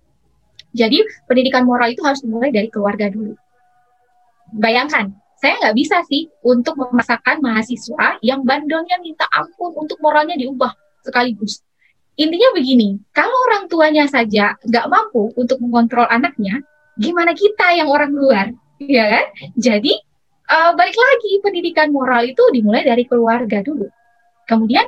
Jadi 0.71 1.03
pendidikan 1.27 1.67
moral 1.67 1.91
itu 1.91 2.01
harus 2.03 2.23
dimulai 2.23 2.51
dari 2.51 2.71
keluarga 2.71 3.11
dulu. 3.11 3.35
Bayangkan, 4.55 5.11
saya 5.41 5.57
nggak 5.57 5.75
bisa 5.75 6.05
sih 6.05 6.29
untuk 6.45 6.77
memasakkan 6.77 7.41
mahasiswa 7.41 8.21
yang 8.21 8.45
bandelnya 8.45 9.01
minta 9.01 9.25
ampun 9.33 9.73
untuk 9.73 9.97
moralnya 9.99 10.37
diubah 10.37 10.71
sekaligus. 11.01 11.65
Intinya 12.19 12.53
begini, 12.53 13.01
kalau 13.15 13.33
orang 13.49 13.65
tuanya 13.71 14.05
saja 14.05 14.53
nggak 14.61 14.85
mampu 14.91 15.33
untuk 15.33 15.57
mengontrol 15.63 16.05
anaknya, 16.05 16.61
gimana 16.99 17.33
kita 17.33 17.73
yang 17.73 17.89
orang 17.89 18.11
luar, 18.13 18.53
ya 18.77 19.07
kan? 19.09 19.25
Jadi 19.57 19.97
uh, 20.51 20.71
balik 20.77 20.93
lagi 20.93 21.31
pendidikan 21.41 21.89
moral 21.89 22.27
itu 22.27 22.43
dimulai 22.53 22.85
dari 22.85 23.07
keluarga 23.07 23.63
dulu. 23.65 23.87
Kemudian 24.45 24.85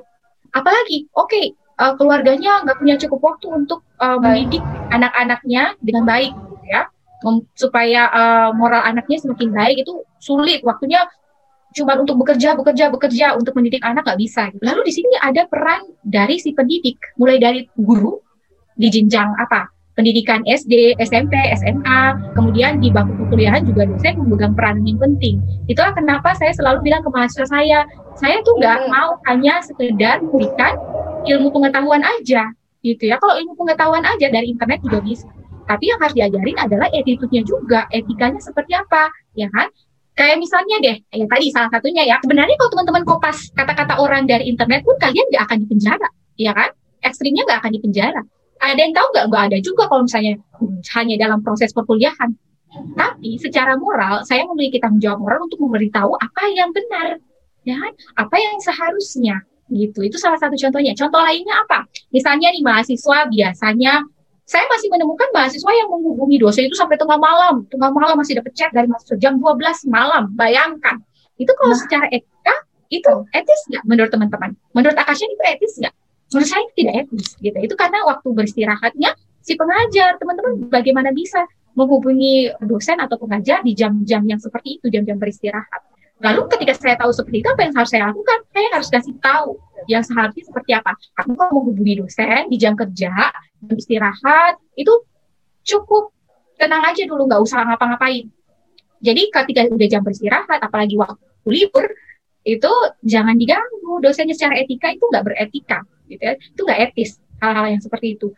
apalagi, 0.53 1.09
oke, 1.15 1.31
okay, 1.31 1.55
uh, 1.79 1.93
keluarganya 1.97 2.61
nggak 2.65 2.77
punya 2.77 2.95
cukup 2.99 3.19
waktu 3.33 3.47
untuk 3.49 3.79
uh, 4.01 4.17
mendidik 4.19 4.61
anak-anaknya 4.93 5.77
dengan 5.81 6.03
baik 6.05 6.33
gitu 6.33 6.65
ya. 6.69 6.81
Mem- 7.23 7.47
supaya 7.55 8.11
uh, 8.11 8.49
moral 8.51 8.83
anaknya 8.83 9.17
semakin 9.23 9.49
baik 9.55 9.87
itu 9.87 10.03
sulit. 10.19 10.59
Waktunya 10.61 11.07
cuma 11.73 11.97
untuk 11.97 12.21
bekerja 12.21 12.53
bekerja 12.53 12.93
bekerja 12.93 13.25
untuk 13.33 13.57
mendidik 13.57 13.81
anak 13.81 14.05
nggak 14.05 14.21
bisa 14.21 14.53
lalu 14.61 14.85
di 14.85 14.93
sini 14.93 15.17
ada 15.17 15.49
peran 15.49 15.89
dari 16.05 16.37
si 16.37 16.53
pendidik. 16.53 16.99
Mulai 17.17 17.41
dari 17.41 17.61
guru 17.79 18.19
di 18.77 18.89
jenjang 18.89 19.33
apa? 19.39 19.69
Pendidikan 19.93 20.41
SD, 20.49 20.97
SMP, 20.97 21.37
SMA, 21.53 22.33
kemudian 22.33 22.81
di 22.81 22.89
bangku 22.89 23.13
perkuliahan 23.13 23.61
juga 23.61 23.85
dosen 23.85 24.17
memegang 24.17 24.57
peran 24.57 24.81
yang 24.81 24.97
penting. 24.97 25.37
Itulah 25.69 25.93
kenapa 25.93 26.33
saya 26.33 26.49
selalu 26.49 26.81
bilang 26.89 27.05
ke 27.05 27.13
mahasiswa 27.13 27.45
saya, 27.45 27.85
saya 28.17 28.41
tuh 28.41 28.57
nggak 28.57 28.89
mau 28.89 29.21
hanya 29.29 29.61
sekedar 29.61 30.25
memberikan 30.25 30.81
ilmu 31.23 31.49
pengetahuan 31.51 32.03
aja, 32.03 32.51
gitu 32.83 33.03
ya. 33.07 33.15
Kalau 33.17 33.35
ilmu 33.39 33.53
pengetahuan 33.55 34.03
aja 34.03 34.27
dari 34.29 34.51
internet 34.51 34.79
juga 34.83 34.99
bisa. 35.01 35.27
Tapi 35.63 35.83
yang 35.87 35.99
harus 36.03 36.15
diajarin 36.15 36.57
adalah 36.59 36.87
attitude-nya 36.91 37.41
juga, 37.47 37.87
etikanya 37.89 38.39
seperti 38.43 38.75
apa, 38.75 39.07
ya 39.33 39.47
kan? 39.47 39.71
Kayak 40.13 40.37
misalnya 40.43 40.77
deh, 40.83 40.97
ya 41.09 41.25
tadi 41.25 41.45
salah 41.49 41.71
satunya 41.73 42.03
ya, 42.05 42.21
sebenarnya 42.21 42.53
kalau 42.59 42.71
teman-teman 42.77 43.03
kopas 43.07 43.49
kata-kata 43.55 43.97
orang 43.97 44.29
dari 44.29 44.45
internet 44.51 44.85
pun 44.85 44.93
kalian 45.01 45.25
nggak 45.31 45.43
akan 45.49 45.57
dipenjara, 45.65 46.09
ya 46.37 46.51
kan? 46.53 46.69
Ekstrimnya 47.01 47.47
nggak 47.47 47.59
akan 47.65 47.71
dipenjara 47.73 48.21
ada 48.63 48.79
yang 48.79 48.93
tahu 48.95 49.07
nggak? 49.11 49.25
Nggak 49.27 49.43
ada 49.51 49.57
juga 49.59 49.83
kalau 49.91 50.07
misalnya 50.07 50.33
hanya 50.95 51.15
dalam 51.19 51.39
proses 51.43 51.75
perkuliahan. 51.75 52.31
Tapi 52.97 53.37
secara 53.37 53.77
moral, 53.77 54.25
saya 54.25 54.47
memiliki 54.49 54.81
tanggung 54.81 55.03
jawab 55.03 55.21
moral 55.21 55.45
untuk 55.45 55.61
memberitahu 55.61 56.17
apa 56.17 56.43
yang 56.49 56.73
benar, 56.73 57.21
ya 57.67 57.77
kan? 57.77 57.93
Apa 58.17 58.35
yang 58.39 58.57
seharusnya, 58.63 59.45
gitu. 59.73 60.05
Itu 60.05 60.21
salah 60.21 60.37
satu 60.37 60.53
contohnya. 60.53 60.93
Contoh 60.93 61.19
lainnya 61.19 61.65
apa? 61.65 61.89
Misalnya 62.13 62.53
nih 62.53 62.61
mahasiswa 62.61 63.17
biasanya 63.27 64.05
saya 64.43 64.65
masih 64.69 64.87
menemukan 64.93 65.29
mahasiswa 65.33 65.71
yang 65.73 65.89
menghubungi 65.89 66.37
dosen 66.37 66.69
itu 66.69 66.77
sampai 66.77 66.95
tengah 67.01 67.17
malam. 67.17 67.65
Tengah 67.67 67.89
malam 67.89 68.15
masih 68.21 68.37
dapat 68.37 68.53
chat 68.53 68.69
dari 68.71 68.85
mahasiswa 68.85 69.17
jam 69.17 69.41
12 69.41 69.89
malam. 69.89 70.29
Bayangkan. 70.37 71.01
Itu 71.41 71.51
kalau 71.57 71.73
nah. 71.73 71.81
secara 71.81 72.05
etika, 72.13 72.55
itu 72.93 73.13
etis 73.33 73.61
nggak 73.73 73.83
menurut 73.89 74.11
teman-teman? 74.13 74.53
Menurut 74.77 74.95
Akasya 74.95 75.25
itu 75.25 75.43
etis 75.49 75.73
nggak? 75.81 75.95
menurut 76.33 76.49
saya 76.49 76.65
tidak 76.73 76.93
etis 77.05 77.37
gitu 77.37 77.57
itu 77.61 77.75
karena 77.77 77.99
waktu 78.09 78.27
beristirahatnya 78.33 79.13
si 79.45 79.53
pengajar 79.53 80.17
teman-teman 80.17 80.65
bagaimana 80.67 81.13
bisa 81.13 81.45
menghubungi 81.77 82.53
dosen 82.65 82.97
atau 82.97 83.17
pengajar 83.21 83.61
di 83.61 83.77
jam-jam 83.77 84.25
yang 84.25 84.41
seperti 84.41 84.81
itu 84.81 84.89
jam-jam 84.89 85.21
beristirahat 85.21 85.92
lalu 86.23 86.41
ketika 86.55 86.73
saya 86.79 86.95
tahu 86.95 87.11
seperti 87.11 87.43
itu 87.43 87.49
apa 87.51 87.61
yang 87.67 87.73
harus 87.75 87.89
saya 87.91 88.03
lakukan? 88.07 88.39
Saya 88.55 88.67
harus 88.71 88.89
kasih 88.89 89.15
tahu 89.19 89.49
yang 89.91 90.03
seharusnya 90.03 90.43
seperti 90.47 90.71
apa. 90.71 90.91
Kamu 91.19 91.35
kalau 91.35 91.51
menghubungi 91.59 91.99
dosen 91.99 92.47
di 92.47 92.57
jam 92.57 92.73
kerja 92.79 93.11
jam 93.35 93.75
istirahat 93.75 94.55
itu 94.79 94.93
cukup. 95.67 96.15
Tenang 96.55 96.85
aja 96.85 97.03
dulu 97.03 97.27
nggak 97.27 97.41
usah 97.43 97.65
ngapa-ngapain. 97.67 98.29
Jadi 99.03 99.21
ketika 99.27 99.67
udah 99.67 99.87
jam 99.91 100.01
beristirahat 100.05 100.59
apalagi 100.63 100.95
waktu 100.95 101.19
libur 101.43 101.91
itu 102.47 102.71
jangan 103.03 103.35
diganggu. 103.35 103.99
Dosennya 103.99 104.35
secara 104.37 104.63
etika 104.63 104.95
itu 104.95 105.03
nggak 105.03 105.23
beretika 105.27 105.83
gitu 106.07 106.23
ya. 106.23 106.33
Itu 106.39 106.61
nggak 106.63 106.79
etis 106.91 107.19
hal-hal 107.43 107.67
yang 107.67 107.81
seperti 107.83 108.15
itu. 108.15 108.31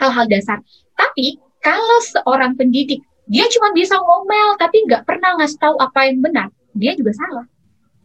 Hal-hal 0.00 0.24
dasar. 0.24 0.64
Tapi 0.96 1.36
kalau 1.60 1.98
seorang 2.00 2.56
pendidik 2.56 3.04
dia 3.26 3.44
cuma 3.50 3.74
bisa 3.74 3.98
ngomel 3.98 4.54
tapi 4.54 4.86
nggak 4.86 5.02
pernah 5.02 5.34
ngasih 5.34 5.58
tahu 5.58 5.74
apa 5.82 6.06
yang 6.06 6.22
benar 6.22 6.48
dia 6.76 6.92
juga 6.94 7.12
salah. 7.16 7.46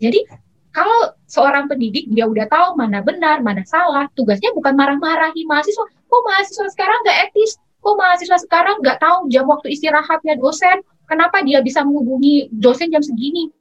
Jadi 0.01 0.25
kalau 0.71 1.11
seorang 1.27 1.67
pendidik 1.67 2.07
dia 2.07 2.25
udah 2.25 2.47
tahu 2.47 2.79
mana 2.79 3.03
benar 3.03 3.43
mana 3.43 3.61
salah 3.67 4.07
tugasnya 4.15 4.55
bukan 4.55 4.73
marah-marahi 4.73 5.43
mahasiswa. 5.43 5.83
Kok 6.07 6.21
mahasiswa 6.23 6.67
sekarang 6.71 6.97
nggak 7.03 7.17
etis? 7.31 7.59
Kok 7.83 7.95
mahasiswa 7.99 8.37
sekarang 8.39 8.79
nggak 8.79 8.97
tahu 9.03 9.27
jam 9.27 9.45
waktu 9.51 9.75
istirahatnya 9.75 10.39
dosen? 10.39 10.79
Kenapa 11.11 11.43
dia 11.43 11.59
bisa 11.59 11.83
menghubungi 11.83 12.47
dosen 12.55 12.87
jam 12.87 13.03
segini? 13.03 13.51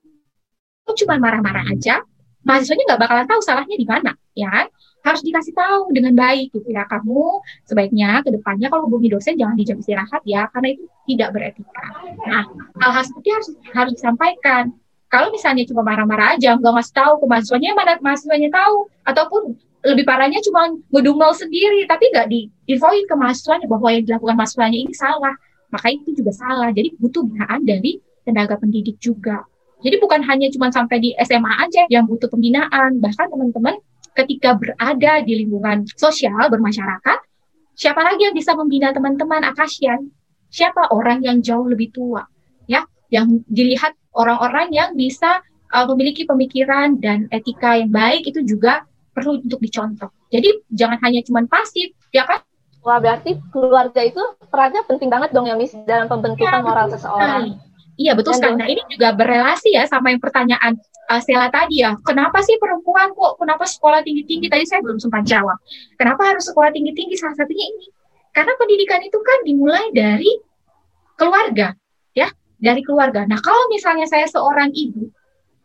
Kok 0.86 0.94
cuma 1.02 1.18
marah-marah 1.18 1.66
aja? 1.66 1.98
Mahasiswanya 2.46 2.94
nggak 2.94 3.00
bakalan 3.02 3.26
tahu 3.26 3.40
salahnya 3.42 3.74
di 3.74 3.86
mana 3.86 4.14
ya 4.38 4.48
kan? 4.48 4.66
Harus 5.00 5.24
dikasih 5.24 5.56
tahu 5.56 5.90
dengan 5.90 6.14
baik 6.14 6.54
gitu 6.54 6.68
ya. 6.70 6.86
Kamu 6.86 7.42
sebaiknya 7.66 8.22
ke 8.22 8.30
depannya 8.30 8.70
kalau 8.70 8.86
hubungi 8.86 9.10
dosen 9.10 9.34
jangan 9.34 9.58
di 9.58 9.66
jam 9.66 9.82
istirahat 9.82 10.22
ya 10.22 10.46
karena 10.54 10.78
itu 10.78 10.84
tidak 11.10 11.28
beretika. 11.34 11.84
Nah 12.22 12.44
hal-hal 12.78 13.02
seperti 13.02 13.28
harus 13.34 13.48
harus 13.74 13.92
disampaikan. 13.98 14.70
Kalau 15.10 15.34
misalnya 15.34 15.66
cuma 15.66 15.82
marah-marah 15.82 16.38
aja 16.38 16.54
nggak 16.54 16.70
ngasih 16.70 16.94
tahu 16.94 17.12
ke 17.18 17.24
mahasiswanya 17.26 17.74
mana 17.74 17.98
mahasiswanya 17.98 18.48
tahu. 18.54 18.86
Ataupun 19.02 19.58
lebih 19.82 20.06
parahnya 20.06 20.38
cuma 20.46 20.70
ngedumel 20.94 21.34
sendiri 21.34 21.82
tapi 21.90 22.14
nggak 22.14 22.30
diinfoin 22.30 23.04
ke 23.10 23.14
mahasiswanya 23.18 23.66
bahwa 23.66 23.90
yang 23.90 24.06
dilakukan 24.06 24.38
mahasiswanya 24.38 24.78
ini 24.78 24.94
salah. 24.94 25.34
Maka 25.74 25.90
itu 25.90 26.14
juga 26.14 26.30
salah. 26.30 26.70
Jadi 26.70 26.94
butuh 26.94 27.26
binaan 27.26 27.66
dari 27.66 27.98
tenaga 28.22 28.54
pendidik 28.54 29.02
juga. 29.02 29.42
Jadi 29.82 29.96
bukan 29.98 30.20
hanya 30.28 30.46
cuma 30.52 30.70
sampai 30.70 31.02
di 31.02 31.10
SMA 31.26 31.52
aja 31.58 31.90
yang 31.90 32.06
butuh 32.06 32.30
pembinaan. 32.30 33.02
Bahkan 33.02 33.26
teman-teman 33.34 33.82
ketika 34.14 34.54
berada 34.54 35.12
di 35.26 35.42
lingkungan 35.42 35.90
sosial 35.98 36.46
bermasyarakat, 36.52 37.18
siapa 37.74 38.00
lagi 38.04 38.30
yang 38.30 38.36
bisa 38.36 38.52
membina 38.54 38.94
teman-teman 38.94 39.42
Akasian? 39.42 40.12
Siapa 40.50 40.90
orang 40.94 41.22
yang 41.22 41.38
jauh 41.40 41.62
lebih 41.62 41.94
tua, 41.94 42.26
ya, 42.66 42.82
yang 43.06 43.46
dilihat 43.46 43.94
orang-orang 44.14 44.70
yang 44.74 44.90
bisa 44.94 45.42
uh, 45.74 45.86
memiliki 45.90 46.26
pemikiran 46.26 46.98
dan 46.98 47.30
etika 47.30 47.78
yang 47.78 47.90
baik 47.90 48.26
itu 48.26 48.42
juga 48.42 48.86
perlu 49.14 49.42
untuk 49.42 49.58
dicontoh. 49.62 50.10
Jadi 50.30 50.62
jangan 50.70 50.98
hanya 51.02 51.20
cuman 51.26 51.50
pasif, 51.50 51.90
ya 52.14 52.26
kan? 52.26 52.42
Wah 52.80 52.96
berarti 52.96 53.36
keluarga 53.52 54.00
itu 54.00 54.22
perannya 54.48 54.80
penting 54.88 55.12
banget 55.12 55.36
dong 55.36 55.44
ya 55.44 55.58
Miss 55.58 55.76
dalam 55.84 56.08
pembentukan 56.08 56.62
ya, 56.62 56.64
moral 56.64 56.86
seseorang. 56.88 57.60
Iya 58.00 58.16
betul 58.16 58.32
sekali. 58.32 58.56
Nah 58.56 58.68
ini 58.70 58.80
juga 58.88 59.12
berelasi 59.12 59.76
ya 59.76 59.84
sama 59.84 60.08
yang 60.08 60.22
pertanyaan 60.22 60.80
uh, 61.12 61.20
Stella 61.20 61.52
tadi 61.52 61.84
ya, 61.84 61.98
kenapa 62.00 62.40
sih 62.40 62.56
perempuan 62.56 63.12
kok, 63.12 63.36
kenapa 63.36 63.68
sekolah 63.68 64.00
tinggi-tinggi? 64.00 64.48
Tadi 64.48 64.64
saya 64.64 64.80
belum 64.80 64.96
sempat 64.96 65.28
jawab. 65.28 65.58
Kenapa 66.00 66.32
harus 66.32 66.48
sekolah 66.48 66.72
tinggi-tinggi? 66.72 67.18
Salah 67.18 67.36
satunya 67.36 67.66
ini. 67.66 67.92
Karena 68.30 68.54
pendidikan 68.56 69.02
itu 69.02 69.18
kan 69.18 69.38
dimulai 69.42 69.90
dari 69.90 70.30
keluarga, 71.18 71.74
dari 72.60 72.84
keluarga. 72.84 73.24
Nah, 73.24 73.40
kalau 73.40 73.66
misalnya 73.72 74.04
saya 74.06 74.28
seorang 74.28 74.70
ibu, 74.76 75.08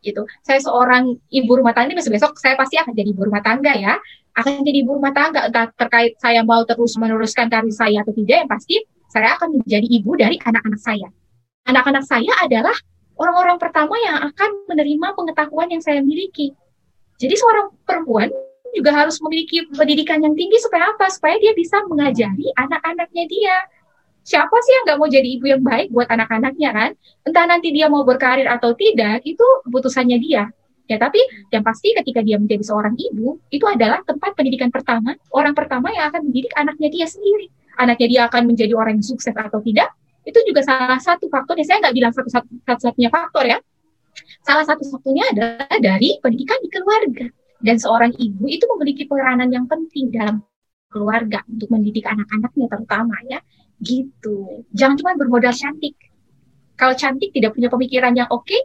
gitu, 0.00 0.24
saya 0.42 0.58
seorang 0.58 1.14
ibu 1.28 1.52
rumah 1.52 1.76
tangga, 1.76 1.92
besok-besok 1.92 2.40
saya 2.40 2.56
pasti 2.56 2.80
akan 2.80 2.96
jadi 2.96 3.12
ibu 3.12 3.22
rumah 3.28 3.44
tangga 3.44 3.76
ya, 3.76 3.94
akan 4.36 4.64
jadi 4.64 4.78
ibu 4.82 4.96
rumah 4.96 5.12
tangga, 5.12 5.48
entah 5.48 5.68
terkait 5.76 6.16
saya 6.18 6.40
mau 6.42 6.64
terus 6.64 6.96
meneruskan 6.96 7.52
karir 7.52 7.72
saya 7.72 8.00
atau 8.00 8.16
tidak, 8.16 8.36
yang 8.44 8.50
pasti 8.50 8.82
saya 9.12 9.36
akan 9.36 9.60
menjadi 9.60 9.86
ibu 9.86 10.10
dari 10.16 10.36
anak-anak 10.40 10.80
saya. 10.80 11.08
Anak-anak 11.68 12.04
saya 12.04 12.32
adalah 12.42 12.74
orang-orang 13.16 13.56
pertama 13.56 13.96
yang 14.00 14.20
akan 14.28 14.50
menerima 14.68 15.08
pengetahuan 15.16 15.68
yang 15.72 15.82
saya 15.82 16.00
miliki. 16.04 16.52
Jadi 17.16 17.32
seorang 17.32 17.72
perempuan 17.88 18.28
juga 18.76 18.92
harus 18.92 19.16
memiliki 19.24 19.64
pendidikan 19.72 20.20
yang 20.20 20.36
tinggi 20.36 20.60
supaya 20.60 20.92
apa? 20.92 21.08
Supaya 21.08 21.40
dia 21.40 21.56
bisa 21.56 21.80
mengajari 21.88 22.52
anak-anaknya 22.60 23.24
dia. 23.24 23.56
Siapa 24.26 24.56
sih 24.58 24.72
yang 24.74 24.84
nggak 24.90 24.98
mau 24.98 25.06
jadi 25.06 25.28
ibu 25.38 25.46
yang 25.46 25.62
baik 25.62 25.94
buat 25.94 26.10
anak-anaknya 26.10 26.70
kan? 26.74 26.90
Entah 27.22 27.44
nanti 27.46 27.70
dia 27.70 27.86
mau 27.86 28.02
berkarir 28.02 28.50
atau 28.50 28.74
tidak, 28.74 29.22
itu 29.22 29.46
keputusannya 29.70 30.18
dia. 30.18 30.50
Ya, 30.90 30.98
tapi 30.98 31.18
yang 31.50 31.62
pasti 31.62 31.94
ketika 31.94 32.22
dia 32.22 32.38
menjadi 32.38 32.62
seorang 32.62 32.98
ibu, 32.98 33.38
itu 33.50 33.62
adalah 33.66 34.02
tempat 34.02 34.34
pendidikan 34.34 34.70
pertama, 34.70 35.14
orang 35.30 35.54
pertama 35.54 35.94
yang 35.94 36.10
akan 36.10 36.26
mendidik 36.30 36.50
anaknya 36.58 36.90
dia 36.90 37.06
sendiri. 37.06 37.50
Anaknya 37.78 38.06
dia 38.10 38.20
akan 38.26 38.42
menjadi 38.50 38.74
orang 38.74 38.98
yang 38.98 39.06
sukses 39.06 39.34
atau 39.34 39.62
tidak, 39.62 39.94
itu 40.26 40.38
juga 40.42 40.60
salah 40.66 40.98
satu 40.98 41.30
faktor 41.30 41.54
ya 41.54 41.64
saya 41.64 41.78
nggak 41.86 41.94
bilang 41.94 42.12
satu, 42.12 42.28
satu, 42.28 42.50
satu 42.66 42.80
satunya 42.90 43.10
faktor 43.14 43.46
ya 43.46 43.58
salah 44.42 44.66
satu 44.66 44.82
satunya 44.82 45.24
adalah 45.30 45.70
dari 45.78 46.18
pendidikan 46.18 46.58
di 46.58 46.68
keluarga 46.68 47.26
dan 47.62 47.78
seorang 47.78 48.12
ibu 48.18 48.44
itu 48.50 48.66
memiliki 48.74 49.06
peranan 49.06 49.48
yang 49.54 49.70
penting 49.70 50.10
dalam 50.10 50.42
keluarga 50.90 51.46
untuk 51.46 51.70
mendidik 51.70 52.04
anak-anaknya 52.04 52.66
terutama 52.66 53.16
ya 53.30 53.38
gitu 53.82 54.64
jangan 54.72 54.96
cuma 55.00 55.12
bermodal 55.16 55.52
cantik 55.52 55.96
kalau 56.76 56.92
cantik 56.96 57.32
tidak 57.32 57.56
punya 57.56 57.68
pemikiran 57.72 58.12
yang 58.16 58.28
oke 58.28 58.44
okay, 58.44 58.60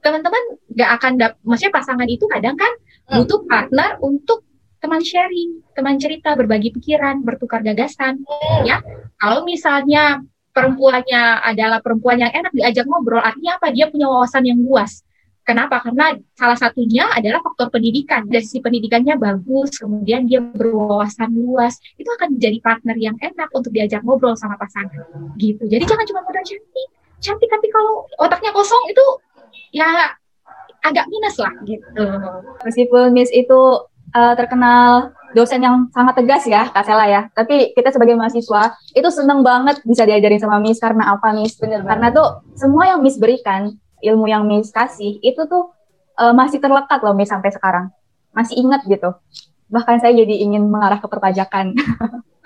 teman-teman 0.00 0.40
nggak 0.74 0.90
akan 1.00 1.12
dap 1.18 1.32
maksudnya 1.46 1.72
pasangan 1.74 2.08
itu 2.08 2.24
kadang 2.30 2.56
kan 2.58 2.72
hmm. 3.10 3.22
butuh 3.22 3.40
partner 3.46 3.98
untuk 4.02 4.46
teman 4.80 5.04
sharing, 5.04 5.60
teman 5.76 6.00
cerita, 6.00 6.32
berbagi 6.32 6.72
pikiran, 6.72 7.20
bertukar 7.20 7.60
gagasan, 7.60 8.24
ya. 8.64 8.80
Kalau 9.20 9.44
misalnya 9.44 10.24
perempuannya 10.56 11.44
adalah 11.44 11.84
perempuan 11.84 12.24
yang 12.24 12.32
enak 12.32 12.50
diajak 12.56 12.88
ngobrol, 12.88 13.20
artinya 13.20 13.60
apa? 13.60 13.76
Dia 13.76 13.92
punya 13.92 14.08
wawasan 14.08 14.48
yang 14.48 14.58
luas. 14.64 15.04
Kenapa? 15.50 15.82
Karena 15.82 16.14
salah 16.38 16.54
satunya 16.54 17.10
adalah 17.10 17.42
faktor 17.42 17.74
pendidikan. 17.74 18.22
Dari 18.30 18.46
sisi 18.46 18.62
pendidikannya 18.62 19.18
bagus, 19.18 19.74
kemudian 19.82 20.30
dia 20.30 20.38
berwawasan 20.38 21.34
luas, 21.34 21.74
itu 21.98 22.06
akan 22.06 22.38
menjadi 22.38 22.62
partner 22.62 22.94
yang 22.94 23.18
enak 23.18 23.50
untuk 23.50 23.74
diajak 23.74 24.06
ngobrol 24.06 24.38
sama 24.38 24.54
pasangan. 24.54 25.10
Gitu. 25.34 25.66
Jadi 25.66 25.82
jangan 25.82 26.06
cuma 26.06 26.22
modal 26.22 26.46
cantik. 26.46 26.88
Cantik 27.18 27.50
tapi 27.50 27.66
kalau 27.66 28.06
otaknya 28.22 28.54
kosong 28.54 28.94
itu 28.94 29.04
ya 29.74 30.14
agak 30.86 31.10
minus 31.10 31.36
lah 31.42 31.52
gitu. 31.66 32.06
Meskipun 32.62 33.10
Miss 33.10 33.34
itu 33.34 33.90
uh, 34.14 34.34
terkenal 34.38 35.10
dosen 35.34 35.66
yang 35.66 35.90
sangat 35.90 36.14
tegas 36.14 36.46
ya, 36.46 36.70
Kak 36.70 36.86
Sela 36.86 37.10
ya. 37.10 37.26
Tapi 37.34 37.74
kita 37.74 37.90
sebagai 37.90 38.14
mahasiswa 38.14 38.70
itu 38.94 39.08
seneng 39.10 39.42
banget 39.42 39.82
bisa 39.82 40.06
diajarin 40.06 40.38
sama 40.38 40.62
Miss 40.62 40.78
karena 40.78 41.10
apa 41.10 41.34
Miss? 41.34 41.58
Bener 41.58 41.82
Karena 41.82 42.14
tuh 42.14 42.46
semua 42.54 42.86
yang 42.86 43.02
Miss 43.02 43.18
berikan, 43.18 43.74
ilmu 44.00 44.26
yang 44.28 44.44
Miss 44.48 44.72
kasih 44.72 45.20
itu 45.20 45.40
tuh 45.46 45.72
uh, 46.20 46.34
masih 46.36 46.60
terlekat 46.60 47.00
loh 47.00 47.14
Miss 47.16 47.32
sampai 47.32 47.52
sekarang. 47.52 47.92
Masih 48.34 48.60
ingat 48.60 48.84
gitu. 48.86 49.16
Bahkan 49.70 50.02
saya 50.02 50.12
jadi 50.16 50.34
ingin 50.44 50.66
mengarah 50.66 50.98
ke 50.98 51.06
perpajakan. 51.06 51.74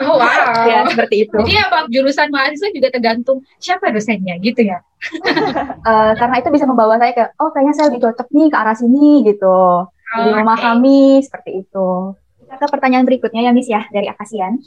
Oh, 0.02 0.18
wow. 0.18 0.66
ya, 0.70 0.84
seperti 0.90 1.28
itu. 1.28 1.36
Jadi 1.38 1.54
apa 1.58 1.86
jurusan 1.88 2.28
mahasiswa 2.28 2.68
juga 2.74 2.88
tergantung 2.92 3.40
siapa 3.62 3.88
dosennya 3.94 4.36
gitu 4.42 4.66
ya. 4.66 4.82
uh, 5.86 6.12
karena 6.20 6.36
itu 6.40 6.48
bisa 6.52 6.66
membawa 6.66 6.98
saya 6.98 7.12
ke 7.14 7.24
oh 7.38 7.50
kayaknya 7.54 7.74
saya 7.76 7.86
lebih 7.92 8.02
cocok 8.08 8.28
nih 8.30 8.48
ke 8.50 8.56
arah 8.56 8.76
sini 8.76 9.24
gitu. 9.24 9.88
Jadi 10.14 10.30
Oh, 10.30 10.36
memahami 10.38 11.18
seperti 11.26 11.66
itu. 11.66 12.14
Kita 12.46 12.54
ke 12.54 12.66
pertanyaan 12.70 13.02
berikutnya 13.02 13.50
ya 13.50 13.50
Miss 13.50 13.66
ya 13.66 13.82
dari 13.90 14.06
Akasian. 14.06 14.62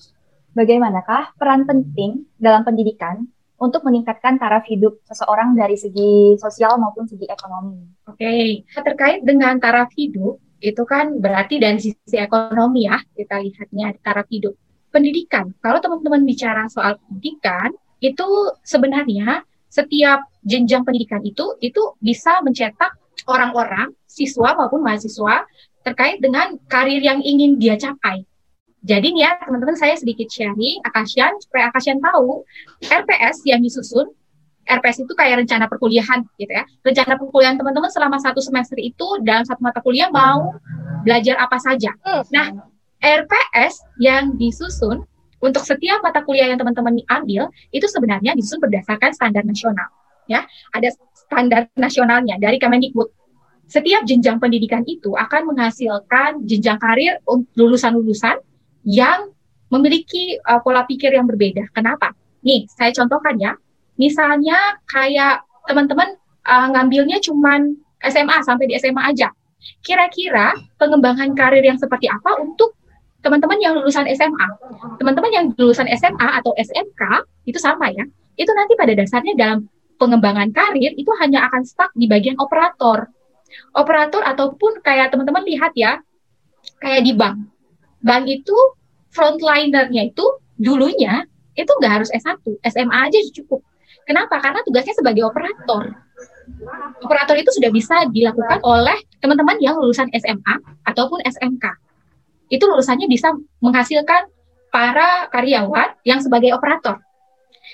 Bagaimanakah 0.51 1.37
peran 1.39 1.63
penting 1.63 2.27
dalam 2.35 2.67
pendidikan 2.67 3.29
untuk 3.57 3.81
meningkatkan 3.85 4.37
taraf 4.37 4.65
hidup 4.69 5.01
seseorang 5.05 5.57
dari 5.57 5.73
segi 5.73 6.37
sosial 6.37 6.77
maupun 6.77 7.09
segi 7.09 7.25
ekonomi? 7.25 7.81
Oke, 8.05 8.63
terkait 8.69 9.25
dengan 9.25 9.57
taraf 9.57 9.89
hidup, 9.97 10.37
itu 10.61 10.83
kan 10.85 11.17
berarti 11.17 11.57
dari 11.61 11.77
sisi 11.81 12.17
ekonomi 12.17 12.85
ya, 12.85 12.97
kita 13.17 13.41
lihatnya 13.41 13.97
taraf 14.01 14.29
hidup. 14.29 14.53
Pendidikan, 14.93 15.53
kalau 15.61 15.81
teman-teman 15.81 16.25
bicara 16.25 16.69
soal 16.69 16.97
pendidikan, 17.05 17.73
itu 18.01 18.25
sebenarnya 18.61 19.41
setiap 19.67 20.29
jenjang 20.45 20.85
pendidikan 20.85 21.21
itu, 21.25 21.57
itu 21.59 21.97
bisa 22.01 22.39
mencetak 22.45 22.93
orang-orang, 23.27 23.91
siswa 24.07 24.55
maupun 24.55 24.85
mahasiswa, 24.85 25.43
terkait 25.83 26.21
dengan 26.23 26.55
karir 26.69 27.01
yang 27.03 27.19
ingin 27.21 27.59
dia 27.59 27.75
capai. 27.75 28.23
Jadi 28.87 29.11
nih 29.11 29.27
ya, 29.27 29.35
teman-teman 29.43 29.75
saya 29.75 29.99
sedikit 29.99 30.31
sharing, 30.31 30.79
Akasian, 30.87 31.35
supaya 31.43 31.67
Akasian 31.67 31.99
tahu, 31.99 32.47
RPS 32.87 33.43
yang 33.43 33.59
disusun, 33.59 34.15
RPS 34.63 35.03
itu 35.03 35.11
kayak 35.11 35.43
rencana 35.43 35.67
perkuliahan 35.67 36.23
gitu 36.39 36.51
ya. 36.51 36.63
Rencana 36.87 37.19
perkuliahan 37.19 37.59
teman-teman 37.59 37.91
selama 37.91 38.15
satu 38.19 38.39
semester 38.39 38.79
itu 38.79 39.19
dalam 39.23 39.43
satu 39.43 39.59
mata 39.59 39.83
kuliah 39.83 40.07
mau 40.07 40.55
belajar 41.03 41.35
apa 41.35 41.59
saja. 41.59 41.91
Nah, 42.31 42.63
RPS 43.03 43.83
yang 43.99 44.39
disusun 44.39 45.03
untuk 45.43 45.63
setiap 45.63 45.99
mata 46.03 46.23
kuliah 46.23 46.47
yang 46.51 46.59
teman-teman 46.59 46.99
ambil 47.07 47.51
itu 47.71 47.87
sebenarnya 47.91 48.35
disusun 48.35 48.63
berdasarkan 48.63 49.11
standar 49.11 49.43
nasional. 49.43 49.87
Ya, 50.27 50.43
ada 50.75 50.91
standar 51.15 51.71
nasionalnya 51.79 52.35
dari 52.35 52.59
Kemendikbud. 52.59 53.07
Setiap 53.67 54.07
jenjang 54.07 54.39
pendidikan 54.39 54.83
itu 54.87 55.11
akan 55.15 55.55
menghasilkan 55.55 56.43
jenjang 56.47 56.79
karir 56.79 57.19
lulusan-lulusan 57.55 58.39
yang 58.87 59.35
memiliki 59.67 60.39
uh, 60.47 60.63
pola 60.63 60.87
pikir 60.87 61.11
yang 61.11 61.27
berbeda. 61.27 61.67
Kenapa? 61.75 62.15
Nih, 62.47 62.63
saya 62.71 62.95
contohkan 62.95 63.35
ya. 63.35 63.59
Misalnya 63.99 64.79
kayak 64.87 65.43
teman-teman 65.67 66.15
uh, 66.47 66.67
ngambilnya 66.71 67.19
cuman 67.19 67.75
SMA 68.07 68.37
sampai 68.47 68.71
di 68.71 68.79
SMA 68.79 69.03
aja. 69.03 69.35
Kira-kira 69.83 70.55
pengembangan 70.79 71.35
karir 71.35 71.59
yang 71.59 71.75
seperti 71.75 72.07
apa 72.07 72.39
untuk 72.39 72.79
teman-teman 73.19 73.59
yang 73.59 73.75
lulusan 73.75 74.07
SMA? 74.15 74.47
Teman-teman 74.95 75.31
yang 75.35 75.45
lulusan 75.59 75.91
SMA 75.99 76.27
atau 76.39 76.55
SMK 76.55 77.27
itu 77.43 77.59
sama 77.59 77.91
ya. 77.91 78.07
Itu 78.39 78.55
nanti 78.55 78.79
pada 78.79 78.95
dasarnya 78.95 79.35
dalam 79.35 79.67
pengembangan 79.97 80.53
karir 80.55 80.93
itu 80.95 81.09
hanya 81.19 81.49
akan 81.51 81.65
stuck 81.67 81.91
di 81.97 82.07
bagian 82.07 82.39
operator. 82.39 83.11
Operator 83.75 84.21
ataupun 84.23 84.79
kayak 84.85 85.11
teman-teman 85.11 85.43
lihat 85.43 85.73
ya, 85.75 85.99
kayak 86.79 87.01
di 87.03 87.11
bank. 87.17 87.56
Bank 88.01 88.25
itu 88.29 88.57
frontlinernya 89.11 90.13
itu 90.13 90.25
dulunya 90.57 91.25
itu 91.57 91.71
nggak 91.73 91.93
harus 92.01 92.09
S1, 92.13 92.37
SMA 92.69 92.97
aja 93.09 93.17
cukup. 93.41 93.65
Kenapa? 94.05 94.39
Karena 94.39 94.61
tugasnya 94.61 94.93
sebagai 94.93 95.25
operator. 95.25 95.91
Operator 97.03 97.35
itu 97.35 97.51
sudah 97.51 97.69
bisa 97.73 98.07
dilakukan 98.07 98.63
oleh 98.63 98.95
teman-teman 99.19 99.57
yang 99.59 99.75
lulusan 99.75 100.07
SMA 100.15 100.55
ataupun 100.87 101.19
SMK. 101.25 101.65
Itu 102.47 102.63
lulusannya 102.69 103.09
bisa 103.11 103.35
menghasilkan 103.59 104.31
para 104.71 105.27
karyawan 105.33 105.99
yang 106.07 106.23
sebagai 106.23 106.55
operator. 106.55 107.03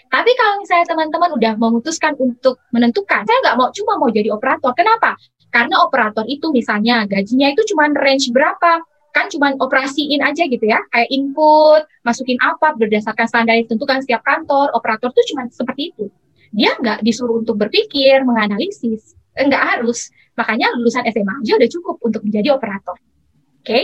Tapi 0.09 0.31
kalau 0.33 0.57
misalnya 0.61 0.89
teman-teman 0.89 1.29
udah 1.37 1.53
memutuskan 1.57 2.17
untuk 2.17 2.57
menentukan, 2.73 3.21
saya 3.29 3.37
nggak 3.45 3.55
mau 3.59 3.69
cuma 3.69 3.93
mau 4.01 4.09
jadi 4.09 4.33
operator. 4.33 4.73
Kenapa? 4.73 5.13
Karena 5.53 5.85
operator 5.85 6.25
itu 6.25 6.49
misalnya 6.49 7.05
gajinya 7.05 7.53
itu 7.53 7.61
cuma 7.69 7.85
range 7.93 8.33
berapa? 8.33 8.81
Kan 9.13 9.29
cuma 9.29 9.53
operasiin 9.53 10.25
aja 10.25 10.49
gitu 10.49 10.65
ya, 10.65 10.81
kayak 10.89 11.09
input, 11.13 11.85
masukin 12.01 12.41
apa 12.41 12.73
berdasarkan 12.73 13.29
standar 13.29 13.53
yang 13.53 13.69
ditentukan 13.69 14.01
setiap 14.01 14.25
kantor. 14.25 14.73
Operator 14.73 15.13
itu 15.13 15.33
cuma 15.33 15.45
seperti 15.53 15.93
itu. 15.93 16.09
Dia 16.49 16.73
nggak 16.81 17.05
disuruh 17.05 17.45
untuk 17.45 17.61
berpikir, 17.61 18.25
menganalisis. 18.25 19.13
Nggak 19.37 19.63
harus. 19.77 20.09
Makanya 20.33 20.73
lulusan 20.73 21.05
SMA 21.13 21.33
aja 21.45 21.53
udah 21.61 21.69
cukup 21.69 21.95
untuk 22.01 22.21
menjadi 22.25 22.57
operator. 22.57 22.97
Oke? 23.61 23.69
Okay? 23.69 23.83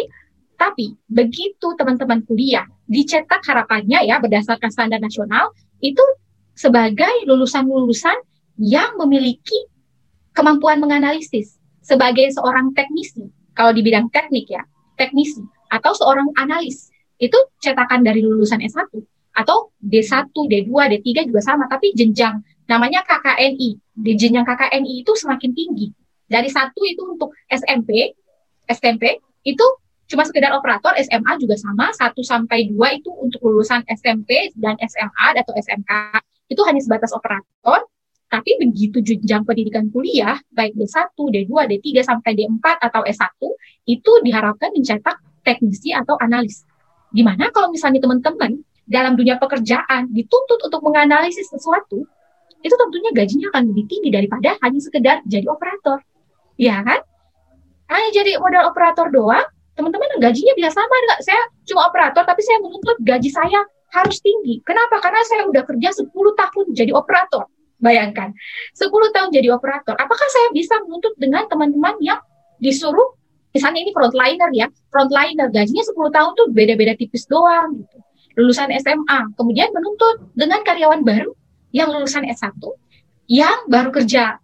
Tapi 0.59 0.91
begitu 1.07 1.71
teman-teman 1.79 2.25
kuliah 2.27 2.67
dicetak 2.83 3.45
harapannya 3.47 4.03
ya 4.03 4.19
berdasarkan 4.19 4.67
standar 4.73 4.99
nasional 4.99 5.55
itu 5.79 6.03
sebagai 6.51 7.23
lulusan-lulusan 7.23 8.19
yang 8.59 8.99
memiliki 8.99 9.55
kemampuan 10.35 10.83
menganalisis 10.83 11.55
sebagai 11.79 12.27
seorang 12.35 12.75
teknisi 12.75 13.31
kalau 13.55 13.71
di 13.71 13.79
bidang 13.79 14.11
teknik 14.11 14.51
ya 14.51 14.67
teknisi 14.99 15.39
atau 15.71 15.95
seorang 15.95 16.27
analis 16.35 16.91
itu 17.15 17.35
cetakan 17.63 18.03
dari 18.03 18.19
lulusan 18.19 18.59
S1 18.59 18.91
atau 19.39 19.71
D1, 19.79 20.35
D2, 20.35 20.67
D3 20.67 21.07
juga 21.31 21.39
sama 21.39 21.71
tapi 21.71 21.95
jenjang 21.95 22.43
namanya 22.67 23.01
KKNI 23.07 23.69
di 23.95 24.11
jenjang 24.19 24.43
KKNI 24.43 25.01
itu 25.01 25.11
semakin 25.15 25.51
tinggi. 25.55 25.89
Dari 26.29 26.51
satu 26.51 26.85
itu 26.85 27.01
untuk 27.07 27.33
SMP 27.49 28.13
SMP 28.69 29.17
itu 29.41 29.65
cuma 30.09 30.25
sekedar 30.25 30.53
operator 30.53 30.93
SMA 31.01 31.37
juga 31.41 31.57
sama 31.57 31.89
1 31.93 32.13
sampai 32.21 32.69
2 32.69 32.99
itu 33.01 33.09
untuk 33.13 33.41
lulusan 33.45 33.81
SMP 33.89 34.53
dan 34.57 34.77
SMA 34.81 35.25
atau 35.37 35.53
SMK 35.57 36.21
itu 36.49 36.61
hanya 36.65 36.81
sebatas 36.81 37.13
operator 37.13 37.85
tapi 38.29 38.61
begitu 38.61 39.01
jenjang 39.01 39.41
pendidikan 39.41 39.89
kuliah 39.89 40.37
baik 40.53 40.77
D1, 40.77 41.17
D2, 41.17 41.49
D3 41.49 41.87
sampai 42.05 42.37
D4 42.37 42.65
atau 42.77 43.01
S1 43.01 43.41
itu 43.89 44.11
diharapkan 44.21 44.69
mencetak 44.69 45.17
teknisi 45.41 45.89
atau 45.97 46.13
analis. 46.21 46.61
Di 47.09 47.25
mana 47.25 47.49
kalau 47.49 47.73
misalnya 47.73 48.05
teman-teman 48.05 48.61
dalam 48.85 49.17
dunia 49.17 49.41
pekerjaan 49.41 50.13
dituntut 50.13 50.61
untuk 50.61 50.81
menganalisis 50.85 51.49
sesuatu, 51.49 52.05
itu 52.61 52.75
tentunya 52.77 53.09
gajinya 53.17 53.49
akan 53.49 53.73
lebih 53.73 53.85
tinggi 53.89 54.09
daripada 54.13 54.61
hanya 54.61 54.77
sekedar 54.77 55.25
jadi 55.25 55.49
operator. 55.49 55.97
Ya 56.61 56.85
kan? 56.85 57.01
Hanya 57.89 58.09
jadi 58.13 58.37
modal 58.37 58.69
operator 58.69 59.09
doang, 59.09 59.45
teman-teman 59.73 60.21
gajinya 60.21 60.53
bisa 60.53 60.69
sama 60.69 60.95
enggak? 61.01 61.19
Saya 61.25 61.41
cuma 61.65 61.89
operator 61.89 62.21
tapi 62.29 62.45
saya 62.45 62.61
menuntut 62.61 63.01
gaji 63.01 63.33
saya 63.33 63.65
harus 63.89 64.21
tinggi. 64.21 64.61
Kenapa? 64.61 65.01
Karena 65.01 65.25
saya 65.25 65.49
udah 65.49 65.65
kerja 65.65 65.89
10 65.97 66.13
tahun 66.13 66.65
jadi 66.77 66.93
operator. 66.93 67.49
Bayangkan, 67.79 68.35
10 68.75 68.91
tahun 69.15 69.29
jadi 69.31 69.55
operator. 69.55 69.95
Apakah 69.95 70.27
saya 70.27 70.51
bisa 70.51 70.75
menuntut 70.83 71.15
dengan 71.15 71.47
teman-teman 71.47 71.95
yang 72.03 72.19
disuruh 72.59 73.15
misalnya 73.55 73.87
ini 73.87 73.91
frontliner 73.95 74.51
ya, 74.51 74.67
frontliner 74.91 75.47
gajinya 75.49 75.83
10 75.83 75.95
tahun 75.95 76.31
tuh 76.35 76.47
beda-beda 76.51 76.93
tipis 76.99 77.25
doang 77.25 77.79
gitu. 77.79 77.97
Lulusan 78.35 78.69
SMA, 78.83 79.19
kemudian 79.35 79.71
menuntut 79.71 80.31
dengan 80.35 80.61
karyawan 80.63 81.01
baru 81.03 81.31
yang 81.71 81.89
lulusan 81.91 82.27
S1 82.27 82.55
yang 83.29 83.69
baru 83.69 83.93
kerja 83.93 84.41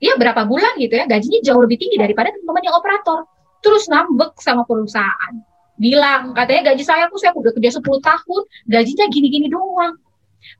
ya 0.00 0.12
berapa 0.16 0.48
bulan 0.48 0.78
gitu 0.80 0.96
ya, 0.96 1.04
gajinya 1.04 1.40
jauh 1.44 1.60
lebih 1.60 1.76
tinggi 1.76 2.00
daripada 2.00 2.32
teman-teman 2.32 2.64
yang 2.64 2.76
operator 2.78 3.28
terus 3.60 3.84
ngambek 3.92 4.40
sama 4.40 4.64
perusahaan. 4.64 5.34
Bilang, 5.80 6.36
katanya 6.36 6.72
gaji 6.72 6.84
saya 6.84 7.08
aku 7.08 7.16
saya 7.16 7.32
udah 7.32 7.52
kerja 7.56 7.80
10 7.80 7.84
tahun, 7.84 8.42
gajinya 8.68 9.06
gini-gini 9.08 9.48
doang. 9.48 9.96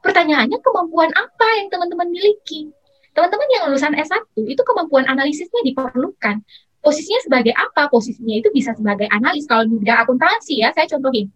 Pertanyaannya 0.05 0.59
kemampuan 0.61 1.11
apa 1.15 1.47
yang 1.61 1.69
teman-teman 1.73 2.09
miliki? 2.09 2.71
Teman-teman 3.13 3.49
yang 3.51 3.63
lulusan 3.69 3.93
S1 3.99 4.23
itu 4.47 4.63
kemampuan 4.63 5.05
analisisnya 5.11 5.61
diperlukan. 5.67 6.43
Posisinya 6.81 7.21
sebagai 7.27 7.53
apa? 7.53 7.91
Posisinya 7.91 8.39
itu 8.41 8.49
bisa 8.55 8.73
sebagai 8.73 9.11
analis. 9.11 9.45
Kalau 9.45 9.67
di 9.67 9.77
bidang 9.77 10.07
akuntansi 10.07 10.63
ya, 10.63 10.73
saya 10.73 10.89
contohin. 10.89 11.29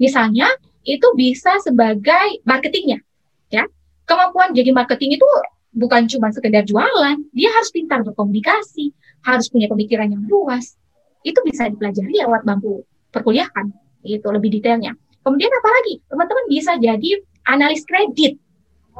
Misalnya 0.00 0.48
itu 0.82 1.04
bisa 1.14 1.60
sebagai 1.62 2.42
marketingnya. 2.48 2.98
ya 3.52 3.68
Kemampuan 4.08 4.56
jadi 4.56 4.72
marketing 4.72 5.20
itu 5.20 5.28
bukan 5.76 6.08
cuma 6.08 6.32
sekedar 6.32 6.64
jualan, 6.64 7.20
dia 7.36 7.50
harus 7.52 7.70
pintar 7.70 8.00
berkomunikasi, 8.02 8.90
harus 9.20 9.52
punya 9.52 9.68
pemikiran 9.68 10.08
yang 10.08 10.24
luas, 10.26 10.78
itu 11.26 11.38
bisa 11.44 11.66
dipelajari 11.68 12.24
lewat 12.24 12.42
bangku 12.46 12.86
perkuliahan 13.10 13.72
itu 14.06 14.28
lebih 14.30 14.50
detailnya 14.54 14.94
kemudian 15.26 15.50
apa 15.50 15.68
lagi 15.68 15.94
teman-teman 16.06 16.44
bisa 16.46 16.72
jadi 16.78 17.10
analis 17.48 17.82
kredit 17.88 18.36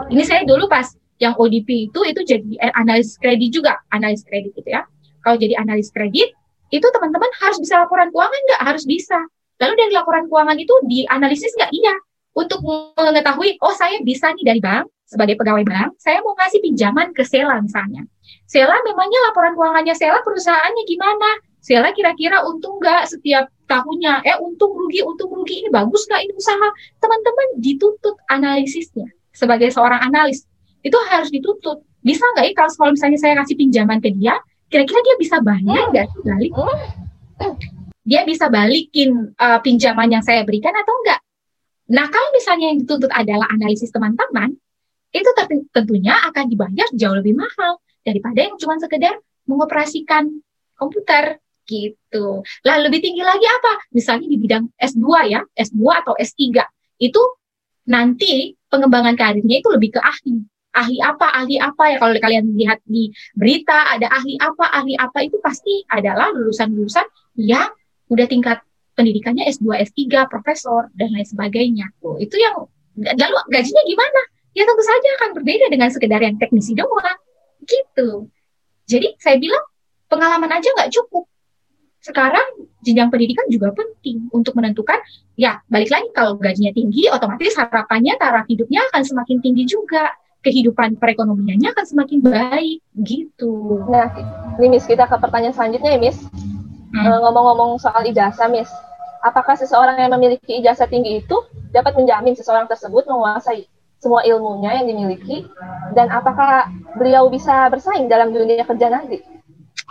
ini 0.09 0.23
saya 0.25 0.43
dulu 0.49 0.67
pas 0.67 0.89
yang 1.21 1.35
ODP 1.37 1.93
itu 1.93 2.01
itu 2.07 2.21
jadi 2.25 2.73
analis 2.73 3.19
kredit 3.21 3.51
juga 3.53 3.79
analis 3.93 4.25
kredit 4.25 4.57
gitu 4.57 4.71
ya 4.73 4.89
kalau 5.21 5.37
jadi 5.37 5.61
analis 5.61 5.93
kredit 5.93 6.33
itu 6.69 6.87
teman-teman 6.89 7.29
harus 7.41 7.59
bisa 7.61 7.81
laporan 7.85 8.09
keuangan 8.09 8.41
nggak 8.49 8.63
harus 8.65 8.85
bisa 8.89 9.19
Lalu 9.59 9.75
dari 9.75 9.93
laporan 9.93 10.31
keuangan 10.31 10.57
itu 10.59 10.75
dianalisis 10.87 11.53
nggak? 11.59 11.71
Iya. 11.75 11.95
Untuk 12.39 12.63
mengetahui, 12.63 13.59
oh 13.59 13.75
saya 13.75 13.99
bisa 14.07 14.31
nih 14.31 14.47
dari 14.47 14.61
bank, 14.63 14.87
sebagai 15.03 15.35
pegawai 15.35 15.67
bank, 15.67 15.99
saya 15.99 16.23
mau 16.23 16.39
ngasih 16.39 16.63
pinjaman 16.63 17.11
ke 17.11 17.27
Sela 17.27 17.59
misalnya. 17.59 18.07
Sela 18.47 18.79
memangnya 18.87 19.19
laporan 19.27 19.59
keuangannya 19.59 19.95
Sela 19.99 20.23
perusahaannya 20.23 20.83
gimana? 20.87 21.31
Sela 21.59 21.91
kira-kira 21.91 22.47
untung 22.47 22.79
nggak 22.79 23.11
setiap 23.11 23.51
tahunnya? 23.69 24.25
Eh 24.25 24.37
untung 24.41 24.73
rugi, 24.73 25.05
untung 25.05 25.31
rugi 25.31 25.63
ini 25.63 25.69
bagus 25.69 26.09
nggak 26.09 26.25
ini 26.25 26.33
usaha? 26.35 26.69
Teman-teman 26.99 27.47
dituntut 27.61 28.17
analisisnya 28.33 29.13
sebagai 29.31 29.69
seorang 29.71 30.01
analis 30.01 30.49
itu 30.81 30.97
harus 31.13 31.29
dituntut. 31.29 31.85
Bisa 32.01 32.25
nggak 32.35 32.45
ya 32.49 32.53
kalau 32.57 32.91
misalnya 32.97 33.19
saya 33.21 33.37
kasih 33.45 33.55
pinjaman 33.61 34.01
ke 34.01 34.11
dia, 34.17 34.41
kira-kira 34.73 35.01
dia 35.05 35.17
bisa 35.21 35.37
bayar 35.45 35.93
nggak 35.93 36.07
sih 36.09 36.21
balik? 36.25 36.51
Dia 38.09 38.25
bisa 38.25 38.49
balikin 38.49 39.37
uh, 39.37 39.61
pinjaman 39.61 40.09
yang 40.09 40.25
saya 40.25 40.41
berikan 40.49 40.73
atau 40.73 40.97
enggak? 41.05 41.21
Nah, 41.89 42.09
kalau 42.09 42.29
misalnya 42.33 42.73
yang 42.73 42.81
dituntut 42.85 43.13
adalah 43.13 43.49
analisis 43.53 43.93
teman-teman, 43.93 44.57
itu 45.13 45.31
tentunya 45.73 46.17
akan 46.29 46.49
dibayar 46.53 46.89
jauh 46.93 47.17
lebih 47.17 47.37
mahal 47.37 47.81
daripada 48.05 48.45
yang 48.45 48.57
cuma 48.61 48.77
sekedar 48.77 49.17
mengoperasikan 49.49 50.29
komputer 50.77 51.41
gitu. 51.69 52.41
Lah 52.65 52.77
lebih 52.81 53.05
tinggi 53.05 53.21
lagi 53.21 53.45
apa? 53.45 53.93
Misalnya 53.93 54.27
di 54.27 54.41
bidang 54.41 54.73
S2 54.81 55.05
ya, 55.29 55.45
S2 55.53 55.81
atau 56.01 56.17
S3. 56.17 56.65
Itu 56.97 57.21
nanti 57.85 58.57
pengembangan 58.73 59.15
karirnya 59.15 59.61
itu 59.61 59.69
lebih 59.69 59.95
ke 59.97 60.01
ahli. 60.01 60.41
Ahli 60.73 60.99
apa, 61.05 61.27
ahli 61.37 61.57
apa 61.61 61.85
ya 61.93 61.97
kalau 62.01 62.17
kalian 62.17 62.55
lihat 62.57 62.81
di 62.89 63.13
berita 63.37 63.93
ada 63.93 64.09
ahli 64.09 64.41
apa, 64.41 64.65
ahli 64.73 64.95
apa 64.97 65.25
itu 65.25 65.37
pasti 65.45 65.85
adalah 65.89 66.33
lulusan-lulusan 66.33 67.05
yang 67.41 67.69
udah 68.09 68.27
tingkat 68.29 68.65
pendidikannya 68.99 69.47
S2, 69.47 69.79
S3, 69.95 70.27
profesor, 70.27 70.91
dan 70.99 71.15
lain 71.15 71.23
sebagainya. 71.23 71.87
Tuh, 72.03 72.19
itu 72.19 72.35
yang, 72.35 72.67
lalu 72.99 73.37
gajinya 73.55 73.83
gimana? 73.87 74.21
Ya 74.59 74.67
tentu 74.67 74.83
saja 74.83 75.09
akan 75.23 75.31
berbeda 75.39 75.71
dengan 75.71 75.87
sekedar 75.87 76.19
yang 76.19 76.35
teknisi 76.35 76.75
doang. 76.75 77.19
Gitu. 77.63 78.27
Jadi 78.91 79.15
saya 79.23 79.39
bilang 79.39 79.63
pengalaman 80.11 80.51
aja 80.51 80.67
nggak 80.75 80.91
cukup. 80.91 81.31
Sekarang 82.09 82.65
jenjang 82.81 83.13
pendidikan 83.13 83.45
juga 83.53 83.77
penting 83.77 84.33
untuk 84.33 84.57
menentukan, 84.57 84.97
ya 85.37 85.61
balik 85.69 85.93
lagi 85.93 86.09
kalau 86.17 86.41
gajinya 86.41 86.73
tinggi, 86.73 87.13
otomatis 87.13 87.53
harapannya 87.53 88.17
taraf 88.17 88.49
hidupnya 88.49 88.81
akan 88.89 89.05
semakin 89.05 89.45
tinggi 89.45 89.69
juga 89.69 90.17
kehidupan 90.41 90.97
perekonomiannya 90.97 91.69
akan 91.77 91.85
semakin 91.85 92.19
baik 92.25 92.81
gitu. 93.05 93.85
Nah, 93.91 94.09
ini 94.57 94.67
Miss 94.73 94.89
kita 94.89 95.05
ke 95.05 95.17
pertanyaan 95.21 95.53
selanjutnya 95.53 95.99
ya 95.99 96.01
Miss. 96.01 96.19
Hmm. 96.89 97.05
Eh, 97.05 97.19
ngomong-ngomong 97.21 97.77
soal 97.77 98.09
ijazah 98.09 98.49
Miss, 98.49 98.73
apakah 99.21 99.59
seseorang 99.59 100.01
yang 100.01 100.15
memiliki 100.17 100.63
ijazah 100.65 100.89
tinggi 100.89 101.21
itu 101.21 101.37
dapat 101.75 101.93
menjamin 101.99 102.33
seseorang 102.33 102.65
tersebut 102.65 103.05
menguasai 103.05 103.69
semua 103.99 104.23
ilmunya 104.23 104.79
yang 104.79 104.87
dimiliki 104.87 105.45
dan 105.93 106.09
apakah 106.09 106.71
beliau 106.95 107.27
bisa 107.27 107.67
bersaing 107.69 108.07
dalam 108.07 108.31
dunia 108.31 108.63
kerja 108.63 108.89
nanti? 108.89 109.19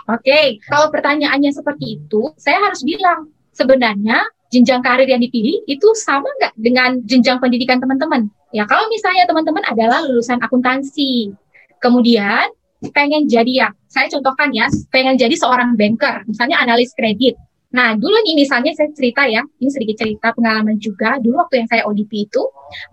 Oke, 0.06 0.24
okay. 0.28 0.46
kalau 0.70 0.88
pertanyaannya 0.94 1.50
seperti 1.50 1.98
itu, 2.00 2.32
saya 2.38 2.62
harus 2.62 2.80
bilang 2.86 3.28
sebenarnya 3.52 4.22
jenjang 4.48 4.80
karir 4.80 5.10
yang 5.10 5.20
dipilih 5.20 5.60
itu 5.68 5.88
sama 5.98 6.28
nggak 6.40 6.54
dengan 6.56 7.02
jenjang 7.04 7.42
pendidikan 7.42 7.82
teman-teman? 7.82 8.30
Ya 8.54 8.64
kalau 8.64 8.88
misalnya 8.88 9.28
teman-teman 9.28 9.66
adalah 9.68 10.00
lulusan 10.06 10.40
akuntansi, 10.40 11.34
kemudian 11.82 12.48
pengen 12.94 13.26
jadi 13.28 13.66
ya, 13.66 13.68
saya 13.90 14.08
contohkan 14.08 14.54
ya, 14.54 14.70
pengen 14.88 15.18
jadi 15.18 15.34
seorang 15.34 15.74
banker, 15.74 16.24
misalnya 16.30 16.62
analis 16.62 16.94
kredit, 16.94 17.36
Nah, 17.68 17.92
dulu 18.00 18.16
nih 18.24 18.32
misalnya 18.32 18.72
saya 18.72 18.88
cerita 18.96 19.28
ya, 19.28 19.44
ini 19.60 19.68
sedikit 19.68 20.00
cerita 20.00 20.32
pengalaman 20.32 20.80
juga. 20.80 21.20
Dulu 21.20 21.36
waktu 21.36 21.64
yang 21.64 21.68
saya 21.68 21.84
ODP 21.84 22.12
itu, 22.24 22.42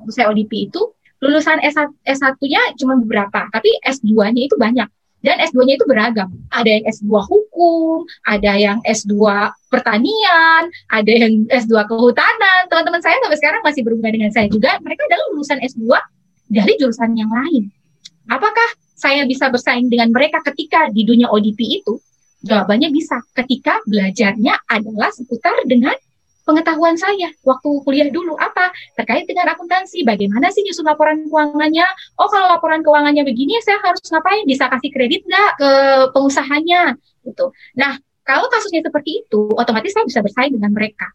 waktu 0.03 0.11
saya 0.11 0.27
ODP 0.35 0.67
itu, 0.67 0.81
lulusan 1.23 1.63
S1, 1.63 1.95
S1-nya 2.03 2.75
cuma 2.75 2.99
beberapa, 2.99 3.47
tapi 3.55 3.71
S2-nya 3.87 4.51
itu 4.51 4.55
banyak. 4.59 4.87
Dan 5.25 5.41
S2-nya 5.41 5.81
itu 5.81 5.85
beragam. 5.89 6.29
Ada 6.53 6.69
yang 6.69 6.85
S2 6.85 7.09
hukum, 7.25 8.05
ada 8.29 8.51
yang 8.53 8.77
S2 8.85 9.17
pertanian, 9.73 10.69
ada 10.93 11.09
yang 11.09 11.49
S2 11.49 11.73
kehutanan. 11.89 12.69
Teman-teman 12.69 13.01
saya 13.01 13.17
sampai 13.25 13.37
sekarang 13.41 13.61
masih 13.65 13.81
berhubungan 13.81 14.13
dengan 14.21 14.29
saya 14.29 14.45
juga. 14.45 14.77
Mereka 14.85 15.01
adalah 15.09 15.25
lulusan 15.33 15.57
S2 15.65 15.81
dari 16.53 16.77
jurusan 16.77 17.17
yang 17.17 17.33
lain. 17.33 17.73
Apakah 18.29 18.69
saya 18.93 19.25
bisa 19.25 19.49
bersaing 19.49 19.89
dengan 19.89 20.13
mereka 20.13 20.45
ketika 20.45 20.93
di 20.93 21.01
dunia 21.01 21.25
ODP 21.33 21.81
itu? 21.81 21.97
Jawabannya 22.45 22.93
bisa 22.93 23.25
ketika 23.33 23.81
belajarnya 23.89 24.61
adalah 24.69 25.09
seputar 25.09 25.65
dengan 25.65 25.97
pengetahuan 26.45 26.95
saya 26.95 27.33
waktu 27.41 27.69
kuliah 27.83 28.07
dulu. 28.13 28.37
Apa? 28.37 28.69
Terkait 28.95 29.25
dengan 29.25 29.49
akuntansi. 29.51 30.05
Bagaimana 30.05 30.53
sih 30.53 30.61
nyusun 30.61 30.85
laporan 30.85 31.25
keuangannya? 31.25 31.85
Oh 32.21 32.29
kalau 32.29 32.47
laporan 32.53 32.85
keuangannya 32.85 33.25
begini 33.25 33.57
saya 33.65 33.81
harus 33.81 34.05
ngapain? 34.07 34.45
Bisa 34.45 34.69
kasih 34.69 34.93
kredit 34.93 35.25
nggak 35.25 35.51
ke 35.59 35.71
pengusahanya? 36.13 36.95
Gitu. 37.25 37.45
Nah 37.75 37.97
kalau 38.21 38.47
kasusnya 38.47 38.85
seperti 38.85 39.25
itu 39.25 39.51
otomatis 39.57 39.91
saya 39.91 40.05
bisa 40.05 40.21
bersaing 40.21 40.53
dengan 40.53 40.71
mereka. 40.71 41.09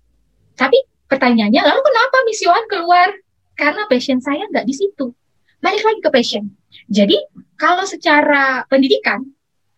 Tapi 0.58 0.76
pertanyaannya 1.06 1.62
lalu 1.62 1.80
kenapa 1.80 2.16
Miss 2.26 2.42
Yohan 2.42 2.66
keluar? 2.66 3.08
Karena 3.54 3.86
passion 3.86 4.18
saya 4.18 4.44
nggak 4.50 4.66
di 4.66 4.74
situ. 4.74 5.14
Balik 5.62 5.82
lagi 5.86 6.00
ke 6.02 6.10
passion. 6.10 6.44
Jadi 6.90 7.16
kalau 7.54 7.86
secara 7.86 8.66
pendidikan 8.66 9.22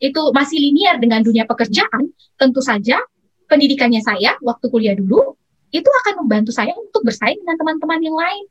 itu 0.03 0.23
masih 0.35 0.59
linear 0.59 0.99
dengan 0.99 1.23
dunia 1.23 1.47
pekerjaan, 1.47 2.11
tentu 2.35 2.59
saja 2.59 2.99
pendidikannya 3.47 4.03
saya 4.03 4.35
waktu 4.41 4.67
kuliah 4.73 4.97
dulu 4.97 5.37
itu 5.73 5.89
akan 5.89 6.25
membantu 6.25 6.53
saya 6.53 6.77
untuk 6.77 7.03
bersaing 7.03 7.41
dengan 7.41 7.57
teman-teman 7.57 7.99
yang 8.05 8.15
lain 8.15 8.45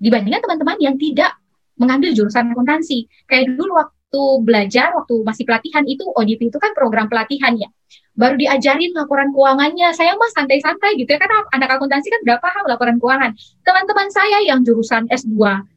dibandingkan 0.00 0.40
teman-teman 0.42 0.76
yang 0.80 0.96
tidak 0.96 1.36
mengambil 1.76 2.10
jurusan 2.16 2.50
akuntansi. 2.50 3.06
Kayak 3.28 3.54
dulu 3.54 3.78
waktu 3.78 4.22
belajar, 4.42 4.94
waktu 4.94 5.14
masih 5.26 5.44
pelatihan 5.44 5.84
itu 5.84 6.02
ODP 6.06 6.48
itu 6.48 6.58
kan 6.58 6.72
program 6.72 7.06
pelatihan 7.10 7.54
ya. 7.58 7.68
Baru 8.14 8.38
diajarin 8.38 8.94
laporan 8.94 9.34
keuangannya. 9.34 9.90
Saya 9.90 10.14
mah 10.14 10.30
santai-santai 10.30 10.94
gitu 10.94 11.10
ya, 11.10 11.18
karena 11.18 11.42
anak 11.50 11.78
akuntansi 11.78 12.08
kan 12.14 12.20
berapa 12.22 12.40
paham 12.42 12.64
laporan 12.70 12.96
keuangan. 13.02 13.34
Teman-teman 13.66 14.08
saya 14.14 14.38
yang 14.46 14.62
jurusan 14.62 15.10
S2 15.10 15.34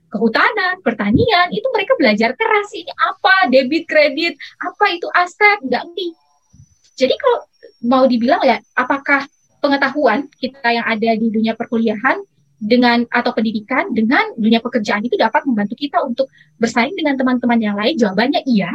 kehutanan, 0.07 0.79
pertanian, 0.85 1.51
itu 1.51 1.67
mereka 1.75 1.97
belajar 1.99 2.31
keras 2.37 2.71
ini 2.71 2.93
apa, 2.95 3.51
debit, 3.51 3.83
kredit, 3.89 4.39
apa 4.61 4.85
itu 4.95 5.07
aset, 5.11 5.59
nggak 5.67 5.83
ngerti. 5.83 6.07
Jadi 6.97 7.13
kalau 7.19 7.39
mau 7.85 8.03
dibilang 8.07 8.41
ya, 8.45 8.57
apakah 8.77 9.27
pengetahuan 9.67 10.31
kita 10.39 10.63
yang 10.71 10.87
ada 10.87 11.11
di 11.19 11.27
dunia 11.27 11.51
perkuliahan 11.59 12.23
dengan 12.57 13.03
atau 13.11 13.35
pendidikan 13.35 13.91
dengan 13.91 14.33
dunia 14.39 14.63
pekerjaan 14.63 15.03
itu 15.03 15.19
dapat 15.19 15.43
membantu 15.43 15.75
kita 15.75 15.99
untuk 16.07 16.31
bersaing 16.55 16.95
dengan 16.95 17.19
teman-teman 17.19 17.59
yang 17.59 17.75
lain? 17.75 17.99
Jawabannya 17.99 18.47
iya. 18.47 18.71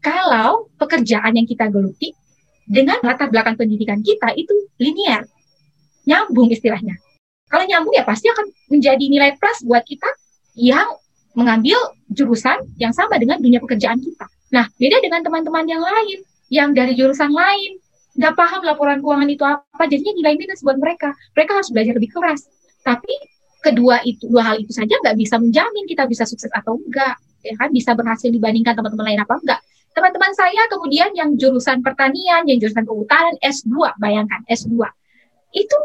Kalau 0.00 0.72
pekerjaan 0.80 1.36
yang 1.36 1.44
kita 1.44 1.68
geluti 1.68 2.16
dengan 2.64 2.96
latar 3.04 3.28
belakang 3.28 3.60
pendidikan 3.60 4.00
kita 4.00 4.32
itu 4.32 4.54
linear, 4.80 5.28
nyambung 6.08 6.48
istilahnya. 6.48 6.96
Kalau 7.52 7.68
nyambung 7.68 7.92
ya 7.92 8.08
pasti 8.08 8.32
akan 8.32 8.48
menjadi 8.72 9.04
nilai 9.04 9.36
plus 9.36 9.60
buat 9.68 9.84
kita 9.84 10.08
yang 10.56 10.88
mengambil 11.36 11.76
jurusan 12.08 12.64
yang 12.80 12.96
sama 12.96 13.20
dengan 13.20 13.38
dunia 13.38 13.60
pekerjaan 13.60 14.00
kita. 14.00 14.26
Nah, 14.50 14.66
beda 14.80 14.98
dengan 15.04 15.20
teman-teman 15.20 15.66
yang 15.68 15.82
lain, 15.82 16.18
yang 16.50 16.70
dari 16.74 16.96
jurusan 16.96 17.30
lain, 17.30 17.79
nggak 18.20 18.34
paham 18.36 18.60
laporan 18.68 19.00
keuangan 19.00 19.28
itu 19.32 19.44
apa, 19.48 19.84
jadinya 19.88 20.12
nilai 20.12 20.34
minus 20.36 20.60
buat 20.60 20.76
mereka. 20.76 21.16
Mereka 21.32 21.50
harus 21.56 21.68
belajar 21.72 21.96
lebih 21.96 22.12
keras. 22.12 22.44
Tapi 22.84 23.16
kedua 23.64 24.04
itu, 24.04 24.28
dua 24.28 24.52
hal 24.52 24.56
itu 24.60 24.76
saja 24.76 24.92
nggak 25.00 25.16
bisa 25.16 25.40
menjamin 25.40 25.88
kita 25.88 26.04
bisa 26.04 26.28
sukses 26.28 26.52
atau 26.52 26.76
enggak. 26.76 27.16
Ya 27.40 27.56
kan, 27.56 27.72
bisa 27.72 27.96
berhasil 27.96 28.28
dibandingkan 28.28 28.76
teman-teman 28.76 29.08
lain 29.08 29.20
apa 29.24 29.40
enggak. 29.40 29.60
Teman-teman 29.96 30.32
saya 30.36 30.68
kemudian 30.68 31.16
yang 31.16 31.32
jurusan 31.40 31.80
pertanian, 31.80 32.44
yang 32.44 32.60
jurusan 32.60 32.84
kehutanan, 32.84 33.34
S2, 33.40 33.96
bayangkan, 33.96 34.44
S2. 34.46 34.76
Itu 35.56 35.76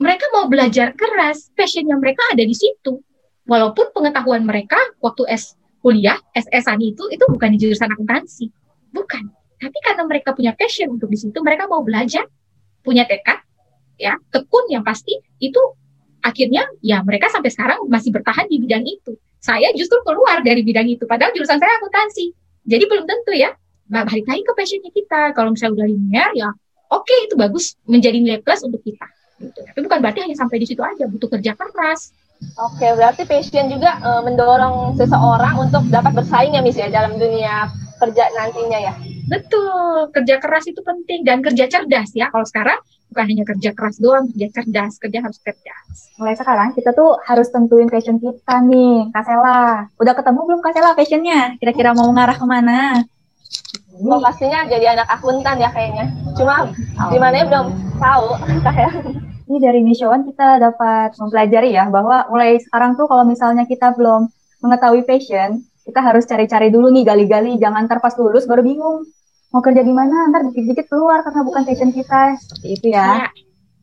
mereka 0.00 0.26
mau 0.34 0.48
belajar 0.48 0.96
keras, 0.96 1.52
passionnya 1.54 1.94
mereka 2.00 2.24
ada 2.32 2.42
di 2.42 2.56
situ 2.56 3.04
walaupun 3.46 3.90
pengetahuan 3.94 4.42
mereka 4.46 4.78
waktu 5.02 5.26
S 5.30 5.58
kuliah 5.82 6.18
SS-an 6.34 6.78
itu 6.78 7.10
itu 7.10 7.24
bukan 7.26 7.48
di 7.54 7.58
jurusan 7.58 7.90
akuntansi 7.90 8.46
bukan 8.94 9.26
tapi 9.62 9.78
karena 9.78 10.02
mereka 10.02 10.34
punya 10.34 10.50
passion 10.58 10.90
untuk 10.90 11.06
di 11.06 11.18
situ 11.22 11.38
mereka 11.38 11.70
mau 11.70 11.86
belajar 11.86 12.26
punya 12.82 13.06
tekad 13.06 13.38
ya 13.94 14.18
tekun 14.34 14.66
yang 14.74 14.82
pasti 14.82 15.14
itu 15.38 15.62
akhirnya 16.18 16.66
ya 16.82 17.06
mereka 17.06 17.30
sampai 17.30 17.54
sekarang 17.54 17.86
masih 17.86 18.10
bertahan 18.10 18.50
di 18.50 18.58
bidang 18.58 18.82
itu 18.82 19.14
saya 19.38 19.70
justru 19.78 20.02
keluar 20.02 20.42
dari 20.42 20.66
bidang 20.66 20.90
itu 20.90 21.06
padahal 21.06 21.30
jurusan 21.30 21.62
saya 21.62 21.78
akuntansi 21.78 22.34
jadi 22.66 22.90
belum 22.90 23.06
tentu 23.06 23.38
ya 23.38 23.54
nah, 23.86 24.02
balik 24.02 24.26
lagi 24.26 24.42
ke 24.42 24.52
passionnya 24.54 24.90
kita 24.90 25.30
kalau 25.38 25.54
misalnya 25.54 25.78
udah 25.78 25.86
linear 25.86 26.30
ya 26.34 26.50
oke 26.90 27.06
okay, 27.06 27.30
itu 27.30 27.38
bagus 27.38 27.78
menjadi 27.86 28.18
nilai 28.18 28.42
plus 28.42 28.66
untuk 28.66 28.82
kita 28.82 29.06
gitu. 29.38 29.60
tapi 29.62 29.78
bukan 29.86 29.98
berarti 30.02 30.26
hanya 30.26 30.34
sampai 30.34 30.58
di 30.58 30.66
situ 30.66 30.82
aja 30.82 31.06
butuh 31.06 31.30
kerja 31.38 31.54
keras 31.54 32.10
Oke, 32.58 32.82
berarti 32.98 33.22
passion 33.22 33.70
juga 33.70 34.02
uh, 34.02 34.18
mendorong 34.26 34.98
seseorang 34.98 35.62
untuk 35.62 35.86
dapat 35.94 36.10
bersaing 36.10 36.58
ya 36.58 36.62
Miss 36.66 36.74
ya 36.74 36.90
dalam 36.90 37.14
dunia 37.14 37.70
kerja 38.02 38.24
nantinya 38.34 38.78
ya. 38.82 38.94
Betul, 39.30 40.10
kerja 40.10 40.36
keras 40.42 40.66
itu 40.66 40.80
penting 40.82 41.22
dan 41.22 41.38
kerja 41.42 41.70
cerdas 41.70 42.10
ya. 42.14 42.30
Kalau 42.30 42.46
sekarang 42.46 42.78
bukan 43.12 43.24
hanya 43.28 43.44
kerja 43.44 43.70
keras 43.76 43.96
doang, 44.00 44.26
kerja 44.34 44.48
cerdas, 44.50 44.98
kerja 44.98 45.18
harus 45.22 45.38
cerdas. 45.38 45.96
Mulai 46.18 46.34
sekarang 46.34 46.68
kita 46.74 46.90
tuh 46.96 47.16
harus 47.28 47.48
tentuin 47.52 47.86
passion 47.86 48.18
kita 48.18 48.56
nih, 48.66 49.12
Kak 49.14 49.24
Sela. 49.28 49.86
Udah 50.00 50.14
ketemu 50.16 50.40
belum 50.48 50.60
Kak 50.64 50.72
Sela 50.74 50.90
passionnya? 50.96 51.40
Kira-kira 51.60 51.94
mau 51.94 52.08
ngarah 52.10 52.36
ke 52.36 52.46
mana? 52.48 53.04
Oh, 54.02 54.18
pastinya 54.18 54.64
jadi 54.64 54.96
anak 54.96 55.08
akuntan 55.20 55.60
ya 55.60 55.68
kayaknya. 55.68 56.08
Cuma 56.34 56.72
di 57.12 57.18
mana 57.20 57.44
ya 57.44 57.46
belum 57.46 57.66
tahu 58.00 58.26
kayak. 58.64 58.92
Ini 59.42 59.58
dari 59.60 59.84
Mission 59.84 60.24
kita 60.24 60.56
dapat 60.56 61.12
mempelajari 61.20 61.76
ya 61.76 61.84
bahwa 61.92 62.24
mulai 62.32 62.56
sekarang 62.56 62.96
tuh 62.96 63.04
kalau 63.04 63.28
misalnya 63.28 63.68
kita 63.68 63.92
belum 63.92 64.32
mengetahui 64.64 65.04
passion, 65.04 65.60
kita 65.82 66.00
harus 66.00 66.24
cari-cari 66.26 66.70
dulu 66.70 66.90
nih 66.90 67.04
gali-gali, 67.06 67.58
jangan 67.58 67.86
terpas 67.90 68.14
lulus 68.18 68.46
baru 68.46 68.62
bingung 68.62 69.06
mau 69.52 69.60
kerja 69.60 69.84
di 69.84 69.92
mana, 69.92 70.32
ntar 70.32 70.48
dikit-dikit 70.48 70.88
keluar 70.88 71.20
karena 71.20 71.44
bukan 71.44 71.62
passion 71.68 71.92
kita, 71.92 72.40
seperti 72.40 72.66
itu 72.72 72.86
ya. 72.96 73.28
Ya, 73.28 73.28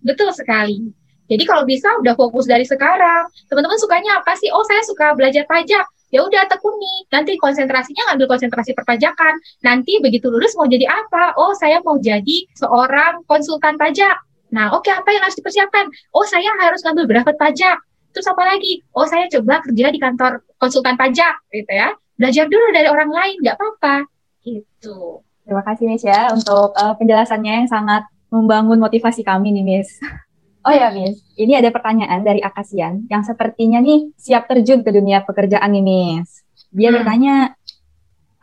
betul 0.01 0.33
sekali. 0.33 0.89
Jadi 1.29 1.45
kalau 1.45 1.61
bisa 1.61 1.93
udah 2.01 2.17
fokus 2.17 2.49
dari 2.49 2.65
sekarang. 2.65 3.29
Teman-teman 3.45 3.77
sukanya 3.77 4.17
apa 4.17 4.33
sih? 4.33 4.49
Oh, 4.49 4.65
saya 4.65 4.81
suka 4.81 5.13
belajar 5.13 5.45
pajak. 5.45 5.85
Ya 6.09 6.25
udah 6.25 6.49
tekuni. 6.49 7.05
Nanti 7.13 7.37
konsentrasinya 7.37 8.09
ngambil 8.09 8.33
konsentrasi 8.33 8.73
perpajakan. 8.73 9.37
Nanti 9.61 10.01
begitu 10.01 10.33
lulus 10.33 10.57
mau 10.57 10.65
jadi 10.65 10.89
apa? 10.89 11.37
Oh, 11.37 11.53
saya 11.53 11.85
mau 11.85 12.01
jadi 12.01 12.49
seorang 12.57 13.21
konsultan 13.29 13.77
pajak. 13.77 14.17
Nah, 14.49 14.73
oke 14.73 14.89
apa 14.89 15.05
yang 15.13 15.21
harus 15.21 15.37
dipersiapkan? 15.37 15.85
Oh, 16.17 16.25
saya 16.25 16.49
harus 16.65 16.81
ngambil 16.81 17.05
berapa 17.05 17.29
pajak. 17.37 17.77
Terus 18.09 18.25
apa 18.25 18.41
lagi? 18.49 18.81
Oh, 18.97 19.05
saya 19.05 19.29
coba 19.29 19.61
kerja 19.61 19.93
di 19.93 20.01
kantor 20.01 20.41
konsultan 20.59 20.99
pajak, 20.99 21.39
gitu 21.49 21.71
ya. 21.71 21.95
Belajar 22.19 22.45
dulu 22.51 22.67
dari 22.75 22.87
orang 22.91 23.09
lain, 23.09 23.35
nggak 23.39 23.55
apa-apa. 23.55 23.95
Gitu. 24.43 25.23
Terima 25.49 25.65
kasih 25.65 25.89
Miss 25.89 26.05
ya 26.05 26.29
untuk 26.29 26.77
uh, 26.77 26.93
penjelasannya 26.93 27.65
yang 27.65 27.69
sangat 27.71 28.05
membangun 28.29 28.77
motivasi 28.77 29.25
kami 29.25 29.49
nih 29.49 29.65
Miss. 29.65 29.89
Oh 30.59 30.75
ya 30.75 30.91
Miss, 30.91 31.23
ini 31.39 31.55
ada 31.55 31.71
pertanyaan 31.71 32.19
dari 32.19 32.43
Akasian 32.43 33.07
yang 33.07 33.23
sepertinya 33.23 33.79
nih 33.79 34.11
siap 34.19 34.43
terjun 34.43 34.83
ke 34.83 34.91
dunia 34.91 35.23
pekerjaan 35.23 35.71
nih 35.71 35.81
Miss. 35.81 36.43
Dia 36.75 36.91
hmm. 36.91 36.95
bertanya, 36.99 37.35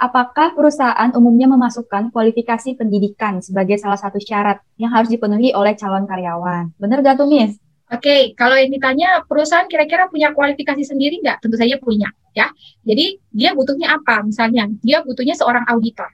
apakah 0.01 0.57
perusahaan 0.57 1.13
umumnya 1.13 1.45
memasukkan 1.45 2.09
kualifikasi 2.17 2.73
pendidikan 2.81 3.45
sebagai 3.45 3.77
salah 3.77 4.01
satu 4.01 4.17
syarat 4.17 4.65
yang 4.81 4.97
harus 4.97 5.13
dipenuhi 5.13 5.53
oleh 5.53 5.77
calon 5.77 6.09
karyawan? 6.09 6.73
Benar 6.81 7.05
gak 7.05 7.21
tuh 7.21 7.29
Miss? 7.29 7.61
Oke, 7.87 8.03
okay, 8.03 8.21
kalau 8.35 8.59
yang 8.59 8.75
ditanya 8.75 9.23
perusahaan 9.23 9.71
kira-kira 9.71 10.11
punya 10.11 10.35
kualifikasi 10.35 10.83
sendiri 10.83 11.23
nggak? 11.23 11.39
Tentu 11.39 11.55
saja 11.55 11.79
punya, 11.79 12.11
ya. 12.35 12.51
Jadi 12.83 13.23
dia 13.31 13.55
butuhnya 13.55 13.95
apa? 13.95 14.27
Misalnya 14.27 14.67
dia 14.83 15.07
butuhnya 15.07 15.39
seorang 15.39 15.63
auditor 15.71 16.11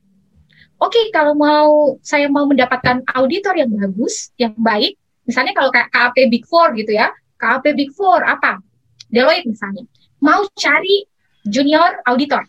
oke 0.83 0.91
okay, 0.91 1.05
kalau 1.15 1.39
mau 1.39 1.95
saya 2.03 2.27
mau 2.27 2.43
mendapatkan 2.51 3.07
auditor 3.15 3.55
yang 3.55 3.71
bagus, 3.71 4.35
yang 4.35 4.53
baik, 4.59 4.99
misalnya 5.23 5.55
kalau 5.55 5.71
kayak 5.71 5.89
KAP 5.95 6.17
Big 6.27 6.45
Four 6.51 6.75
gitu 6.75 6.91
ya, 6.91 7.15
KAP 7.39 7.71
Big 7.79 7.95
Four 7.95 8.27
apa? 8.27 8.59
Deloitte 9.07 9.47
misalnya, 9.47 9.87
mau 10.19 10.43
cari 10.59 11.07
junior 11.47 12.03
auditor. 12.11 12.43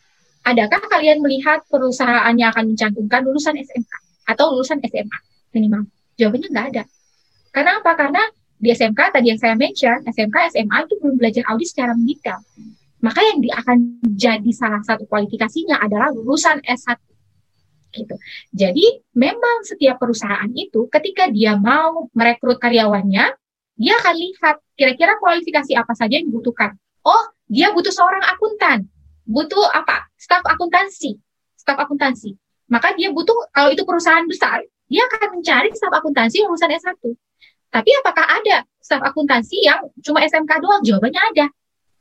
Adakah 0.44 0.82
kalian 0.92 1.24
melihat 1.24 1.64
perusahaannya 1.72 2.52
akan 2.52 2.76
mencantumkan 2.76 3.24
lulusan 3.24 3.56
SMK 3.56 3.94
atau 4.28 4.52
lulusan 4.52 4.82
SMA 4.84 5.18
minimal? 5.56 5.88
Jawabannya 6.20 6.50
nggak 6.52 6.68
ada. 6.76 6.84
Karena 7.54 7.80
apa? 7.80 7.92
Karena 7.96 8.24
di 8.60 8.72
SMK 8.72 9.00
tadi 9.14 9.34
yang 9.34 9.40
saya 9.40 9.56
mention, 9.58 10.04
SMK, 10.08 10.56
SMA 10.56 10.78
itu 10.88 10.96
belum 11.02 11.16
belajar 11.20 11.44
audit 11.52 11.68
secara 11.70 11.92
mendetail. 11.98 12.40
Maka 13.04 13.20
yang 13.20 13.44
akan 13.44 13.78
jadi 14.16 14.52
salah 14.56 14.80
satu 14.80 15.04
kualifikasinya 15.12 15.76
adalah 15.84 16.16
lulusan 16.16 16.64
S1 16.64 16.96
gitu. 17.94 18.16
Jadi 18.56 19.06
memang 19.14 19.62
setiap 19.68 20.02
perusahaan 20.02 20.50
itu 20.56 20.90
ketika 20.90 21.30
dia 21.30 21.60
mau 21.60 22.10
merekrut 22.18 22.58
karyawannya, 22.58 23.26
dia 23.78 23.94
akan 24.02 24.16
lihat 24.18 24.56
kira-kira 24.74 25.18
kualifikasi 25.22 25.78
apa 25.78 25.94
saja 25.94 26.18
yang 26.18 26.30
dibutuhkan. 26.30 26.74
Oh, 27.06 27.24
dia 27.46 27.70
butuh 27.76 27.94
seorang 27.94 28.24
akuntan, 28.34 28.90
butuh 29.28 29.68
apa? 29.76 30.10
Staf 30.18 30.42
akuntansi, 30.48 31.20
staf 31.54 31.78
akuntansi. 31.78 32.34
Maka 32.72 32.96
dia 32.98 33.14
butuh 33.14 33.52
kalau 33.54 33.70
itu 33.76 33.84
perusahaan 33.86 34.26
besar, 34.26 34.64
dia 34.90 35.04
akan 35.12 35.38
mencari 35.38 35.70
staf 35.76 35.94
akuntansi 35.94 36.42
lulusan 36.48 36.72
S1. 36.74 36.98
Tapi 37.74 37.90
apakah 38.06 38.26
ada 38.30 38.62
staf 38.78 39.02
akuntansi 39.02 39.66
yang 39.66 39.82
cuma 40.06 40.22
SMK 40.22 40.62
doang? 40.62 40.86
Jawabannya 40.86 41.22
ada. 41.34 41.46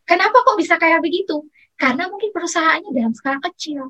Kenapa 0.04 0.44
kok 0.44 0.60
bisa 0.60 0.76
kayak 0.76 1.00
begitu? 1.00 1.48
Karena 1.80 2.12
mungkin 2.12 2.28
perusahaannya 2.36 2.92
dalam 2.92 3.16
skala 3.16 3.40
kecil 3.40 3.88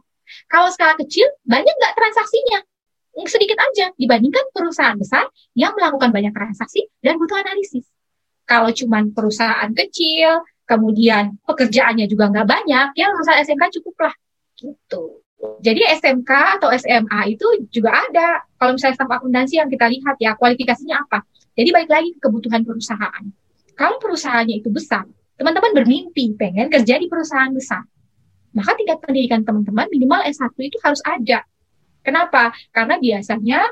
kalau 0.49 0.68
skala 0.72 0.95
kecil, 0.97 1.28
banyak 1.45 1.72
nggak 1.72 1.95
transaksinya? 1.97 2.61
Sedikit 3.28 3.61
aja 3.61 3.93
dibandingkan 4.01 4.49
perusahaan 4.57 4.97
besar 4.97 5.28
yang 5.53 5.76
melakukan 5.76 6.09
banyak 6.09 6.33
transaksi 6.33 6.89
dan 7.05 7.20
butuh 7.20 7.37
analisis. 7.45 7.85
Kalau 8.49 8.72
cuma 8.72 9.05
perusahaan 9.12 9.68
kecil, 9.76 10.41
kemudian 10.64 11.37
pekerjaannya 11.45 12.09
juga 12.09 12.33
nggak 12.33 12.49
banyak, 12.49 12.87
ya 12.97 13.12
lulusan 13.12 13.45
SMK 13.45 13.64
cukuplah. 13.80 14.14
Gitu. 14.57 15.20
Jadi 15.61 15.83
SMK 16.01 16.30
atau 16.59 16.72
SMA 16.72 17.37
itu 17.37 17.47
juga 17.68 18.01
ada. 18.09 18.47
Kalau 18.57 18.78
misalnya 18.78 18.97
staf 18.97 19.11
akuntansi 19.11 19.61
yang 19.61 19.68
kita 19.68 19.91
lihat 19.91 20.16
ya, 20.16 20.33
kualifikasinya 20.39 21.05
apa. 21.05 21.26
Jadi 21.53 21.69
baik 21.69 21.91
lagi 21.91 22.11
ke 22.17 22.21
kebutuhan 22.25 22.63
perusahaan. 22.65 23.25
Kalau 23.77 23.97
perusahaannya 24.01 24.61
itu 24.61 24.69
besar, 24.73 25.05
teman-teman 25.37 25.73
bermimpi 25.77 26.37
pengen 26.37 26.73
kerja 26.73 26.97
di 26.97 27.07
perusahaan 27.09 27.53
besar 27.53 27.85
maka 28.53 28.77
tingkat 28.77 29.01
pendidikan 29.01 29.43
teman-teman 29.43 29.89
minimal 29.89 30.21
S1 30.29 30.53
itu 30.61 30.77
harus 30.85 31.01
ada. 31.09 31.45
Kenapa? 32.05 32.53
Karena 32.71 33.01
biasanya 33.01 33.65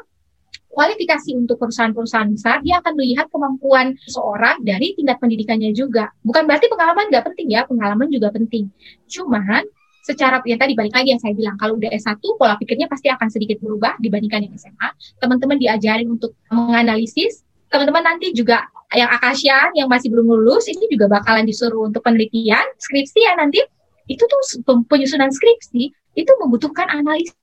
kualifikasi 0.70 1.34
untuk 1.36 1.58
perusahaan-perusahaan 1.60 2.30
besar, 2.30 2.62
dia 2.64 2.78
akan 2.80 2.94
melihat 2.96 3.26
kemampuan 3.28 3.98
seorang 4.06 4.62
dari 4.62 4.94
tingkat 4.96 5.18
pendidikannya 5.18 5.74
juga. 5.74 6.14
Bukan 6.24 6.46
berarti 6.46 6.70
pengalaman 6.70 7.10
nggak 7.10 7.24
penting 7.32 7.48
ya, 7.52 7.66
pengalaman 7.66 8.08
juga 8.08 8.30
penting. 8.30 8.70
Cuman 9.10 9.66
secara 10.00 10.40
yang 10.46 10.56
tadi 10.56 10.72
balik 10.78 10.94
lagi 10.94 11.12
yang 11.12 11.20
saya 11.20 11.34
bilang, 11.36 11.58
kalau 11.60 11.76
udah 11.76 11.90
S1, 11.90 12.22
pola 12.22 12.54
pikirnya 12.56 12.86
pasti 12.88 13.12
akan 13.12 13.28
sedikit 13.28 13.60
berubah 13.60 13.98
dibandingkan 14.00 14.46
yang 14.48 14.54
SMA. 14.56 14.88
Teman-teman 15.20 15.58
diajarin 15.58 16.08
untuk 16.08 16.38
menganalisis, 16.48 17.42
teman-teman 17.70 18.02
nanti 18.02 18.34
juga 18.34 18.66
yang 18.90 19.06
Akasia 19.06 19.70
yang 19.78 19.86
masih 19.86 20.10
belum 20.10 20.26
lulus 20.26 20.66
ini 20.66 20.90
juga 20.90 21.06
bakalan 21.06 21.46
disuruh 21.46 21.86
untuk 21.86 22.02
penelitian 22.02 22.66
skripsi 22.76 23.22
ya 23.22 23.38
nanti. 23.38 23.62
Itu 24.10 24.26
tuh 24.26 24.42
penyusunan 24.90 25.30
skripsi 25.30 25.94
itu 26.18 26.32
membutuhkan 26.42 26.90
analisis 26.90 27.38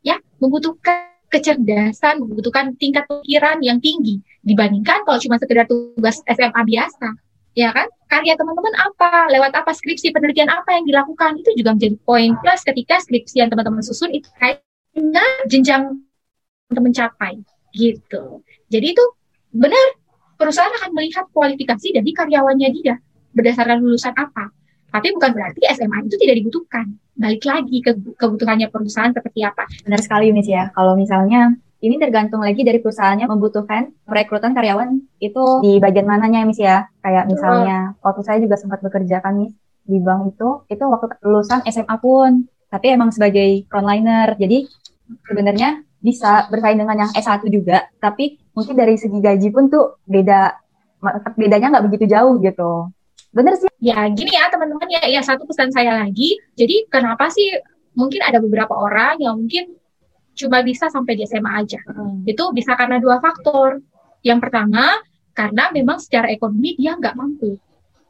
ya. 0.00 0.16
Membutuhkan 0.40 1.12
kecerdasan 1.28 2.24
membutuhkan 2.24 2.72
tingkat 2.80 3.04
pikiran 3.04 3.60
yang 3.60 3.76
tinggi 3.84 4.24
dibandingkan 4.40 5.04
kalau 5.04 5.20
cuma 5.20 5.36
sekedar 5.36 5.68
tugas 5.68 6.24
SMA 6.24 6.62
biasa 6.64 7.08
ya 7.52 7.68
kan? 7.76 7.84
Karya 8.08 8.32
teman-teman 8.40 8.72
apa 8.80 9.28
lewat 9.28 9.52
apa 9.52 9.76
skripsi 9.76 10.16
penelitian 10.16 10.48
apa 10.48 10.80
yang 10.80 10.88
dilakukan 10.88 11.36
itu 11.44 11.52
juga 11.60 11.76
menjadi 11.76 11.96
poin 12.08 12.32
plus 12.40 12.64
ketika 12.64 12.96
skripsi 13.04 13.44
yang 13.44 13.52
teman-teman 13.52 13.84
susun 13.84 14.08
itu 14.16 14.32
dengan 14.96 15.28
jenjang 15.44 16.00
teman 16.72 16.92
capai 16.96 17.36
gitu. 17.76 18.40
Jadi 18.72 18.96
itu 18.96 19.04
benar 19.54 19.86
perusahaan 20.38 20.70
akan 20.70 20.90
melihat 20.94 21.26
kualifikasi 21.34 21.94
dari 21.94 22.10
karyawannya 22.14 22.68
dia 22.74 22.96
berdasarkan 23.34 23.82
lulusan 23.82 24.14
apa 24.16 24.52
tapi 24.88 25.12
bukan 25.12 25.30
berarti 25.36 25.60
SMA 25.76 26.08
itu 26.08 26.16
tidak 26.16 26.36
dibutuhkan. 26.40 26.86
Balik 27.12 27.44
lagi 27.44 27.76
ke 27.84 27.92
kebutuhannya 28.16 28.72
perusahaan 28.72 29.12
seperti 29.12 29.44
apa. 29.44 29.68
Benar 29.84 30.00
sekali, 30.00 30.32
Miss 30.32 30.48
ya. 30.48 30.72
Kalau 30.72 30.96
misalnya 30.96 31.52
ini 31.78 32.00
tergantung 32.00 32.42
lagi 32.42 32.64
dari 32.64 32.80
perusahaannya 32.80 33.28
membutuhkan 33.28 33.94
perekrutan 34.08 34.56
karyawan 34.56 34.98
itu 35.20 35.44
di 35.60 35.76
bagian 35.76 36.08
mananya, 36.08 36.48
Miss 36.48 36.60
ya. 36.60 36.88
Kayak 37.04 37.28
misalnya 37.28 37.94
waktu 38.00 38.22
saya 38.24 38.38
juga 38.40 38.56
sempat 38.56 38.80
bekerja 38.80 39.20
kan, 39.20 39.36
Miss, 39.36 39.52
di 39.84 40.00
bank 40.00 40.32
itu, 40.32 40.64
itu 40.72 40.84
waktu 40.88 41.20
lulusan 41.20 41.68
SMA 41.68 41.96
pun. 42.00 42.48
Tapi 42.72 42.86
emang 42.88 43.12
sebagai 43.12 43.68
frontliner. 43.68 44.40
Jadi 44.40 44.64
sebenarnya 45.28 45.84
bisa 46.00 46.48
bersaing 46.48 46.80
dengan 46.80 47.04
yang 47.04 47.10
S1 47.12 47.44
juga. 47.52 47.92
Tapi 48.00 48.40
mungkin 48.58 48.74
dari 48.74 48.98
segi 48.98 49.22
gaji 49.22 49.48
pun 49.54 49.70
tuh 49.70 50.02
beda 50.02 50.58
bedanya 51.38 51.78
nggak 51.78 51.86
begitu 51.86 52.10
jauh 52.10 52.42
gitu. 52.42 52.90
Bener 53.30 53.54
sih. 53.54 53.70
Ya, 53.78 54.10
gini 54.10 54.34
ya 54.34 54.50
teman-teman 54.50 54.90
ya, 54.90 55.06
ya 55.06 55.22
satu 55.22 55.46
pesan 55.46 55.70
saya 55.70 56.02
lagi. 56.02 56.34
Jadi 56.58 56.90
kenapa 56.90 57.30
sih 57.30 57.54
mungkin 57.94 58.18
ada 58.26 58.42
beberapa 58.42 58.74
orang 58.74 59.22
yang 59.22 59.38
mungkin 59.38 59.78
cuma 60.34 60.66
bisa 60.66 60.90
sampai 60.90 61.14
di 61.14 61.22
SMA 61.22 61.62
aja. 61.62 61.78
Hmm. 61.86 62.26
Itu 62.26 62.50
bisa 62.50 62.74
karena 62.74 62.98
dua 62.98 63.22
faktor. 63.22 63.78
Yang 64.26 64.50
pertama, 64.50 64.98
karena 65.30 65.70
memang 65.70 66.02
secara 66.02 66.26
ekonomi 66.34 66.74
dia 66.74 66.98
nggak 66.98 67.14
mampu 67.14 67.54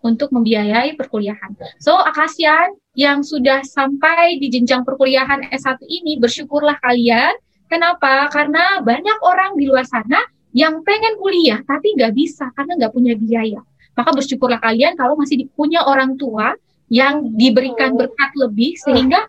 untuk 0.01 0.33
membiayai 0.33 0.97
perkuliahan. 0.97 1.53
So, 1.77 1.93
Akasian 1.93 2.73
yang 2.97 3.21
sudah 3.21 3.61
sampai 3.67 4.41
di 4.41 4.49
jenjang 4.49 4.87
perkuliahan 4.87 5.53
S1 5.53 5.85
ini, 5.85 6.17
bersyukurlah 6.17 6.81
kalian. 6.81 7.37
Kenapa? 7.69 8.33
Karena 8.33 8.81
banyak 8.81 9.19
orang 9.21 9.61
di 9.61 9.69
luar 9.69 9.85
sana 9.85 10.25
yang 10.57 10.81
pengen 10.87 11.17
kuliah, 11.21 11.61
tapi 11.65 11.93
nggak 11.97 12.13
bisa 12.17 12.49
karena 12.57 12.77
nggak 12.79 12.93
punya 12.95 13.15
biaya 13.15 13.61
maka 13.99 14.15
bersyukurlah 14.15 14.63
kalian 14.63 14.95
kalau 14.95 15.19
masih 15.19 15.51
punya 15.59 15.83
orang 15.83 16.15
tua 16.15 16.55
yang 16.87 17.35
diberikan 17.35 17.99
berkat 17.99 18.31
lebih 18.39 18.79
sehingga 18.79 19.27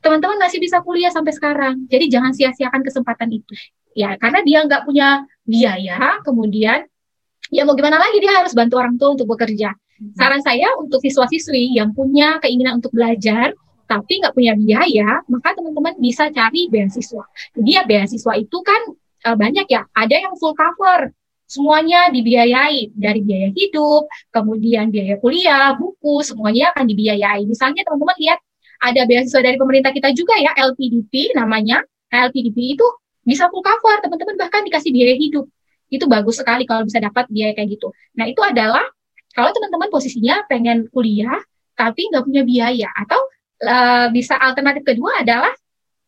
teman-teman 0.00 0.40
masih 0.40 0.56
bisa 0.56 0.80
kuliah 0.80 1.12
sampai 1.12 1.36
sekarang. 1.36 1.84
Jadi 1.92 2.08
jangan 2.08 2.32
sia-siakan 2.32 2.80
kesempatan 2.80 3.28
itu. 3.28 3.52
Ya, 3.92 4.16
karena 4.16 4.40
dia 4.40 4.64
nggak 4.64 4.88
punya 4.88 5.28
biaya, 5.44 6.24
kemudian 6.24 6.88
ya 7.52 7.62
mau 7.68 7.76
gimana 7.76 8.00
lagi 8.00 8.16
dia 8.24 8.40
harus 8.40 8.56
bantu 8.56 8.80
orang 8.80 8.96
tua 8.96 9.12
untuk 9.12 9.28
bekerja. 9.28 9.76
Hmm. 9.76 10.16
Saran 10.16 10.40
saya 10.40 10.72
untuk 10.80 11.04
siswa-siswi 11.04 11.76
yang 11.76 11.92
punya 11.92 12.40
keinginan 12.40 12.80
untuk 12.80 12.96
belajar, 12.96 13.52
tapi 13.84 14.24
nggak 14.24 14.32
punya 14.32 14.56
biaya, 14.56 15.20
maka 15.28 15.52
teman-teman 15.52 16.00
bisa 16.00 16.32
cari 16.32 16.72
beasiswa. 16.72 17.28
Jadi 17.52 17.70
ya 17.76 17.84
beasiswa 17.84 18.32
itu 18.40 18.58
kan 18.64 18.96
uh, 19.26 19.36
banyak 19.36 19.66
ya, 19.68 19.86
ada 19.92 20.16
yang 20.16 20.34
full 20.36 20.54
cover, 20.56 21.12
semuanya 21.50 22.08
dibiayai 22.14 22.94
dari 22.94 23.20
biaya 23.26 23.48
hidup, 23.50 24.06
kemudian 24.30 24.88
biaya 24.94 25.18
kuliah, 25.18 25.74
buku, 25.74 26.22
semuanya 26.22 26.70
akan 26.76 26.86
dibiayai. 26.86 27.42
Misalnya 27.44 27.82
teman-teman 27.82 28.16
lihat 28.22 28.38
ada 28.80 29.02
beasiswa 29.04 29.40
dari 29.42 29.56
pemerintah 29.58 29.90
kita 29.90 30.14
juga 30.14 30.38
ya, 30.38 30.54
LPDP 30.54 31.34
namanya. 31.34 31.82
LPDP 32.10 32.78
itu 32.78 32.86
bisa 33.26 33.50
full 33.50 33.62
cover, 33.62 33.98
teman-teman 34.02 34.38
bahkan 34.38 34.62
dikasih 34.62 34.94
biaya 34.94 35.14
hidup. 35.18 35.46
Itu 35.90 36.06
bagus 36.06 36.38
sekali 36.38 36.64
kalau 36.64 36.86
bisa 36.86 37.02
dapat 37.02 37.26
biaya 37.26 37.52
kayak 37.52 37.76
gitu. 37.76 37.90
Nah, 38.14 38.30
itu 38.30 38.38
adalah 38.46 38.86
kalau 39.34 39.50
teman-teman 39.50 39.90
posisinya 39.90 40.46
pengen 40.46 40.90
kuliah 40.90 41.38
tapi 41.78 42.10
nggak 42.12 42.24
punya 42.26 42.42
biaya 42.44 42.88
atau 42.92 43.20
uh, 43.64 44.06
bisa 44.12 44.36
alternatif 44.36 44.84
kedua 44.84 45.24
adalah 45.24 45.52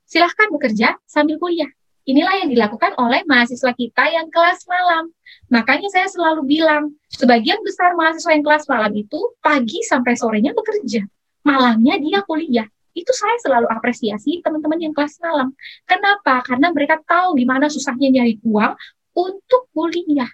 silahkan 0.05 0.53
bekerja 0.53 1.01
sambil 1.09 1.41
kuliah. 1.41 1.71
Inilah 2.03 2.43
yang 2.43 2.51
dilakukan 2.51 2.99
oleh 2.99 3.23
mahasiswa 3.31 3.71
kita 3.71 4.11
yang 4.11 4.27
kelas 4.27 4.67
malam. 4.67 5.15
Makanya 5.55 5.87
saya 5.87 6.11
selalu 6.11 6.43
bilang, 6.51 6.99
sebagian 7.15 7.63
besar 7.63 7.95
mahasiswa 7.95 8.35
yang 8.35 8.43
kelas 8.43 8.67
malam 8.67 8.91
itu 8.99 9.19
pagi 9.39 9.87
sampai 9.87 10.19
sorenya 10.19 10.51
bekerja. 10.51 11.07
Malamnya 11.47 12.03
dia 12.03 12.27
kuliah. 12.27 12.67
Itu 12.93 13.15
saya 13.15 13.39
selalu 13.41 13.71
apresiasi 13.71 14.43
teman-teman 14.43 14.83
yang 14.83 14.93
kelas 14.93 15.17
malam. 15.23 15.55
Kenapa? 15.87 16.43
Karena 16.43 16.75
mereka 16.75 16.99
tahu 17.07 17.39
gimana 17.39 17.71
susahnya 17.71 18.11
nyari 18.11 18.43
uang 18.43 18.75
untuk 19.15 19.71
kuliah. 19.71 20.29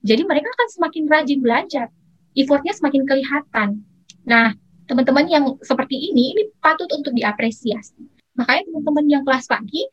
Jadi 0.00 0.24
mereka 0.24 0.48
akan 0.56 0.68
semakin 0.72 1.04
rajin 1.04 1.38
belajar. 1.44 1.86
Effortnya 2.32 2.72
semakin 2.72 3.04
kelihatan. 3.04 3.84
Nah, 4.24 4.56
teman-teman 4.88 5.26
yang 5.28 5.44
seperti 5.60 6.00
ini, 6.10 6.32
ini 6.32 6.42
patut 6.64 6.88
untuk 6.96 7.12
diapresiasi. 7.12 8.08
Makanya 8.40 8.72
teman-teman 8.72 9.04
yang 9.06 9.22
kelas 9.22 9.44
pagi, 9.44 9.84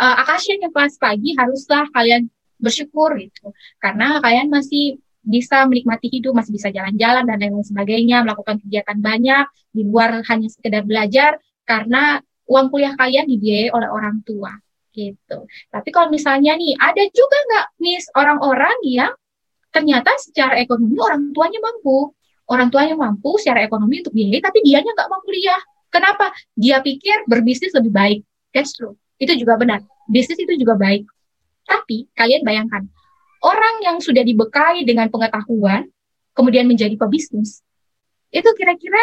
uh, 0.00 0.04
eh, 0.04 0.14
Akasian 0.24 0.64
yang 0.64 0.72
kelas 0.72 0.96
pagi 0.96 1.36
haruslah 1.36 1.84
kalian 1.92 2.32
bersyukur 2.56 3.16
gitu 3.20 3.52
karena 3.80 4.20
kalian 4.24 4.48
masih 4.48 5.00
bisa 5.20 5.68
menikmati 5.68 6.08
hidup, 6.08 6.32
masih 6.32 6.56
bisa 6.56 6.72
jalan-jalan 6.72 7.28
dan 7.28 7.36
lain-lain 7.36 7.60
sebagainya, 7.60 8.24
melakukan 8.24 8.56
kegiatan 8.64 8.98
banyak 8.98 9.44
di 9.68 9.84
luar 9.84 10.24
hanya 10.24 10.48
sekedar 10.48 10.82
belajar 10.88 11.36
karena 11.68 12.24
uang 12.48 12.66
kuliah 12.72 12.96
kalian 12.96 13.28
dibiayai 13.28 13.68
oleh 13.70 13.88
orang 13.92 14.24
tua 14.24 14.56
gitu. 14.90 15.46
Tapi 15.70 15.88
kalau 15.94 16.10
misalnya 16.10 16.56
nih 16.58 16.74
ada 16.74 17.04
juga 17.14 17.38
nggak 17.46 17.66
nih 17.78 17.98
orang-orang 18.16 18.76
yang 18.82 19.12
ternyata 19.70 20.10
secara 20.18 20.58
ekonomi 20.58 20.98
orang 20.98 21.30
tuanya 21.30 21.60
mampu, 21.62 22.10
orang 22.50 22.68
tuanya 22.72 22.96
mampu 22.98 23.38
secara 23.38 23.62
ekonomi 23.62 24.02
untuk 24.02 24.16
biayai, 24.16 24.42
tapi 24.42 24.58
dianya 24.66 24.90
nggak 24.96 25.08
mau 25.08 25.22
kuliah. 25.22 25.60
Kenapa? 25.90 26.34
Dia 26.58 26.82
pikir 26.82 27.26
berbisnis 27.30 27.74
lebih 27.74 27.92
baik. 27.94 28.20
That's 28.50 28.74
true. 28.74 28.99
Itu 29.20 29.36
juga 29.36 29.60
benar. 29.60 29.84
Bisnis 30.08 30.40
itu 30.40 30.56
juga 30.56 30.80
baik. 30.80 31.04
Tapi 31.68 32.08
kalian 32.16 32.42
bayangkan, 32.42 32.88
orang 33.44 33.84
yang 33.84 33.96
sudah 34.00 34.24
dibekali 34.24 34.82
dengan 34.88 35.12
pengetahuan, 35.12 35.86
kemudian 36.32 36.64
menjadi 36.64 36.96
pebisnis, 36.96 37.60
itu 38.32 38.48
kira-kira 38.56 38.98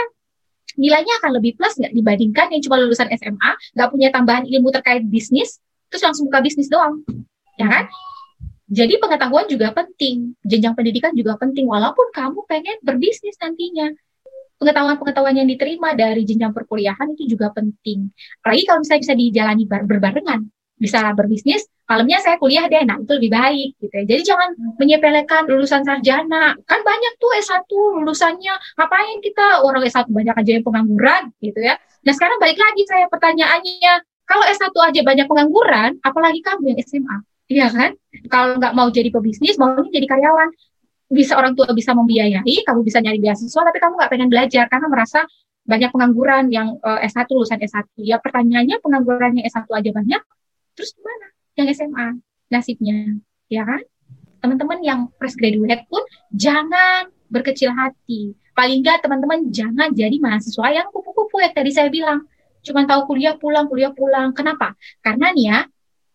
nilainya 0.75 1.21
akan 1.23 1.37
lebih 1.39 1.55
plus 1.55 1.77
nggak 1.79 1.93
dibandingkan 1.93 2.47
yang 2.51 2.61
cuma 2.65 2.81
lulusan 2.81 3.07
SMA, 3.13 3.51
nggak 3.77 3.89
punya 3.93 4.09
tambahan 4.11 4.43
ilmu 4.49 4.73
terkait 4.73 5.05
bisnis, 5.05 5.61
terus 5.87 6.03
langsung 6.03 6.27
buka 6.27 6.43
bisnis 6.43 6.67
doang, 6.67 7.05
ya 7.55 7.69
kan? 7.69 7.85
Jadi 8.67 8.99
pengetahuan 8.99 9.47
juga 9.47 9.71
penting, 9.71 10.35
jenjang 10.43 10.75
pendidikan 10.75 11.15
juga 11.15 11.39
penting, 11.39 11.71
walaupun 11.71 12.11
kamu 12.11 12.43
pengen 12.51 12.75
berbisnis 12.83 13.39
nantinya 13.39 13.95
pengetahuan-pengetahuan 14.57 15.37
yang 15.37 15.47
diterima 15.49 15.93
dari 15.93 16.25
jenjang 16.25 16.53
perkuliahan 16.53 17.13
itu 17.13 17.37
juga 17.37 17.53
penting. 17.53 18.09
Apalagi 18.41 18.63
kalau 18.65 18.79
misalnya 18.81 19.01
bisa 19.05 19.15
dijalani 19.15 19.63
berbarengan, 19.65 20.39
bisa 20.77 20.99
berbisnis, 21.17 21.65
malamnya 21.89 22.21
saya 22.21 22.37
kuliah 22.37 22.69
deh, 22.69 22.83
nah 22.85 23.01
itu 23.01 23.11
lebih 23.17 23.31
baik 23.33 23.69
gitu 23.81 23.93
ya. 23.93 24.03
Jadi 24.05 24.21
jangan 24.27 24.49
menyepelekan 24.77 25.49
lulusan 25.49 25.81
sarjana. 25.81 26.53
Kan 26.69 26.79
banyak 26.85 27.13
tuh 27.17 27.31
S1 27.41 27.65
lulusannya, 27.71 28.53
ngapain 28.77 29.17
kita 29.23 29.65
orang 29.65 29.81
S1 29.87 30.05
banyak 30.09 30.35
aja 30.35 30.51
yang 30.59 30.65
pengangguran 30.65 31.23
gitu 31.41 31.59
ya. 31.61 31.79
Nah 32.05 32.13
sekarang 32.13 32.37
balik 32.37 32.59
lagi 32.61 32.81
saya 32.85 33.05
pertanyaannya, 33.09 33.93
kalau 34.27 34.43
S1 34.45 34.75
aja 34.75 35.01
banyak 35.01 35.25
pengangguran, 35.25 35.97
apalagi 36.03 36.43
kamu 36.43 36.75
yang 36.75 36.79
SMA, 36.83 37.17
iya 37.47 37.67
kan? 37.71 37.95
Kalau 38.27 38.59
nggak 38.59 38.73
mau 38.75 38.91
jadi 38.91 39.09
pebisnis, 39.09 39.55
maunya 39.55 39.89
jadi 39.89 40.05
karyawan 40.05 40.49
bisa 41.07 41.39
orang 41.39 41.55
tua 41.55 41.71
bisa 41.71 41.95
membiayai, 41.95 42.67
kamu 42.67 42.83
bisa 42.83 42.99
nyari 42.99 43.19
beasiswa, 43.23 43.61
tapi 43.63 43.79
kamu 43.79 43.93
nggak 43.95 44.11
pengen 44.11 44.29
belajar 44.29 44.65
karena 44.67 44.87
merasa 44.91 45.23
banyak 45.67 45.91
pengangguran 45.91 46.47
yang 46.51 46.79
uh, 46.83 46.99
S1 47.03 47.27
lulusan 47.31 47.59
S1. 47.59 47.87
Ya 48.03 48.19
pertanyaannya 48.19 48.79
pengangguran 48.83 49.39
yang 49.39 49.45
S1 49.47 49.67
aja 49.67 49.91
banyak, 49.91 50.21
terus 50.75 50.95
gimana? 50.95 51.27
Yang 51.55 51.67
SMA 51.79 52.07
nasibnya, 52.51 52.97
ya 53.51 53.63
kan? 53.63 53.81
Teman-teman 54.43 54.79
yang 54.83 54.99
fresh 55.19 55.35
graduate 55.35 55.87
pun 55.87 56.03
jangan 56.31 57.11
berkecil 57.27 57.71
hati. 57.71 58.35
Paling 58.55 58.83
nggak 58.83 59.03
teman-teman 59.03 59.47
jangan 59.51 59.91
jadi 59.91 60.17
mahasiswa 60.19 60.67
yang 60.71 60.87
kupu-kupu 60.91 61.39
yang 61.43 61.53
tadi 61.55 61.71
saya 61.71 61.91
bilang. 61.91 62.27
Cuma 62.63 62.83
tahu 62.83 63.15
kuliah 63.15 63.39
pulang, 63.39 63.67
kuliah 63.71 63.95
pulang. 63.95 64.35
Kenapa? 64.35 64.75
Karena 64.99 65.31
nih 65.31 65.45
ya, 65.51 65.59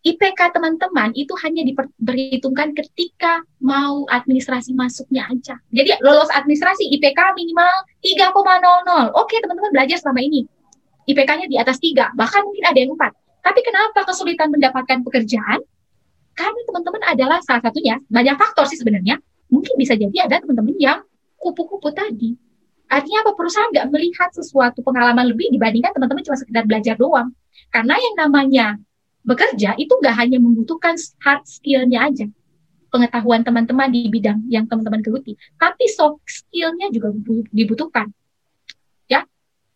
IPK 0.02 0.50
teman-teman 0.50 1.14
itu 1.14 1.30
hanya 1.46 1.62
diperhitungkan 1.62 2.74
ketika 2.74 3.46
mau 3.62 4.02
administrasi 4.10 4.74
masuknya 4.74 5.30
aja. 5.30 5.54
Jadi 5.70 5.94
lolos 6.02 6.26
administrasi 6.34 6.90
IPK 6.90 7.38
minimal 7.38 7.70
3,00. 8.02 9.14
Oke, 9.14 9.38
teman-teman 9.38 9.70
belajar 9.70 10.02
selama 10.02 10.26
ini. 10.26 10.42
IPK-nya 11.06 11.46
di 11.46 11.54
atas 11.54 11.78
3, 11.78 12.18
bahkan 12.18 12.42
mungkin 12.42 12.66
ada 12.66 12.78
yang 12.78 12.94
4. 12.98 13.14
Tapi 13.42 13.60
kenapa 13.62 14.06
kesulitan 14.06 14.50
mendapatkan 14.50 15.02
pekerjaan? 15.06 15.62
Karena 16.34 16.60
teman-teman 16.66 17.02
adalah 17.06 17.38
salah 17.42 17.62
satunya, 17.62 17.98
banyak 18.10 18.34
faktor 18.38 18.66
sih 18.66 18.78
sebenarnya. 18.78 19.22
Mungkin 19.54 19.78
bisa 19.78 19.94
jadi 19.94 20.26
ada 20.26 20.42
teman-teman 20.42 20.74
yang 20.82 20.98
kupu-kupu 21.38 21.94
tadi. 21.94 22.34
Artinya 22.90 23.22
apa? 23.22 23.38
Perusahaan 23.38 23.70
nggak 23.70 23.86
melihat 23.90 24.30
sesuatu 24.34 24.82
pengalaman 24.82 25.30
lebih 25.30 25.50
dibandingkan 25.54 25.94
teman-teman 25.94 26.22
cuma 26.26 26.36
sekedar 26.38 26.66
belajar 26.66 26.94
doang. 26.98 27.30
Karena 27.70 27.94
yang 27.98 28.14
namanya 28.18 28.66
bekerja 29.22 29.78
itu 29.78 29.92
nggak 30.02 30.16
hanya 30.18 30.38
membutuhkan 30.42 30.98
hard 31.22 31.42
skill-nya 31.46 32.10
aja, 32.10 32.26
pengetahuan 32.90 33.46
teman-teman 33.46 33.88
di 33.88 34.10
bidang 34.10 34.44
yang 34.50 34.66
teman-teman 34.66 35.00
geluti, 35.00 35.38
tapi 35.56 35.86
soft 35.88 36.22
skill-nya 36.26 36.90
juga 36.90 37.14
dibutuhkan. 37.54 38.10
Ya, 39.06 39.24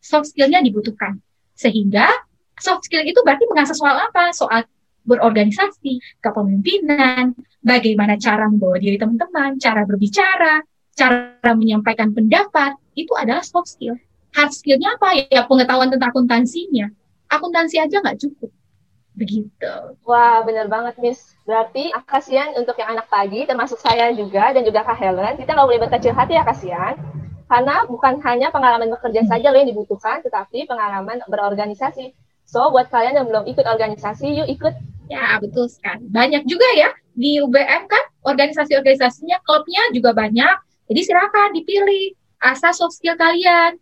soft 0.03 0.35
skill-nya 0.35 0.61
dibutuhkan. 0.61 1.23
Sehingga 1.57 2.11
soft 2.59 2.85
skill 2.91 3.07
itu 3.07 3.23
berarti 3.23 3.47
mengasah 3.49 3.77
soal 3.79 3.97
apa? 3.97 4.35
Soal 4.35 4.67
berorganisasi, 5.07 6.19
kepemimpinan, 6.19 7.33
bagaimana 7.63 8.19
cara 8.19 8.51
membawa 8.51 8.77
diri 8.83 8.99
teman-teman, 8.99 9.57
cara 9.63 9.87
berbicara, 9.87 10.67
cara 10.99 11.39
menyampaikan 11.55 12.11
pendapat, 12.11 12.75
itu 12.99 13.15
adalah 13.15 13.47
soft 13.47 13.71
skill. 13.71 13.95
Hard 14.35 14.51
skill-nya 14.51 14.99
apa? 14.99 15.31
Ya 15.31 15.47
pengetahuan 15.47 15.89
tentang 15.95 16.11
akuntansinya. 16.11 16.91
Akuntansi 17.31 17.79
aja 17.79 18.03
nggak 18.03 18.19
cukup 18.21 18.51
begitu. 19.17 19.73
Wah, 20.05 20.45
benar 20.45 20.69
banget, 20.69 20.95
Miss. 21.01 21.35
Berarti 21.49 21.91
kasihan 22.05 22.53
untuk 22.55 22.77
yang 22.77 22.95
anak 22.95 23.09
pagi, 23.09 23.49
termasuk 23.49 23.81
saya 23.81 24.13
juga 24.13 24.53
dan 24.53 24.63
juga 24.63 24.85
Kak 24.85 25.01
Helen, 25.01 25.41
kita 25.41 25.57
nggak 25.57 25.67
boleh 25.67 25.83
berkecil 25.83 26.13
hati 26.13 26.37
ya 26.37 26.45
kasihan. 26.45 26.95
Karena 27.47 27.87
bukan 27.87 28.19
hanya 28.27 28.51
pengalaman 28.51 28.91
bekerja 28.91 29.23
saja 29.27 29.55
loh 29.55 29.59
yang 29.63 29.71
dibutuhkan, 29.71 30.19
tetapi 30.21 30.67
pengalaman 30.67 31.23
berorganisasi. 31.31 32.13
So, 32.47 32.71
buat 32.71 32.91
kalian 32.91 33.19
yang 33.19 33.27
belum 33.27 33.47
ikut 33.51 33.67
organisasi, 33.67 34.27
yuk 34.43 34.49
ikut. 34.51 34.75
Ya, 35.07 35.39
betul 35.39 35.71
sekali. 35.71 36.03
Banyak 36.11 36.47
juga 36.51 36.67
ya 36.75 36.91
di 37.15 37.39
UBM 37.39 37.87
kan, 37.87 38.05
organisasi-organisasinya, 38.27 39.39
klubnya 39.47 39.83
juga 39.95 40.11
banyak. 40.11 40.57
Jadi 40.91 41.01
silakan 41.03 41.55
dipilih 41.55 42.15
asal 42.43 42.75
soft 42.75 42.99
skill 42.99 43.15
kalian. 43.15 43.79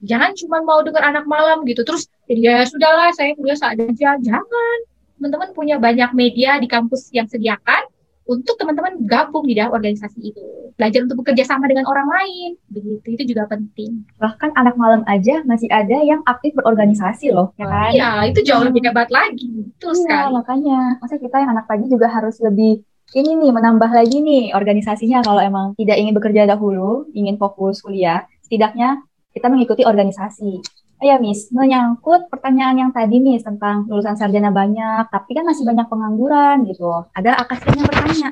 Jangan 0.00 0.32
cuma 0.36 0.64
mau 0.64 0.80
dengar 0.80 1.04
anak 1.04 1.28
malam 1.28 1.64
gitu, 1.68 1.84
terus 1.84 2.08
ya 2.26 2.64
sudahlah 2.64 3.12
saya 3.12 3.36
kuliah 3.36 3.58
seadanya. 3.58 4.16
Jangan. 4.20 4.78
Teman-teman 5.20 5.52
punya 5.52 5.76
banyak 5.76 6.16
media 6.16 6.56
di 6.56 6.64
kampus 6.64 7.12
yang 7.12 7.28
sediakan 7.28 7.84
untuk 8.30 8.54
teman-teman 8.54 8.94
gabung 9.10 9.42
di 9.42 9.58
dalam 9.58 9.74
organisasi 9.74 10.32
itu. 10.32 10.42
Belajar 10.78 11.02
untuk 11.02 11.26
bekerja 11.26 11.42
sama 11.42 11.66
dengan 11.66 11.84
orang 11.90 12.06
lain. 12.06 12.50
Begitu 12.70 13.18
itu 13.18 13.34
juga 13.34 13.50
penting. 13.50 14.06
Bahkan 14.22 14.54
anak 14.54 14.78
malam 14.78 15.02
aja 15.10 15.42
masih 15.42 15.66
ada 15.66 15.98
yang 15.98 16.22
aktif 16.24 16.54
berorganisasi 16.54 17.34
loh 17.34 17.50
ya 17.58 17.66
kan? 17.66 17.90
Iya 17.90 18.10
itu 18.30 18.40
jauh 18.46 18.62
lebih 18.62 18.86
hebat 18.86 19.10
lagi. 19.10 19.74
Betul 19.74 19.98
iya, 19.98 20.30
sekali. 20.30 20.32
makanya. 20.38 20.78
Masa 21.02 21.18
kita 21.18 21.36
yang 21.42 21.50
anak 21.58 21.66
pagi 21.66 21.90
juga 21.90 22.06
harus 22.06 22.38
lebih 22.38 22.86
ini 23.10 23.30
nih 23.34 23.50
menambah 23.50 23.90
lagi 23.90 24.22
nih 24.22 24.54
organisasinya. 24.54 25.26
Kalau 25.26 25.42
emang 25.42 25.74
tidak 25.74 25.98
ingin 25.98 26.14
bekerja 26.14 26.46
dahulu 26.46 27.10
ingin 27.12 27.34
fokus 27.34 27.82
kuliah 27.82 28.24
setidaknya 28.46 29.02
kita 29.34 29.46
mengikuti 29.48 29.82
organisasi 29.86 30.80
Oh 31.00 31.08
ya, 31.08 31.16
Miss, 31.16 31.48
menyangkut 31.48 32.28
pertanyaan 32.28 32.76
yang 32.76 32.90
tadi, 32.92 33.24
Miss, 33.24 33.40
tentang 33.40 33.88
lulusan 33.88 34.20
sarjana 34.20 34.52
banyak, 34.52 35.08
tapi 35.08 35.32
kan 35.32 35.48
masih 35.48 35.64
banyak 35.64 35.88
pengangguran 35.88 36.68
gitu. 36.68 36.92
Ada 37.16 37.40
akasian 37.40 37.80
yang 37.80 37.88
bertanya, 37.88 38.28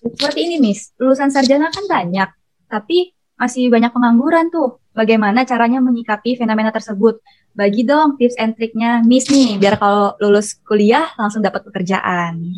seperti 0.00 0.48
ini, 0.48 0.56
Miss, 0.56 0.96
lulusan 0.96 1.28
sarjana 1.28 1.68
kan 1.68 1.84
banyak, 1.84 2.24
tapi 2.72 3.12
masih 3.36 3.68
banyak 3.68 3.92
pengangguran 3.92 4.48
tuh. 4.48 4.80
Bagaimana 4.96 5.44
caranya 5.44 5.84
menyikapi 5.84 6.40
fenomena 6.40 6.72
tersebut? 6.72 7.20
Bagi 7.52 7.84
dong 7.84 8.16
tips 8.16 8.40
and 8.40 8.56
triknya, 8.56 9.04
Miss 9.04 9.28
nih, 9.28 9.60
biar 9.60 9.76
kalau 9.76 10.16
lulus 10.16 10.56
kuliah 10.64 11.12
langsung 11.20 11.44
dapat 11.44 11.68
pekerjaan. 11.68 12.48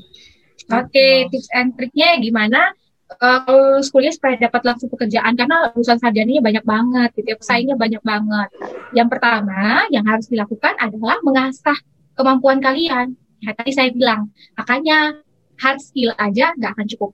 Oke, 0.71 1.27
tips 1.35 1.51
and 1.51 1.75
triknya 1.75 2.15
gimana? 2.23 2.78
Uh, 3.17 3.81
kuliah 3.89 4.13
supaya 4.13 4.37
dapat 4.37 4.63
langsung 4.65 4.93
pekerjaan 4.93 5.33
karena 5.33 5.73
lulusan 5.73 5.97
sarjananya 5.97 6.43
banyak 6.45 6.65
banget 6.65 7.11
gitu 7.17 7.29
ya. 7.33 7.37
Pesaingnya 7.41 7.77
banyak 7.81 8.03
banget. 8.05 8.49
Yang 8.93 9.09
pertama 9.17 9.89
yang 9.89 10.05
harus 10.05 10.27
dilakukan 10.29 10.75
adalah 10.77 11.17
mengasah 11.25 11.79
kemampuan 12.15 12.61
kalian. 12.61 13.17
Ya 13.41 13.55
tadi 13.55 13.71
saya 13.73 13.89
bilang 13.95 14.35
makanya 14.59 15.23
hard 15.59 15.81
skill 15.81 16.13
aja 16.21 16.53
nggak 16.55 16.73
akan 16.77 16.87
cukup. 16.91 17.11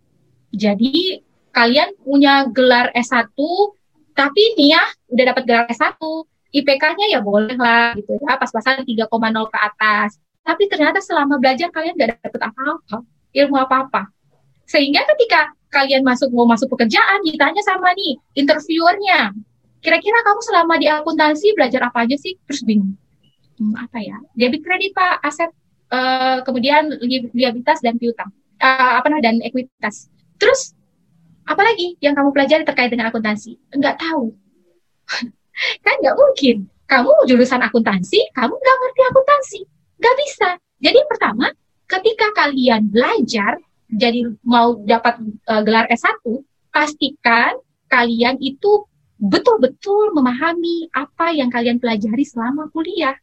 Jadi 0.54 1.22
kalian 1.54 1.94
punya 2.02 2.50
gelar 2.50 2.90
S1 2.94 3.30
tapi 4.14 4.42
nih 4.58 4.78
ya 4.78 4.82
udah 5.10 5.24
dapat 5.34 5.42
gelar 5.46 5.66
S1 5.70 5.98
IPK-nya 6.54 7.06
ya 7.10 7.20
boleh 7.22 7.58
lah 7.58 7.94
gitu 7.98 8.14
ya. 8.18 8.38
Pas-pasan 8.38 8.86
3,0 8.86 9.10
ke 9.50 9.58
atas. 9.58 10.18
Tapi 10.44 10.68
ternyata 10.68 11.00
selama 11.00 11.40
belajar 11.40 11.72
kalian 11.72 11.96
nggak 11.96 12.20
dapet 12.20 12.40
apa-apa 12.40 13.02
ilmu 13.34 13.56
apa-apa. 13.58 14.08
Sehingga 14.64 15.04
ketika 15.04 15.52
kalian 15.74 16.06
masuk 16.06 16.30
mau 16.30 16.46
masuk 16.46 16.70
pekerjaan 16.70 17.26
ditanya 17.26 17.58
sama 17.66 17.90
nih 17.98 18.14
interviewernya. 18.38 19.34
Kira-kira 19.82 20.22
kamu 20.22 20.40
selama 20.40 20.74
di 20.78 20.86
akuntansi 20.86 21.52
belajar 21.58 21.90
apa 21.90 22.06
aja 22.06 22.14
sih? 22.14 22.38
Terus 22.46 22.62
bingung. 22.62 22.94
Hmm, 23.58 23.74
apa 23.74 23.98
ya? 24.00 24.16
Debit 24.38 24.62
kredit 24.62 24.94
pak 24.94 25.18
aset 25.20 25.50
uh, 25.90 26.40
kemudian 26.46 26.94
liabilitas 27.34 27.82
dan 27.82 27.98
piutang. 27.98 28.30
Uh, 28.62 29.02
apa 29.02 29.10
namanya? 29.10 29.34
Dan 29.34 29.36
ekuitas. 29.42 30.08
Terus 30.38 30.72
apa 31.44 31.60
lagi 31.60 31.98
yang 32.00 32.16
kamu 32.16 32.32
pelajari 32.32 32.64
terkait 32.64 32.88
dengan 32.88 33.10
akuntansi? 33.12 33.58
Enggak 33.74 34.00
tahu. 34.00 34.32
Kan 35.84 35.94
nggak 36.00 36.16
mungkin. 36.16 36.70
Kamu 36.84 37.24
jurusan 37.24 37.64
akuntansi 37.64 38.20
kamu 38.36 38.54
nggak 38.54 38.76
ngerti 38.80 39.00
akuntansi. 39.08 39.60
Nggak 40.00 40.16
bisa. 40.20 40.48
Jadi 40.84 41.00
pertama 41.08 41.48
ketika 41.88 42.28
kalian 42.36 42.92
belajar 42.92 43.56
jadi 43.94 44.34
mau 44.42 44.74
dapat 44.82 45.22
uh, 45.46 45.62
gelar 45.62 45.86
S1, 45.86 46.18
pastikan 46.74 47.54
kalian 47.86 48.36
itu 48.42 48.82
betul-betul 49.22 50.10
memahami 50.12 50.90
apa 50.90 51.30
yang 51.30 51.46
kalian 51.48 51.78
pelajari 51.78 52.26
selama 52.26 52.66
kuliah. 52.74 53.14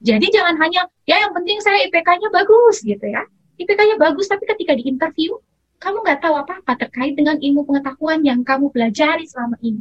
Jadi 0.00 0.32
jangan 0.32 0.56
hanya 0.60 0.88
ya 1.08 1.20
yang 1.20 1.32
penting 1.36 1.60
saya 1.60 1.84
IPK-nya 1.88 2.32
bagus 2.32 2.80
gitu 2.80 3.04
ya. 3.04 3.24
IPK-nya 3.60 3.96
bagus 4.00 4.28
tapi 4.28 4.44
ketika 4.48 4.76
di 4.76 4.88
interview 4.88 5.36
kamu 5.76 6.00
nggak 6.00 6.20
tahu 6.24 6.34
apa-apa 6.36 6.72
terkait 6.80 7.16
dengan 7.16 7.36
ilmu 7.36 7.68
pengetahuan 7.68 8.24
yang 8.24 8.40
kamu 8.40 8.72
pelajari 8.72 9.28
selama 9.28 9.60
ini. 9.60 9.80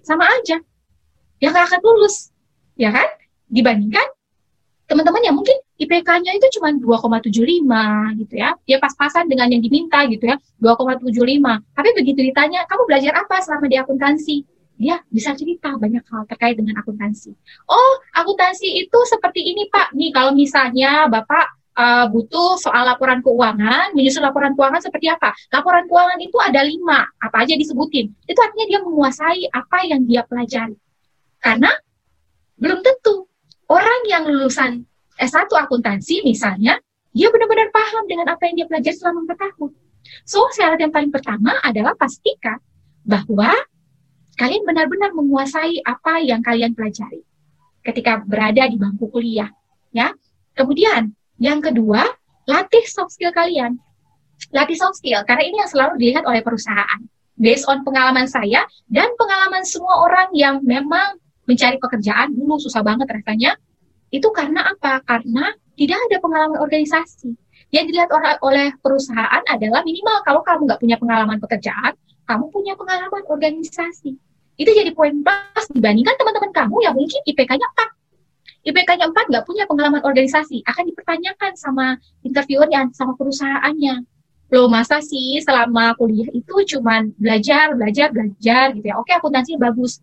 Sama 0.00 0.24
aja. 0.24 0.60
Ya 1.40 1.48
nggak 1.52 1.68
akan 1.72 1.80
lulus. 1.84 2.32
Ya 2.76 2.92
kan? 2.92 3.08
Dibandingkan 3.52 4.15
teman-teman 4.86 5.22
yang 5.22 5.34
mungkin 5.34 5.58
IPK-nya 5.76 6.32
itu 6.38 6.46
cuma 6.58 6.72
2,75 6.72 8.22
gitu 8.22 8.34
ya. 8.38 8.54
Dia 8.64 8.78
pas-pasan 8.80 9.26
dengan 9.28 9.50
yang 9.50 9.60
diminta 9.60 10.06
gitu 10.08 10.30
ya, 10.30 10.36
2,75. 10.62 11.12
Tapi 11.74 11.88
begitu 11.98 12.20
ditanya, 12.22 12.64
kamu 12.64 12.82
belajar 12.86 13.12
apa 13.18 13.42
selama 13.42 13.66
di 13.66 13.76
akuntansi? 13.76 14.36
Dia 14.76 15.00
bisa 15.08 15.32
cerita 15.32 15.72
banyak 15.74 16.04
hal 16.04 16.22
terkait 16.28 16.56
dengan 16.56 16.76
akuntansi. 16.80 17.32
Oh, 17.68 17.92
akuntansi 18.12 18.86
itu 18.86 18.98
seperti 19.08 19.40
ini 19.40 19.72
Pak. 19.72 19.96
Nih 19.96 20.12
kalau 20.12 20.36
misalnya 20.36 21.08
Bapak 21.08 21.56
uh, 21.76 22.06
butuh 22.12 22.60
soal 22.60 22.84
laporan 22.84 23.24
keuangan, 23.24 23.96
menyusun 23.96 24.20
laporan 24.20 24.52
keuangan 24.52 24.84
seperti 24.84 25.08
apa? 25.08 25.32
Laporan 25.48 25.88
keuangan 25.88 26.20
itu 26.20 26.36
ada 26.40 26.60
lima, 26.60 27.08
apa 27.20 27.36
aja 27.44 27.56
disebutin. 27.56 28.12
Itu 28.28 28.36
artinya 28.36 28.66
dia 28.68 28.80
menguasai 28.84 29.48
apa 29.48 29.78
yang 29.88 30.04
dia 30.04 30.24
pelajari. 30.28 30.76
Karena 31.40 31.72
belum 32.60 32.84
tentu 32.84 33.28
orang 33.66 34.00
yang 34.06 34.24
lulusan 34.26 34.86
S1 35.16 35.48
akuntansi 35.48 36.22
misalnya, 36.22 36.78
dia 37.16 37.28
benar-benar 37.32 37.72
paham 37.72 38.04
dengan 38.04 38.28
apa 38.28 38.44
yang 38.46 38.54
dia 38.60 38.66
pelajari 38.68 38.96
selama 38.96 39.24
4 39.32 39.44
tahun. 39.48 39.70
So, 40.28 40.46
syarat 40.52 40.78
yang 40.78 40.92
paling 40.92 41.10
pertama 41.10 41.56
adalah 41.64 41.96
pastikan 41.96 42.60
bahwa 43.02 43.50
kalian 44.36 44.62
benar-benar 44.68 45.16
menguasai 45.16 45.80
apa 45.82 46.20
yang 46.20 46.44
kalian 46.44 46.76
pelajari 46.76 47.24
ketika 47.82 48.20
berada 48.22 48.68
di 48.68 48.76
bangku 48.76 49.08
kuliah, 49.08 49.50
ya. 49.94 50.12
Kemudian, 50.52 51.14
yang 51.40 51.62
kedua, 51.62 52.04
latih 52.44 52.84
soft 52.84 53.14
skill 53.14 53.32
kalian. 53.32 53.78
Latih 54.52 54.76
soft 54.76 55.00
skill 55.00 55.24
karena 55.24 55.42
ini 55.48 55.56
yang 55.64 55.70
selalu 55.70 55.94
dilihat 55.96 56.24
oleh 56.28 56.44
perusahaan. 56.44 57.00
Based 57.36 57.68
on 57.68 57.84
pengalaman 57.84 58.24
saya 58.24 58.64
dan 58.88 59.12
pengalaman 59.20 59.60
semua 59.68 60.08
orang 60.08 60.32
yang 60.32 60.64
memang 60.64 61.20
mencari 61.46 61.78
pekerjaan 61.78 62.34
dulu 62.34 62.58
susah 62.58 62.82
banget 62.82 63.06
rasanya 63.06 63.56
itu 64.10 64.28
karena 64.30 64.70
apa? 64.70 65.02
Karena 65.02 65.50
tidak 65.74 65.98
ada 66.08 66.16
pengalaman 66.22 66.58
organisasi. 66.62 67.34
Yang 67.74 67.84
dilihat 67.90 68.10
oleh 68.40 68.72
perusahaan 68.78 69.42
adalah 69.50 69.82
minimal 69.82 70.22
kalau 70.22 70.40
kamu 70.46 70.70
nggak 70.70 70.80
punya 70.80 70.96
pengalaman 70.96 71.38
pekerjaan, 71.42 71.92
kamu 72.24 72.44
punya 72.54 72.72
pengalaman 72.78 73.22
organisasi. 73.26 74.14
Itu 74.56 74.70
jadi 74.72 74.94
poin 74.94 75.20
plus 75.20 75.66
dibandingkan 75.74 76.16
teman-teman 76.16 76.50
kamu 76.54 76.76
yang 76.86 76.94
mungkin 76.96 77.20
IPK-nya 77.26 77.66
4. 78.64 78.72
IPK-nya 78.72 79.06
4 79.10 79.30
nggak 79.30 79.44
punya 79.44 79.64
pengalaman 79.68 80.02
organisasi, 80.02 80.64
akan 80.64 80.84
dipertanyakan 80.90 81.52
sama 81.58 81.98
interviewernya, 82.24 82.90
sama 82.96 83.14
perusahaannya. 83.18 84.06
Loh 84.54 84.70
masa 84.70 85.02
sih 85.02 85.42
selama 85.42 85.98
kuliah 85.98 86.30
itu 86.30 86.78
cuman 86.78 87.10
belajar, 87.18 87.74
belajar, 87.74 88.14
belajar 88.14 88.70
gitu 88.78 88.86
ya. 88.86 88.96
Oke 88.96 89.10
akuntansi 89.10 89.58
bagus, 89.58 89.98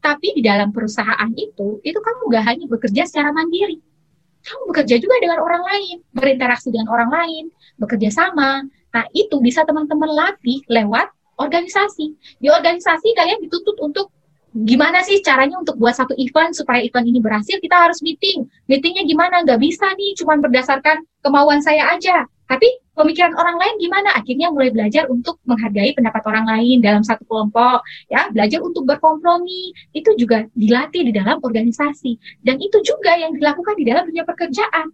tapi 0.00 0.32
di 0.32 0.42
dalam 0.42 0.72
perusahaan 0.72 1.30
itu, 1.36 1.78
itu 1.84 1.98
kamu 2.00 2.22
gak 2.32 2.44
hanya 2.48 2.66
bekerja 2.66 3.04
secara 3.04 3.30
mandiri. 3.30 3.78
Kamu 4.40 4.72
bekerja 4.72 4.96
juga 4.96 5.20
dengan 5.20 5.44
orang 5.44 5.62
lain, 5.68 5.96
berinteraksi 6.16 6.72
dengan 6.72 6.88
orang 6.88 7.12
lain, 7.12 7.44
bekerja 7.76 8.08
sama. 8.08 8.64
Nah, 8.64 9.04
itu 9.12 9.36
bisa 9.44 9.62
teman-teman 9.68 10.08
latih 10.08 10.64
lewat 10.72 11.12
organisasi. 11.36 12.16
Di 12.40 12.48
organisasi 12.48 13.12
kalian 13.12 13.44
dituntut 13.44 13.76
untuk 13.84 14.08
gimana 14.50 15.04
sih 15.04 15.20
caranya 15.20 15.60
untuk 15.60 15.76
buat 15.76 15.94
satu 15.94 16.16
event 16.16 16.56
supaya 16.56 16.80
event 16.80 17.06
ini 17.06 17.20
berhasil, 17.20 17.60
kita 17.60 17.76
harus 17.76 18.00
meeting. 18.00 18.48
Meetingnya 18.64 19.04
gimana? 19.04 19.44
Gak 19.44 19.60
bisa 19.60 19.92
nih, 19.92 20.16
cuma 20.16 20.40
berdasarkan 20.40 21.04
kemauan 21.20 21.60
saya 21.60 21.92
aja. 21.92 22.24
Tapi 22.48 22.66
pemikiran 22.94 23.32
orang 23.38 23.56
lain 23.56 23.74
gimana? 23.78 24.08
Akhirnya 24.16 24.48
mulai 24.50 24.70
belajar 24.74 25.06
untuk 25.08 25.38
menghargai 25.46 25.94
pendapat 25.94 26.22
orang 26.26 26.46
lain 26.46 26.78
dalam 26.82 27.02
satu 27.02 27.22
kelompok, 27.26 27.82
ya, 28.10 28.28
belajar 28.30 28.60
untuk 28.60 28.86
berkompromi. 28.86 29.74
Itu 29.94 30.14
juga 30.18 30.46
dilatih 30.54 31.08
di 31.08 31.12
dalam 31.14 31.38
organisasi. 31.40 32.42
Dan 32.42 32.58
itu 32.58 32.78
juga 32.82 33.16
yang 33.16 33.34
dilakukan 33.36 33.74
di 33.78 33.84
dalam 33.86 34.06
dunia 34.08 34.24
pekerjaan. 34.26 34.90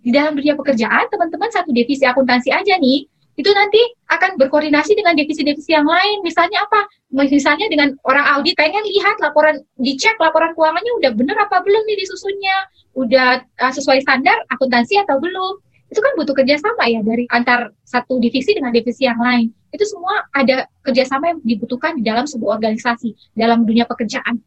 Di 0.00 0.10
dalam 0.10 0.32
dunia 0.32 0.56
pekerjaan, 0.56 1.12
teman-teman 1.12 1.52
satu 1.52 1.70
divisi 1.76 2.08
akuntansi 2.08 2.48
aja 2.48 2.80
nih, 2.80 3.04
itu 3.40 3.50
nanti 3.56 3.80
akan 4.12 4.36
berkoordinasi 4.36 4.92
dengan 4.96 5.16
divisi-divisi 5.16 5.72
yang 5.72 5.88
lain. 5.88 6.20
Misalnya 6.20 6.60
apa? 6.68 6.84
Misalnya 7.08 7.72
dengan 7.72 7.96
orang 8.04 8.26
audit 8.36 8.52
pengen 8.58 8.84
lihat 8.84 9.16
laporan, 9.24 9.64
dicek 9.80 10.16
laporan 10.20 10.52
keuangannya 10.52 10.92
udah 11.00 11.10
bener 11.16 11.36
apa 11.40 11.64
belum 11.64 11.82
nih 11.88 11.96
disusunnya, 12.04 12.56
udah 12.98 13.40
uh, 13.64 13.72
sesuai 13.72 14.04
standar 14.04 14.36
akuntansi 14.52 15.00
atau 15.00 15.16
belum 15.16 15.56
itu 15.90 15.98
kan 15.98 16.14
butuh 16.14 16.34
kerjasama 16.38 16.86
ya 16.86 17.02
dari 17.02 17.26
antar 17.34 17.74
satu 17.82 18.22
divisi 18.22 18.54
dengan 18.54 18.70
divisi 18.70 19.10
yang 19.10 19.18
lain. 19.18 19.50
Itu 19.74 19.82
semua 19.82 20.22
ada 20.30 20.70
kerjasama 20.86 21.34
yang 21.34 21.38
dibutuhkan 21.42 21.98
di 21.98 22.06
dalam 22.06 22.30
sebuah 22.30 22.62
organisasi, 22.62 23.34
dalam 23.34 23.66
dunia 23.66 23.90
pekerjaan. 23.90 24.38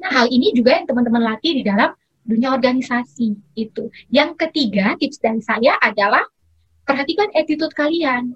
Nah, 0.00 0.10
hal 0.10 0.32
ini 0.32 0.56
juga 0.56 0.80
yang 0.80 0.88
teman-teman 0.88 1.20
latih 1.28 1.60
di 1.60 1.62
dalam 1.62 1.92
dunia 2.24 2.56
organisasi 2.56 3.36
itu. 3.52 3.92
Yang 4.08 4.48
ketiga, 4.48 4.96
tips 4.96 5.20
dari 5.20 5.44
saya 5.44 5.76
adalah 5.76 6.24
perhatikan 6.88 7.28
attitude 7.36 7.76
kalian. 7.76 8.32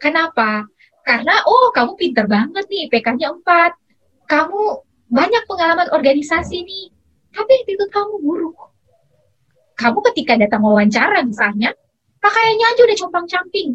Kenapa? 0.00 0.64
Karena, 1.04 1.44
oh, 1.44 1.68
kamu 1.68 2.00
pinter 2.00 2.24
banget 2.24 2.64
nih, 2.72 2.88
PK-nya 2.88 3.28
4. 3.44 3.76
Kamu 4.24 4.60
banyak 5.12 5.44
pengalaman 5.44 5.92
organisasi 5.92 6.64
nih, 6.64 6.88
tapi 7.28 7.52
attitude 7.60 7.92
kamu 7.92 8.24
buruk 8.24 8.73
kamu 9.74 9.98
ketika 10.12 10.38
datang 10.38 10.62
wawancara 10.62 11.26
misalnya, 11.26 11.74
pakaiannya 12.22 12.66
aja 12.74 12.80
udah 12.86 12.96
compang 12.98 13.26
camping, 13.26 13.68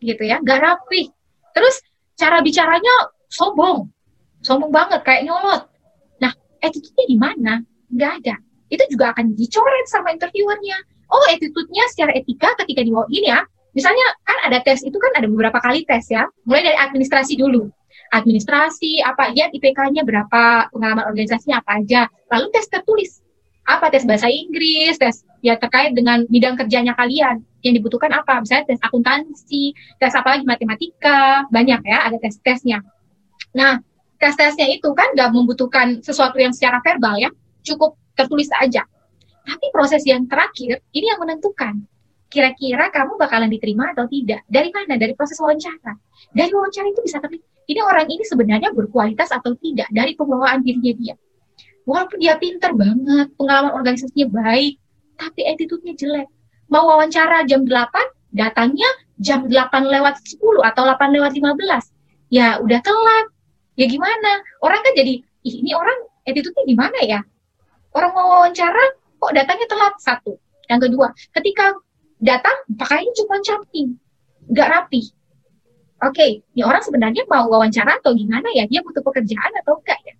gitu 0.00 0.22
ya, 0.24 0.40
gak 0.40 0.60
rapi. 0.60 1.12
Terus 1.52 1.80
cara 2.16 2.40
bicaranya 2.40 3.12
sombong, 3.28 3.92
sombong 4.40 4.72
banget, 4.72 5.00
kayak 5.04 5.28
nyolot. 5.28 5.68
Nah, 6.18 6.32
attitude-nya 6.64 7.04
di 7.06 7.16
mana? 7.20 7.52
Gak 7.92 8.12
ada. 8.24 8.36
Itu 8.72 8.82
juga 8.90 9.12
akan 9.12 9.36
dicoret 9.36 9.86
sama 9.86 10.10
interviewernya. 10.16 10.78
Oh, 11.12 11.24
attitude-nya 11.30 11.84
secara 11.92 12.16
etika 12.16 12.56
ketika 12.64 12.80
di 12.82 12.90
ini 12.90 13.28
ya, 13.28 13.44
misalnya 13.76 14.06
kan 14.24 14.50
ada 14.50 14.58
tes, 14.64 14.82
itu 14.82 14.96
kan 14.96 15.12
ada 15.14 15.28
beberapa 15.28 15.60
kali 15.60 15.84
tes 15.84 16.08
ya, 16.08 16.24
mulai 16.48 16.64
dari 16.72 16.78
administrasi 16.80 17.36
dulu. 17.36 17.68
Administrasi, 18.14 19.02
apa 19.02 19.34
ya 19.34 19.50
IPK-nya 19.50 20.06
berapa, 20.06 20.70
pengalaman 20.70 21.04
organisasinya 21.10 21.62
apa 21.62 21.82
aja, 21.82 22.06
lalu 22.30 22.46
tes 22.54 22.66
tertulis 22.70 23.23
apa 23.64 23.88
tes 23.88 24.04
bahasa 24.04 24.28
Inggris, 24.28 25.00
tes 25.00 25.24
ya 25.40 25.56
terkait 25.56 25.96
dengan 25.96 26.24
bidang 26.28 26.56
kerjanya 26.56 26.92
kalian 26.92 27.40
yang 27.64 27.74
dibutuhkan 27.76 28.12
apa, 28.12 28.44
misalnya 28.44 28.68
tes 28.68 28.80
akuntansi, 28.84 29.72
tes 29.96 30.12
apa 30.12 30.36
lagi 30.36 30.44
matematika, 30.44 31.48
banyak 31.48 31.80
ya 31.80 31.98
ada 32.04 32.16
tes-tesnya. 32.20 32.84
Nah, 33.56 33.80
tes-tesnya 34.20 34.68
itu 34.68 34.92
kan 34.92 35.16
nggak 35.16 35.30
membutuhkan 35.32 36.04
sesuatu 36.04 36.36
yang 36.36 36.52
secara 36.52 36.84
verbal 36.84 37.16
ya, 37.16 37.32
cukup 37.64 37.96
tertulis 38.12 38.52
saja. 38.52 38.84
Tapi 39.44 39.66
proses 39.72 40.04
yang 40.04 40.28
terakhir 40.28 40.84
ini 40.92 41.06
yang 41.08 41.20
menentukan 41.20 41.84
kira-kira 42.28 42.88
kamu 42.92 43.16
bakalan 43.16 43.48
diterima 43.48 43.92
atau 43.92 44.08
tidak. 44.08 44.44
Dari 44.48 44.72
mana? 44.72 44.96
Dari 44.96 45.12
proses 45.16 45.36
wawancara. 45.40 45.96
Dari 46.32 46.52
wawancara 46.52 46.88
itu 46.88 47.00
bisa 47.04 47.20
terlihat 47.20 47.44
ini 47.64 47.80
orang 47.80 48.06
ini 48.08 48.24
sebenarnya 48.24 48.76
berkualitas 48.76 49.32
atau 49.32 49.56
tidak 49.56 49.88
dari 49.88 50.12
pembawaan 50.12 50.60
dirinya 50.60 50.92
dia 50.96 51.14
walaupun 51.84 52.18
dia 52.20 52.36
pinter 52.40 52.72
banget, 52.72 53.28
pengalaman 53.36 53.72
organisasinya 53.76 54.28
baik, 54.32 54.80
tapi 55.16 55.40
attitude-nya 55.46 55.94
jelek. 55.96 56.28
Mau 56.68 56.88
wawancara 56.88 57.44
jam 57.44 57.62
8, 57.64 58.34
datangnya 58.34 58.88
jam 59.20 59.46
8 59.46 59.54
lewat 59.86 60.18
10 60.24 60.64
atau 60.64 60.82
8 60.88 61.14
lewat 61.14 61.32
15. 61.36 61.92
Ya 62.32 62.58
udah 62.58 62.80
telat. 62.82 63.26
Ya 63.78 63.86
gimana? 63.86 64.42
Orang 64.64 64.80
kan 64.82 64.92
jadi, 64.96 65.22
Ih, 65.44 65.54
ini 65.60 65.76
orang 65.76 66.08
attitude-nya 66.24 66.64
gimana 66.64 66.98
ya? 67.04 67.20
Orang 67.94 68.10
mau 68.16 68.26
wawancara, 68.40 68.96
kok 69.20 69.32
datangnya 69.36 69.68
telat? 69.68 69.94
Satu. 70.00 70.40
Yang 70.66 70.90
kedua, 70.90 71.12
ketika 71.36 71.76
datang, 72.18 72.56
pakainya 72.74 73.12
cuma 73.22 73.38
camping. 73.44 74.00
Nggak 74.48 74.68
rapi. 74.72 75.12
Oke, 76.04 76.20
okay, 76.20 76.30
ini 76.52 76.62
orang 76.66 76.82
sebenarnya 76.82 77.22
mau 77.30 77.46
wawancara 77.48 78.02
atau 78.02 78.12
gimana 78.12 78.50
ya? 78.52 78.66
Dia 78.66 78.82
butuh 78.82 79.00
pekerjaan 79.00 79.52
atau 79.62 79.78
enggak 79.78 80.00
ya? 80.04 80.14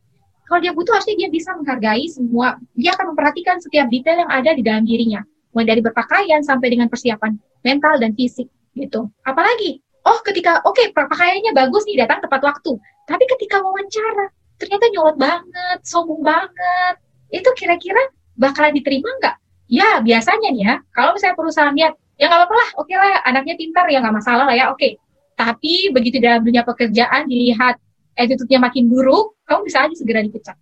Kalau 0.55 0.63
dia 0.63 0.71
butuh 0.71 0.95
harusnya 0.95 1.19
dia 1.19 1.31
bisa 1.35 1.51
menghargai 1.59 2.07
semua. 2.07 2.55
Dia 2.79 2.95
akan 2.95 3.11
memperhatikan 3.11 3.59
setiap 3.59 3.91
detail 3.91 4.23
yang 4.23 4.31
ada 4.31 4.55
di 4.55 4.63
dalam 4.63 4.87
dirinya. 4.87 5.19
Mulai 5.51 5.67
dari 5.67 5.83
berpakaian 5.83 6.47
sampai 6.47 6.71
dengan 6.71 6.87
persiapan 6.87 7.35
mental 7.67 7.99
dan 7.99 8.15
fisik 8.15 8.47
gitu. 8.79 9.11
Apalagi, 9.27 9.83
oh 10.07 10.23
ketika 10.23 10.63
oke 10.63 10.79
okay, 10.79 10.95
pakaiannya 10.95 11.59
bagus 11.59 11.83
nih 11.91 12.07
datang 12.07 12.23
tepat 12.23 12.39
waktu. 12.47 12.71
Tapi 13.03 13.25
ketika 13.35 13.67
wawancara 13.67 14.31
ternyata 14.55 14.87
nyolot 14.95 15.19
banget, 15.19 15.79
sombong 15.83 16.23
banget. 16.23 17.03
Itu 17.35 17.51
kira-kira 17.59 18.15
bakalan 18.39 18.79
diterima 18.79 19.11
nggak? 19.11 19.37
Ya 19.67 19.99
biasanya 20.07 20.55
nih 20.55 20.63
ya, 20.71 20.75
kalau 20.95 21.19
misalnya 21.19 21.35
perusahaan 21.35 21.75
lihat, 21.75 21.99
ya 22.15 22.31
nggak 22.31 22.47
apa-apa 22.47 22.55
lah, 22.55 22.69
oke 22.79 22.87
okay 22.87 22.95
lah, 23.03 23.27
anaknya 23.27 23.59
pintar 23.59 23.91
ya 23.91 23.99
nggak 23.99 24.23
masalah 24.23 24.47
lah 24.47 24.55
ya, 24.55 24.71
oke. 24.71 24.79
Okay. 24.79 25.03
Tapi 25.35 25.91
begitu 25.91 26.23
dalam 26.23 26.47
dunia 26.47 26.63
pekerjaan 26.63 27.27
dilihat 27.27 27.75
attitude-nya 28.15 28.59
makin 28.63 28.87
buruk, 28.89 29.39
kamu 29.47 29.61
bisa 29.67 29.79
aja 29.85 29.95
segera 29.95 30.23
dipecat. 30.23 30.57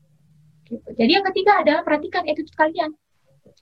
Gitu. 0.66 0.88
Jadi 0.96 1.10
yang 1.12 1.24
ketiga 1.32 1.60
adalah 1.60 1.80
perhatikan 1.84 2.24
attitude 2.24 2.56
kalian. 2.56 2.90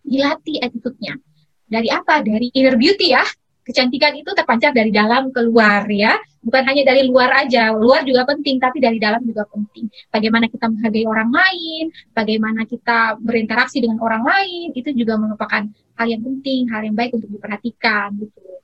Dilatih 0.06 0.62
attitude-nya. 0.62 1.18
Dari 1.66 1.88
apa? 1.90 2.22
Dari 2.22 2.50
inner 2.54 2.78
beauty 2.78 3.14
ya. 3.14 3.22
Kecantikan 3.60 4.16
itu 4.18 4.30
terpancar 4.34 4.74
dari 4.74 4.90
dalam 4.90 5.30
keluar 5.30 5.86
ya. 5.86 6.18
Bukan 6.40 6.62
hanya 6.64 6.82
dari 6.88 7.04
luar 7.04 7.44
aja. 7.44 7.70
Luar 7.76 8.02
juga 8.02 8.24
penting, 8.24 8.56
tapi 8.56 8.80
dari 8.80 8.96
dalam 8.96 9.20
juga 9.22 9.44
penting. 9.46 9.86
Bagaimana 10.08 10.48
kita 10.48 10.66
menghargai 10.72 11.04
orang 11.04 11.30
lain, 11.30 11.84
bagaimana 12.16 12.64
kita 12.64 13.20
berinteraksi 13.20 13.84
dengan 13.84 14.00
orang 14.00 14.24
lain, 14.24 14.72
itu 14.72 14.90
juga 14.96 15.20
merupakan 15.20 15.68
hal 16.00 16.06
yang 16.08 16.22
penting, 16.24 16.66
hal 16.72 16.80
yang 16.82 16.96
baik 16.96 17.12
untuk 17.12 17.28
diperhatikan 17.28 18.16
gitu. 18.16 18.59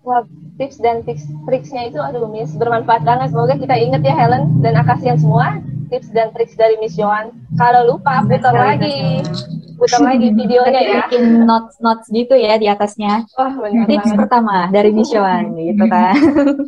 Wah, 0.00 0.24
tips 0.56 0.80
dan 0.80 1.04
tips 1.04 1.28
triksnya 1.44 1.92
itu 1.92 2.00
aduh 2.00 2.24
Miss 2.28 2.56
bermanfaat 2.56 3.04
banget. 3.04 3.32
Semoga 3.32 3.54
kita 3.60 3.76
ingat 3.76 4.00
ya 4.00 4.14
Helen 4.16 4.64
dan 4.64 4.76
Akasian 4.80 5.20
semua 5.20 5.60
tips 5.90 6.08
dan 6.14 6.30
triks 6.32 6.54
dari 6.54 6.78
Miss 6.78 6.94
Joan. 6.94 7.34
Kalau 7.58 7.84
lupa 7.84 8.22
putar 8.24 8.54
lagi. 8.54 9.20
Putar 9.76 10.00
lagi 10.00 10.30
videonya 10.32 10.80
ya. 10.80 11.02
Bikin 11.10 11.44
notes 11.44 11.76
notes 11.82 12.06
gitu 12.08 12.38
ya 12.38 12.56
di 12.56 12.70
atasnya. 12.70 13.26
Wah, 13.34 13.52
benar 13.58 13.88
Tips 13.90 14.08
banget. 14.08 14.18
pertama 14.24 14.56
dari 14.70 14.90
Miss 14.94 15.10
Joan 15.10 15.52
gitu 15.58 15.84
kan. 15.90 16.14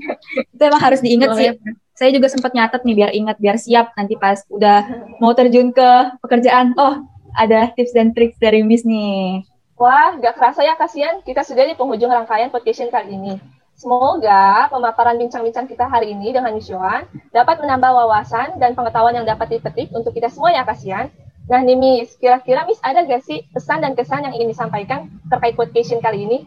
itu 0.55 0.63
emang 0.63 0.83
harus 0.83 1.01
diingat 1.01 1.31
sih. 1.39 1.49
Saya 1.95 2.11
juga 2.11 2.27
sempat 2.27 2.51
nyatet 2.57 2.83
nih 2.83 2.97
biar 2.99 3.11
ingat 3.15 3.37
biar 3.39 3.57
siap 3.61 3.95
nanti 3.95 4.19
pas 4.19 4.43
udah 4.51 5.09
mau 5.23 5.33
terjun 5.33 5.71
ke 5.71 6.19
pekerjaan. 6.21 6.75
Oh, 6.75 6.99
ada 7.39 7.71
tips 7.79 7.95
dan 7.95 8.13
triks 8.13 8.37
dari 8.43 8.67
Miss 8.67 8.83
nih. 8.83 9.47
Wah, 9.81 10.15
gak 10.21 10.37
kerasa 10.37 10.61
ya 10.63 10.77
kasihan 10.77 11.25
kita 11.25 11.43
sudah 11.43 11.65
di 11.65 11.75
penghujung 11.75 12.13
rangkaian 12.13 12.53
podcast 12.53 12.87
kali 12.93 13.17
ini. 13.17 13.35
Semoga 13.73 14.69
pemaparan 14.71 15.19
bincang-bincang 15.19 15.67
kita 15.67 15.89
hari 15.89 16.13
ini 16.13 16.31
dengan 16.31 16.55
Miss 16.55 16.69
Joan 16.69 17.09
dapat 17.35 17.59
menambah 17.59 17.91
wawasan 17.91 18.61
dan 18.61 18.77
pengetahuan 18.79 19.17
yang 19.17 19.27
dapat 19.27 19.59
dipetik 19.59 19.91
untuk 19.91 20.13
kita 20.15 20.29
semua 20.31 20.55
ya 20.55 20.63
kasihan. 20.63 21.09
Nah 21.51 21.59
nih 21.65 21.75
Miss, 21.75 22.15
kira-kira 22.21 22.63
Miss 22.69 22.79
ada 22.85 23.03
gak 23.03 23.27
sih 23.27 23.43
pesan 23.51 23.83
dan 23.83 23.99
kesan 23.99 24.23
yang 24.29 24.37
ingin 24.37 24.55
disampaikan 24.55 25.11
terkait 25.33 25.59
podcast 25.59 25.99
kali 25.99 26.31
ini? 26.31 26.39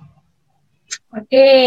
Oke, 1.11 1.27
okay. 1.27 1.65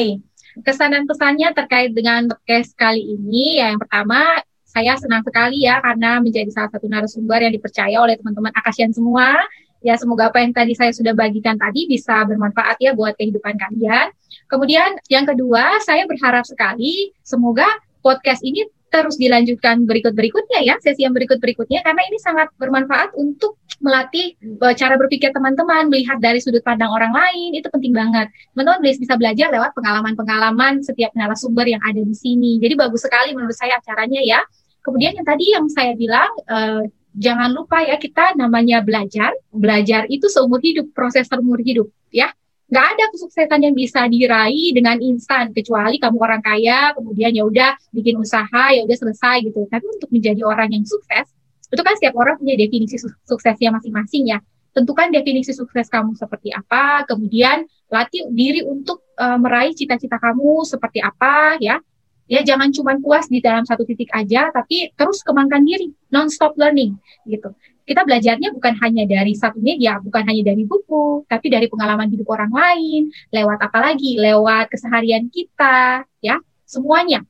kesan 0.62 0.94
dan 0.94 1.04
pesannya 1.04 1.52
terkait 1.52 1.90
dengan 1.92 2.30
podcast 2.30 2.72
kali 2.78 3.18
ini 3.18 3.60
ya 3.60 3.74
yang 3.74 3.82
pertama 3.82 4.40
saya 4.68 4.94
senang 5.00 5.24
sekali 5.26 5.64
ya 5.66 5.82
karena 5.82 6.22
menjadi 6.22 6.48
salah 6.54 6.70
satu 6.70 6.86
narasumber 6.86 7.40
yang 7.42 7.52
dipercaya 7.52 7.98
oleh 7.98 8.14
teman-teman 8.14 8.54
Akasian 8.54 8.94
semua 8.94 9.36
Ya, 9.78 9.94
semoga 9.94 10.30
apa 10.30 10.42
yang 10.42 10.50
tadi 10.50 10.74
saya 10.74 10.90
sudah 10.90 11.14
bagikan 11.14 11.54
tadi 11.54 11.86
bisa 11.86 12.26
bermanfaat 12.26 12.82
ya 12.82 12.94
buat 12.98 13.14
kehidupan 13.14 13.54
kalian. 13.54 14.10
Kemudian 14.50 14.98
yang 15.06 15.22
kedua, 15.22 15.78
saya 15.86 16.02
berharap 16.08 16.42
sekali 16.42 17.14
semoga 17.22 17.66
podcast 18.02 18.42
ini 18.42 18.66
terus 18.88 19.20
dilanjutkan 19.20 19.84
berikut-berikutnya 19.84 20.64
ya, 20.64 20.74
sesi 20.80 21.04
yang 21.04 21.12
berikut-berikutnya 21.12 21.84
karena 21.84 22.02
ini 22.08 22.16
sangat 22.16 22.48
bermanfaat 22.56 23.12
untuk 23.20 23.60
melatih 23.84 24.32
e, 24.40 24.66
cara 24.74 24.96
berpikir 24.96 25.28
teman-teman, 25.30 25.92
melihat 25.92 26.16
dari 26.18 26.40
sudut 26.40 26.64
pandang 26.64 26.88
orang 26.88 27.12
lain, 27.12 27.52
itu 27.52 27.68
penting 27.68 27.92
banget. 27.92 28.32
Teman-teman 28.56 28.80
bisa 28.82 29.14
belajar 29.14 29.52
lewat 29.52 29.76
pengalaman-pengalaman 29.76 30.80
setiap 30.80 31.12
narasumber 31.12 31.68
yang 31.68 31.84
ada 31.84 32.00
di 32.00 32.16
sini. 32.16 32.56
Jadi 32.58 32.74
bagus 32.74 33.04
sekali 33.04 33.36
menurut 33.36 33.54
saya 33.54 33.76
acaranya 33.76 34.24
ya. 34.24 34.40
Kemudian 34.80 35.20
yang 35.20 35.26
tadi 35.28 35.44
yang 35.52 35.68
saya 35.68 35.92
bilang, 35.92 36.32
uh, 36.48 36.80
jangan 37.18 37.50
lupa 37.50 37.82
ya 37.82 37.98
kita 37.98 38.38
namanya 38.38 38.80
belajar. 38.80 39.34
Belajar 39.50 40.06
itu 40.06 40.30
seumur 40.30 40.62
hidup, 40.62 40.94
proses 40.94 41.26
seumur 41.26 41.58
hidup 41.58 41.90
ya. 42.14 42.30
Nggak 42.68 42.86
ada 42.94 43.04
kesuksesan 43.10 43.60
yang 43.64 43.74
bisa 43.74 44.04
diraih 44.06 44.76
dengan 44.76 45.00
instan 45.02 45.50
kecuali 45.56 45.96
kamu 45.96 46.20
orang 46.20 46.42
kaya 46.44 46.92
kemudian 46.92 47.32
ya 47.32 47.42
udah 47.48 47.70
bikin 47.90 48.20
usaha 48.20 48.64
ya 48.70 48.86
udah 48.86 48.96
selesai 48.96 49.44
gitu. 49.44 49.66
Tapi 49.66 49.84
untuk 49.88 50.08
menjadi 50.14 50.40
orang 50.46 50.70
yang 50.70 50.84
sukses 50.86 51.26
itu 51.68 51.82
kan 51.84 51.94
setiap 51.98 52.16
orang 52.16 52.40
punya 52.40 52.56
definisi 52.56 52.96
suksesnya 53.28 53.74
masing-masing 53.74 54.32
ya. 54.32 54.38
Tentukan 54.72 55.10
definisi 55.10 55.50
sukses 55.56 55.90
kamu 55.90 56.14
seperti 56.14 56.54
apa, 56.54 57.02
kemudian 57.08 57.66
latih 57.88 58.28
diri 58.30 58.62
untuk 58.62 59.00
uh, 59.16 59.40
meraih 59.40 59.72
cita-cita 59.72 60.20
kamu 60.20 60.62
seperti 60.68 61.00
apa 61.00 61.56
ya 61.58 61.80
ya 62.28 62.44
jangan 62.44 62.68
cuma 62.70 62.94
puas 63.00 63.26
di 63.26 63.40
dalam 63.40 63.64
satu 63.64 63.82
titik 63.88 64.12
aja 64.12 64.52
tapi 64.52 64.92
terus 64.94 65.24
kembangkan 65.24 65.64
diri 65.64 65.90
non-stop 66.12 66.54
learning 66.60 66.94
gitu. 67.24 67.50
Kita 67.88 68.04
belajarnya 68.04 68.52
bukan 68.52 68.76
hanya 68.84 69.08
dari 69.08 69.32
satu 69.32 69.64
media 69.64 69.96
bukan 69.96 70.20
hanya 70.28 70.52
dari 70.52 70.68
buku 70.68 71.24
tapi 71.24 71.48
dari 71.48 71.72
pengalaman 71.72 72.12
hidup 72.12 72.28
orang 72.28 72.52
lain 72.52 73.08
lewat 73.32 73.58
apa 73.64 73.78
lagi? 73.80 74.20
Lewat 74.20 74.68
keseharian 74.68 75.32
kita 75.32 76.04
ya 76.20 76.36
semuanya. 76.68 77.24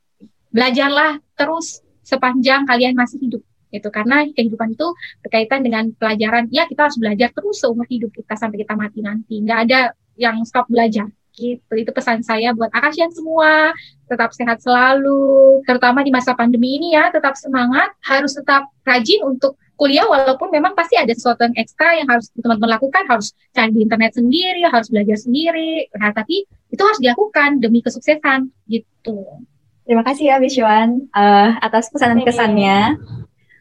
Belajarlah 0.51 1.23
terus 1.39 1.81
sepanjang 2.03 2.67
kalian 2.67 2.99
masih 2.99 3.23
hidup 3.23 3.43
itu 3.69 3.89
karena 3.93 4.25
kehidupan 4.33 4.75
itu 4.75 4.89
berkaitan 5.23 5.61
dengan 5.63 5.93
pelajaran. 5.95 6.49
Ya 6.51 6.65
kita 6.67 6.89
harus 6.91 6.99
belajar 6.99 7.31
terus 7.31 7.63
seumur 7.63 7.87
hidup 7.87 8.11
kita 8.11 8.35
sampai 8.35 8.65
kita 8.65 8.75
mati 8.75 9.01
nanti. 9.05 9.39
Nggak 9.45 9.59
ada 9.69 9.81
yang 10.19 10.43
stop 10.43 10.67
belajar 10.67 11.07
gitu. 11.37 11.73
Itu 11.77 11.91
pesan 11.95 12.25
saya 12.25 12.51
buat 12.57 12.73
Akasian 12.75 13.13
semua 13.15 13.71
tetap 14.09 14.33
sehat 14.33 14.59
selalu 14.65 15.61
terutama 15.69 16.01
di 16.01 16.11
masa 16.11 16.33
pandemi 16.33 16.81
ini 16.81 16.97
ya 16.97 17.13
tetap 17.13 17.37
semangat 17.37 17.93
harus 18.03 18.33
tetap 18.33 18.67
rajin 18.83 19.23
untuk 19.29 19.61
kuliah 19.79 20.09
walaupun 20.09 20.51
memang 20.51 20.75
pasti 20.75 20.99
ada 20.99 21.15
sesuatu 21.15 21.47
yang 21.47 21.55
ekstra 21.55 21.95
yang 21.95 22.11
harus 22.11 22.33
teman-teman 22.35 22.75
lakukan 22.75 23.05
harus 23.07 23.31
cari 23.55 23.71
di 23.71 23.87
internet 23.87 24.17
sendiri 24.19 24.67
harus 24.67 24.89
belajar 24.91 25.17
sendiri 25.21 25.87
nah 25.95 26.11
tapi 26.11 26.49
itu 26.49 26.83
harus 26.83 26.99
dilakukan 26.99 27.63
demi 27.63 27.79
kesuksesan 27.85 28.51
gitu 28.67 29.47
terima 29.87 30.03
kasih 30.03 30.35
ya 30.35 30.37
Miss 30.43 30.59
Yuan 30.59 31.07
uh, 31.15 31.63
atas 31.63 31.95
pesan 31.95 32.19
kesannya 32.27 32.99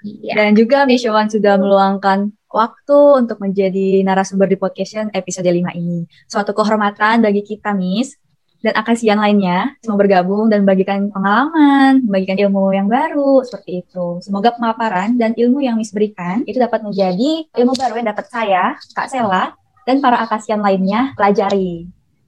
iya. 0.02 0.34
dan 0.34 0.58
juga 0.58 0.90
Miss 0.90 1.06
Yuan 1.06 1.30
sudah 1.30 1.62
meluangkan 1.62 2.34
waktu 2.48 3.00
untuk 3.20 3.38
menjadi 3.44 4.02
narasumber 4.08 4.48
di 4.48 4.56
podcast 4.56 5.12
episode 5.12 5.52
5 5.52 5.68
ini. 5.76 6.08
Suatu 6.32 6.56
kehormatan 6.56 7.20
bagi 7.20 7.44
kita, 7.44 7.76
Miss, 7.76 8.16
dan 8.62 8.74
akasian 8.74 9.22
lainnya 9.22 9.78
semua 9.86 10.02
bergabung 10.02 10.50
dan 10.50 10.66
bagikan 10.66 11.14
pengalaman, 11.14 12.02
membagikan 12.04 12.38
ilmu 12.42 12.74
yang 12.74 12.90
baru, 12.90 13.46
seperti 13.46 13.86
itu. 13.86 14.18
Semoga 14.26 14.58
pemaparan 14.58 15.14
dan 15.16 15.38
ilmu 15.38 15.62
yang 15.62 15.78
Miss 15.78 15.94
berikan 15.94 16.42
itu 16.50 16.58
dapat 16.58 16.82
menjadi 16.82 17.46
ilmu 17.54 17.74
baru 17.78 18.02
yang 18.02 18.10
dapat 18.10 18.26
saya, 18.28 18.74
Kak 18.98 19.14
Sela, 19.14 19.54
dan 19.86 20.02
para 20.02 20.20
akasian 20.26 20.60
lainnya 20.60 21.14
pelajari. 21.14 21.86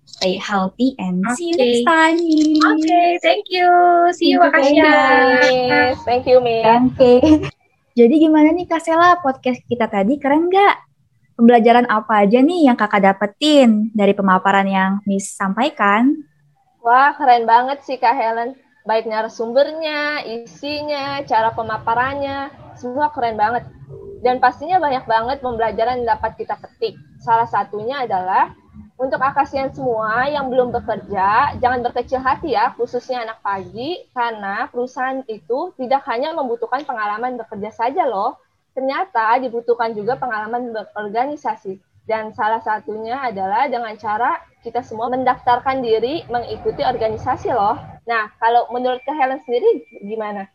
Stay 0.09 0.41
healthy 0.41 0.97
and 0.97 1.21
okay. 1.21 1.37
see 1.37 1.47
you 1.53 1.57
next 1.57 1.85
time. 1.85 2.17
Oke, 2.17 2.81
okay, 2.81 3.09
thank 3.21 3.45
you. 3.53 3.69
See 4.17 4.33
you, 4.33 4.41
Akasia. 4.41 4.89
Thank 6.01 6.25
you, 6.25 6.41
Miss. 6.41 6.65
Oke. 6.65 7.13
Jadi 7.93 8.15
gimana 8.17 8.49
nih 8.55 8.65
Kak 8.65 8.81
Sela, 8.81 9.21
podcast 9.21 9.61
kita 9.69 9.85
tadi 9.85 10.17
keren 10.17 10.49
nggak? 10.49 10.88
Pembelajaran 11.39 11.87
apa 11.87 12.27
aja 12.27 12.43
nih 12.43 12.67
yang 12.67 12.75
kakak 12.75 12.99
dapetin 12.99 13.87
dari 13.95 14.11
pemaparan 14.11 14.67
yang 14.67 14.99
Miss 15.07 15.31
sampaikan? 15.39 16.11
Wah, 16.83 17.15
keren 17.15 17.47
banget 17.47 17.79
sih 17.87 17.95
Kak 17.95 18.11
Helen. 18.11 18.59
Baik 18.83 19.07
narasumbernya, 19.07 20.27
isinya, 20.27 21.23
cara 21.23 21.55
pemaparannya, 21.55 22.51
semua 22.75 23.07
keren 23.15 23.39
banget. 23.39 23.63
Dan 24.19 24.43
pastinya 24.43 24.83
banyak 24.83 25.07
banget 25.07 25.39
pembelajaran 25.39 26.03
yang 26.03 26.19
dapat 26.19 26.35
kita 26.35 26.59
petik. 26.59 26.99
Salah 27.23 27.47
satunya 27.47 28.03
adalah 28.03 28.51
untuk 28.99 29.23
akasian 29.23 29.71
semua 29.71 30.27
yang 30.27 30.51
belum 30.51 30.75
bekerja, 30.75 31.55
jangan 31.63 31.79
berkecil 31.87 32.19
hati 32.19 32.51
ya, 32.51 32.75
khususnya 32.75 33.23
anak 33.23 33.39
pagi, 33.39 33.95
karena 34.11 34.67
perusahaan 34.67 35.23
itu 35.23 35.71
tidak 35.79 36.03
hanya 36.11 36.35
membutuhkan 36.35 36.83
pengalaman 36.83 37.39
bekerja 37.39 37.71
saja 37.71 38.03
loh, 38.03 38.35
ternyata 38.79 39.43
dibutuhkan 39.43 39.91
juga 39.91 40.15
pengalaman 40.15 40.71
berorganisasi. 40.71 41.83
Dan 42.07 42.31
salah 42.31 42.63
satunya 42.63 43.19
adalah 43.19 43.67
dengan 43.67 43.91
cara 43.99 44.39
kita 44.63 44.81
semua 44.81 45.11
mendaftarkan 45.11 45.83
diri 45.83 46.23
mengikuti 46.31 46.81
organisasi 46.81 47.51
loh. 47.51 47.75
Nah, 48.07 48.31
kalau 48.39 48.71
menurut 48.71 49.03
Kak 49.03 49.13
Helen 49.13 49.43
sendiri 49.43 49.83
gimana? 50.07 50.47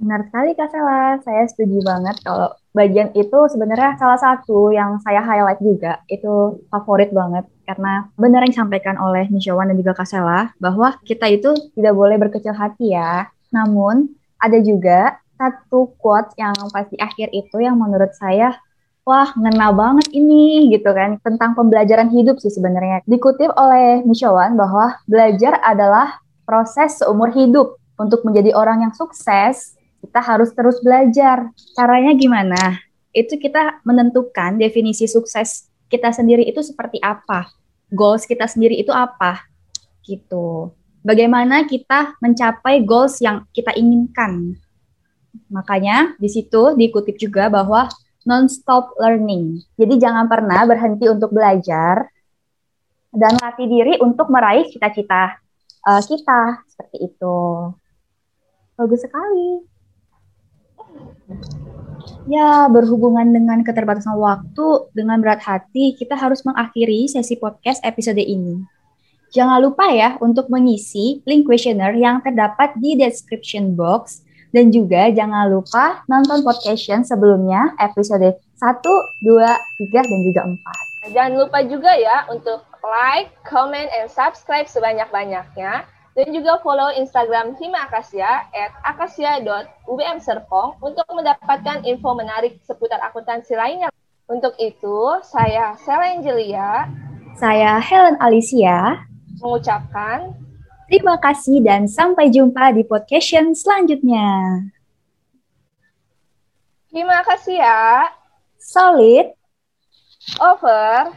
Benar 0.00 0.28
sekali 0.28 0.52
Kak 0.56 0.68
Sela, 0.72 1.20
saya 1.24 1.44
setuju 1.48 1.80
banget 1.80 2.20
kalau 2.20 2.52
bagian 2.76 3.12
itu 3.16 3.38
sebenarnya 3.48 3.96
salah 3.96 4.20
satu 4.20 4.68
yang 4.68 5.00
saya 5.00 5.24
highlight 5.24 5.60
juga, 5.60 6.04
itu 6.08 6.60
favorit 6.68 7.12
banget. 7.12 7.48
Karena 7.64 8.04
benar 8.16 8.44
yang 8.44 8.52
disampaikan 8.52 9.00
oleh 9.00 9.24
Nishawan 9.32 9.72
dan 9.72 9.76
juga 9.80 9.96
Kak 9.96 10.08
Sela, 10.08 10.52
bahwa 10.60 11.00
kita 11.04 11.26
itu 11.32 11.52
tidak 11.76 11.96
boleh 11.96 12.16
berkecil 12.20 12.52
hati 12.52 12.92
ya. 12.92 13.28
Namun, 13.52 14.12
ada 14.36 14.60
juga 14.60 15.16
satu 15.36 15.94
quote 16.00 16.32
yang 16.40 16.56
pas 16.72 16.88
di 16.88 16.98
akhir 16.98 17.30
itu 17.32 17.60
yang 17.60 17.76
menurut 17.76 18.12
saya 18.16 18.56
wah 19.06 19.30
ngena 19.36 19.70
banget 19.70 20.10
ini 20.16 20.72
gitu 20.74 20.90
kan 20.90 21.20
tentang 21.22 21.54
pembelajaran 21.54 22.10
hidup 22.10 22.42
sih 22.42 22.50
sebenarnya 22.50 23.04
dikutip 23.06 23.52
oleh 23.54 24.02
Nishawan 24.02 24.58
bahwa 24.58 24.98
belajar 25.06 25.60
adalah 25.62 26.18
proses 26.48 26.98
seumur 26.98 27.30
hidup 27.30 27.78
untuk 27.96 28.26
menjadi 28.26 28.52
orang 28.56 28.82
yang 28.88 28.92
sukses 28.92 29.76
kita 30.06 30.22
harus 30.22 30.54
terus 30.54 30.78
belajar. 30.78 31.50
Caranya 31.74 32.14
gimana? 32.14 32.78
Itu 33.10 33.40
kita 33.40 33.82
menentukan 33.82 34.54
definisi 34.54 35.10
sukses 35.10 35.66
kita 35.90 36.14
sendiri 36.14 36.46
itu 36.46 36.62
seperti 36.62 37.02
apa. 37.02 37.50
Goals 37.90 38.22
kita 38.22 38.46
sendiri 38.46 38.78
itu 38.78 38.94
apa. 38.94 39.42
Gitu. 40.06 40.70
Bagaimana 41.02 41.66
kita 41.66 42.18
mencapai 42.22 42.86
goals 42.86 43.18
yang 43.18 43.46
kita 43.50 43.74
inginkan. 43.74 44.58
Makanya 45.48 46.16
di 46.16 46.28
situ 46.28 46.74
dikutip 46.74 47.16
juga 47.20 47.48
bahwa 47.52 47.88
non-stop 48.26 48.98
learning. 48.98 49.62
Jadi 49.78 50.02
jangan 50.02 50.26
pernah 50.26 50.66
berhenti 50.66 51.06
untuk 51.06 51.30
belajar 51.30 52.10
dan 53.14 53.32
latih 53.38 53.70
diri 53.70 53.94
untuk 54.02 54.28
meraih 54.28 54.66
cita-cita 54.68 55.38
uh, 55.86 56.02
kita 56.02 56.66
seperti 56.66 57.06
itu. 57.06 57.38
Bagus 58.76 59.00
sekali. 59.06 59.64
Ya, 62.26 62.66
berhubungan 62.66 63.30
dengan 63.30 63.62
keterbatasan 63.62 64.18
waktu, 64.18 64.90
dengan 64.90 65.22
berat 65.22 65.46
hati, 65.46 65.94
kita 65.94 66.18
harus 66.18 66.42
mengakhiri 66.42 67.06
sesi 67.06 67.38
podcast 67.38 67.78
episode 67.86 68.18
ini. 68.18 68.66
Jangan 69.30 69.62
lupa 69.62 69.90
ya 69.94 70.18
untuk 70.18 70.50
mengisi 70.50 71.22
link 71.22 71.46
questionnaire 71.46 71.94
yang 71.94 72.22
terdapat 72.22 72.74
di 72.78 72.98
description 72.98 73.78
box 73.78 74.25
dan 74.50 74.70
juga 74.74 75.10
jangan 75.10 75.50
lupa 75.50 76.02
nonton 76.10 76.42
podcast 76.42 77.06
sebelumnya 77.06 77.74
episode 77.78 78.36
1, 78.58 78.82
2, 79.22 79.42
3, 79.92 80.10
dan 80.10 80.20
juga 80.26 80.40
4. 81.06 81.14
Jangan 81.14 81.34
lupa 81.38 81.58
juga 81.62 81.92
ya 81.94 82.26
untuk 82.30 82.66
like, 82.82 83.30
comment, 83.46 83.86
and 83.94 84.10
subscribe 84.10 84.66
sebanyak-banyaknya 84.66 85.86
dan 86.16 86.26
juga 86.32 86.56
follow 86.64 86.88
Instagram 86.96 87.54
Hima 87.60 87.84
Akasia 87.86 88.48
at 88.56 88.72
akasia.ubmserpong 88.88 90.80
untuk 90.80 91.04
mendapatkan 91.12 91.84
info 91.84 92.16
menarik 92.16 92.56
seputar 92.64 92.98
akuntansi 93.04 93.52
lainnya. 93.52 93.92
Untuk 94.26 94.56
itu, 94.58 95.22
saya 95.22 95.78
Sela 95.78 96.10
Angelia, 96.10 96.90
saya 97.38 97.78
Helen 97.78 98.18
Alicia, 98.18 99.06
mengucapkan 99.38 100.34
Terima 100.86 101.18
kasih 101.18 101.66
dan 101.66 101.90
sampai 101.90 102.30
jumpa 102.30 102.70
di 102.70 102.86
podcast 102.86 103.34
selanjutnya. 103.58 104.62
Terima 106.90 107.20
kasih 107.26 107.58
ya. 107.58 108.06
Solid. 108.62 109.34
Over. 110.38 111.10